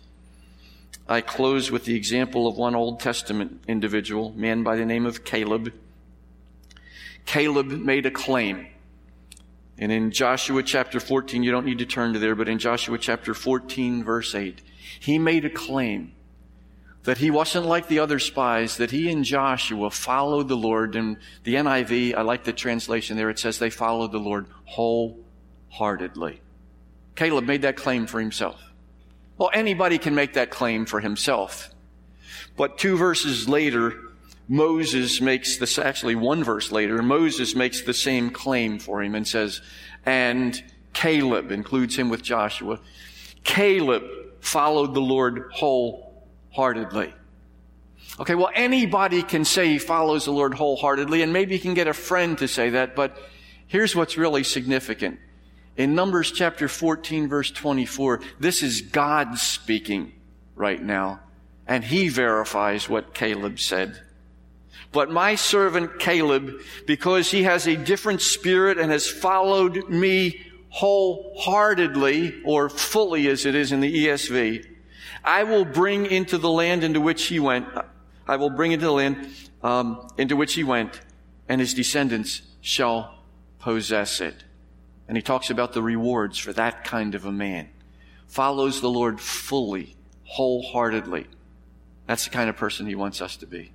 I 1.10 1.20
close 1.20 1.70
with 1.70 1.84
the 1.84 1.96
example 1.96 2.48
of 2.48 2.56
one 2.56 2.74
Old 2.74 3.02
Testament 3.02 3.64
individual, 3.68 4.32
man 4.32 4.64
by 4.64 4.78
the 4.78 4.86
name 4.86 5.06
of 5.06 5.26
Caleb. 5.26 5.74
Caleb 7.26 7.68
made 7.68 8.06
a 8.06 8.12
claim. 8.12 8.68
And 9.78 9.92
in 9.92 10.12
Joshua 10.12 10.64
chapter 10.64 11.02
14, 11.02 11.44
you 11.44 11.52
don't 11.52 11.66
need 11.66 11.80
to 11.80 11.86
turn 11.86 12.14
to 12.14 12.20
there, 12.20 12.36
but 12.36 12.48
in 12.48 12.60
Joshua 12.60 12.98
chapter 12.98 13.34
14 13.34 14.06
verse 14.06 14.34
8, 14.34 14.62
he 15.02 15.20
made 15.20 15.44
a 15.44 15.50
claim 15.50 16.14
that 17.04 17.18
he 17.18 17.32
wasn't 17.32 17.66
like 17.66 17.88
the 17.88 18.00
other 18.00 18.20
spies, 18.20 18.78
that 18.78 18.92
he 18.92 19.10
and 19.12 19.24
Joshua 19.26 19.90
followed 19.90 20.48
the 20.48 20.58
Lord. 20.58 20.96
And 20.96 21.18
the 21.44 21.56
NIV, 21.56 22.16
I 22.16 22.22
like 22.22 22.44
the 22.44 22.54
translation 22.54 23.18
there, 23.18 23.30
it 23.30 23.40
says 23.40 23.58
they 23.58 23.70
followed 23.70 24.12
the 24.12 24.20
Lord 24.20 24.46
wholeheartedly. 24.66 26.42
Caleb 27.16 27.46
made 27.46 27.64
that 27.64 27.76
claim 27.76 28.06
for 28.06 28.20
himself. 28.20 28.62
Well, 29.38 29.50
anybody 29.54 29.98
can 29.98 30.14
make 30.14 30.34
that 30.34 30.52
claim 30.52 30.86
for 30.86 31.00
himself. 31.00 31.74
But 32.56 32.78
two 32.78 32.98
verses 32.98 33.50
later, 33.50 33.96
Moses 34.48 35.20
makes 35.22 35.58
this, 35.58 35.80
actually 35.80 36.16
one 36.16 36.44
verse 36.44 36.72
later, 36.72 37.02
Moses 37.02 37.56
makes 37.56 37.82
the 37.82 37.94
same 37.94 38.30
claim 38.30 38.78
for 38.78 39.02
him 39.02 39.16
and 39.16 39.28
says, 39.28 39.62
and 40.06 40.62
Caleb 40.94 41.52
includes 41.52 41.96
him 41.96 42.10
with 42.10 42.22
Joshua. 42.22 42.80
Caleb 43.44 44.04
followed 44.42 44.94
the 44.94 45.02
Lord 45.02 45.50
wholeheartedly 45.54 46.11
heartedly. 46.52 47.14
Okay, 48.20 48.36
well, 48.36 48.52
anybody 48.54 49.24
can 49.24 49.46
say 49.46 49.70
he 49.70 49.80
follows 49.80 50.26
the 50.26 50.32
Lord 50.32 50.54
wholeheartedly, 50.54 51.22
and 51.22 51.32
maybe 51.32 51.56
you 51.56 51.62
can 51.62 51.74
get 51.74 51.88
a 51.88 51.94
friend 51.94 52.38
to 52.40 52.48
say 52.48 52.72
that, 52.72 52.96
but 52.96 53.18
here's 53.68 53.96
what's 53.96 54.18
really 54.18 54.44
significant. 54.44 55.20
In 55.78 55.96
Numbers 55.96 56.32
chapter 56.32 56.68
14, 56.68 57.30
verse 57.30 57.52
24, 57.52 58.22
this 58.40 58.62
is 58.62 58.82
God 58.82 59.38
speaking 59.38 60.14
right 60.56 60.82
now, 60.82 61.22
and 61.66 61.84
he 61.84 62.10
verifies 62.10 62.90
what 62.90 63.14
Caleb 63.14 63.60
said. 63.60 64.02
But 64.92 65.10
my 65.10 65.36
servant 65.36 66.00
Caleb, 66.00 66.60
because 66.86 67.32
he 67.32 67.44
has 67.44 67.66
a 67.66 67.78
different 67.78 68.22
spirit 68.22 68.78
and 68.78 68.92
has 68.92 69.08
followed 69.08 69.90
me 69.90 70.42
wholeheartedly, 70.70 72.42
or 72.44 72.70
fully 72.70 73.28
as 73.28 73.46
it 73.46 73.56
is 73.56 73.72
in 73.72 73.80
the 73.80 74.08
ESV, 74.08 74.66
I 75.24 75.44
will 75.44 75.66
bring 75.66 76.06
into 76.06 76.38
the 76.38 76.50
land 76.50 76.84
into 76.84 77.02
which 77.02 77.24
he 77.24 77.40
went, 77.40 77.68
I 78.28 78.36
will 78.38 78.50
bring 78.50 78.72
into 78.72 78.86
the 78.86 78.92
land 78.92 79.28
um, 79.64 80.08
into 80.18 80.36
which 80.36 80.54
he 80.54 80.64
went, 80.64 81.02
and 81.48 81.62
his 81.62 81.74
descendants 81.74 82.42
shall 82.62 83.20
possess 83.60 84.22
it. 84.22 84.44
And 85.08 85.18
he 85.18 85.22
talks 85.22 85.50
about 85.50 85.74
the 85.74 85.84
rewards 85.84 86.38
for 86.38 86.54
that 86.54 86.84
kind 86.84 87.16
of 87.16 87.26
a 87.26 87.32
man. 87.32 87.70
Follows 88.28 88.82
the 88.82 88.90
Lord 88.90 89.20
fully, 89.20 89.96
wholeheartedly. 90.24 91.28
That's 92.08 92.24
the 92.24 92.30
kind 92.30 92.50
of 92.50 92.56
person 92.56 92.88
he 92.88 92.96
wants 92.96 93.22
us 93.22 93.36
to 93.38 93.46
be. 93.46 93.74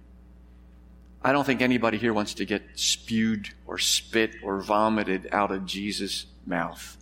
I 1.22 1.32
don't 1.32 1.44
think 1.44 1.60
anybody 1.60 1.98
here 1.98 2.14
wants 2.14 2.34
to 2.34 2.44
get 2.44 2.62
spewed 2.74 3.50
or 3.66 3.78
spit 3.78 4.36
or 4.42 4.60
vomited 4.60 5.28
out 5.32 5.50
of 5.50 5.66
Jesus' 5.66 6.26
mouth. 6.46 6.96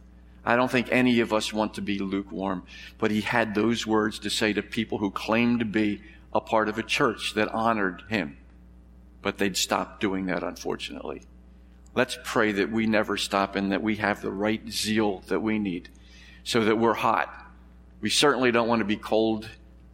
I 0.44 0.56
don't 0.56 0.70
think 0.70 0.88
any 0.90 1.20
of 1.20 1.32
us 1.32 1.52
want 1.52 1.74
to 1.74 1.80
be 1.80 1.98
lukewarm, 1.98 2.64
but 2.98 3.10
he 3.10 3.22
had 3.22 3.54
those 3.54 3.86
words 3.86 4.18
to 4.20 4.30
say 4.30 4.52
to 4.52 4.62
people 4.62 4.98
who 4.98 5.10
claimed 5.10 5.60
to 5.60 5.64
be 5.64 6.02
a 6.34 6.40
part 6.40 6.68
of 6.68 6.78
a 6.78 6.82
church 6.82 7.34
that 7.34 7.48
honored 7.48 8.02
him. 8.08 8.36
But 9.22 9.38
they'd 9.38 9.56
stopped 9.56 10.00
doing 10.00 10.26
that, 10.26 10.42
unfortunately. 10.42 11.22
Let's 11.94 12.18
pray 12.24 12.52
that 12.52 12.70
we 12.70 12.86
never 12.86 13.16
stop 13.16 13.56
and 13.56 13.72
that 13.72 13.82
we 13.82 13.96
have 13.96 14.20
the 14.20 14.32
right 14.32 14.68
zeal 14.68 15.20
that 15.28 15.40
we 15.40 15.58
need 15.58 15.88
so 16.42 16.64
that 16.64 16.76
we're 16.76 16.94
hot. 16.94 17.32
We 18.00 18.10
certainly 18.10 18.52
don't 18.52 18.68
want 18.68 18.80
to 18.80 18.84
be 18.84 18.96
cold, 18.96 19.48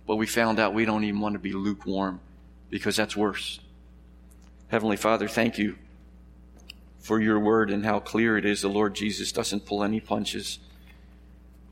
but 0.07 0.17
we 0.17 0.27
found 0.27 0.59
out 0.59 0.75
we 0.75 0.85
don't 0.85 1.05
even 1.05 1.21
want 1.21 1.35
to 1.35 1.39
be 1.39 1.53
lukewarm 1.53 2.21
because 2.71 2.97
that's 2.97 3.17
worse. 3.17 3.61
Heavenly 4.69 4.97
Father, 4.97 5.29
thank 5.29 5.59
you 5.59 5.77
for 7.01 7.21
your 7.21 7.41
word 7.41 7.71
and 7.71 7.85
how 7.85 7.99
clear 7.99 8.37
it 8.37 8.45
is 8.45 8.63
the 8.63 8.69
Lord 8.69 8.95
Jesus 8.95 9.33
doesn't 9.33 9.67
pull 9.67 9.83
any 9.83 10.01
punches. 10.01 10.59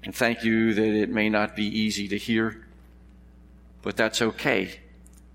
And 0.02 0.14
thank 0.14 0.42
you 0.42 0.74
that 0.74 0.82
it 0.82 1.10
may 1.10 1.28
not 1.28 1.54
be 1.54 1.66
easy 1.66 2.08
to 2.08 2.18
hear, 2.18 2.66
but 3.82 3.96
that's 3.96 4.22
okay. 4.22 4.80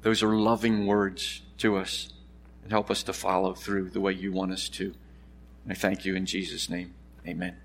Those 0.01 0.23
are 0.23 0.35
loving 0.35 0.85
words 0.85 1.41
to 1.59 1.77
us 1.77 2.11
and 2.63 2.71
help 2.71 2.89
us 2.89 3.03
to 3.03 3.13
follow 3.13 3.53
through 3.53 3.91
the 3.91 4.01
way 4.01 4.13
you 4.13 4.31
want 4.31 4.51
us 4.51 4.67
to. 4.69 4.93
I 5.69 5.75
thank 5.75 6.05
you 6.05 6.15
in 6.15 6.25
Jesus' 6.25 6.69
name. 6.69 6.93
Amen. 7.27 7.62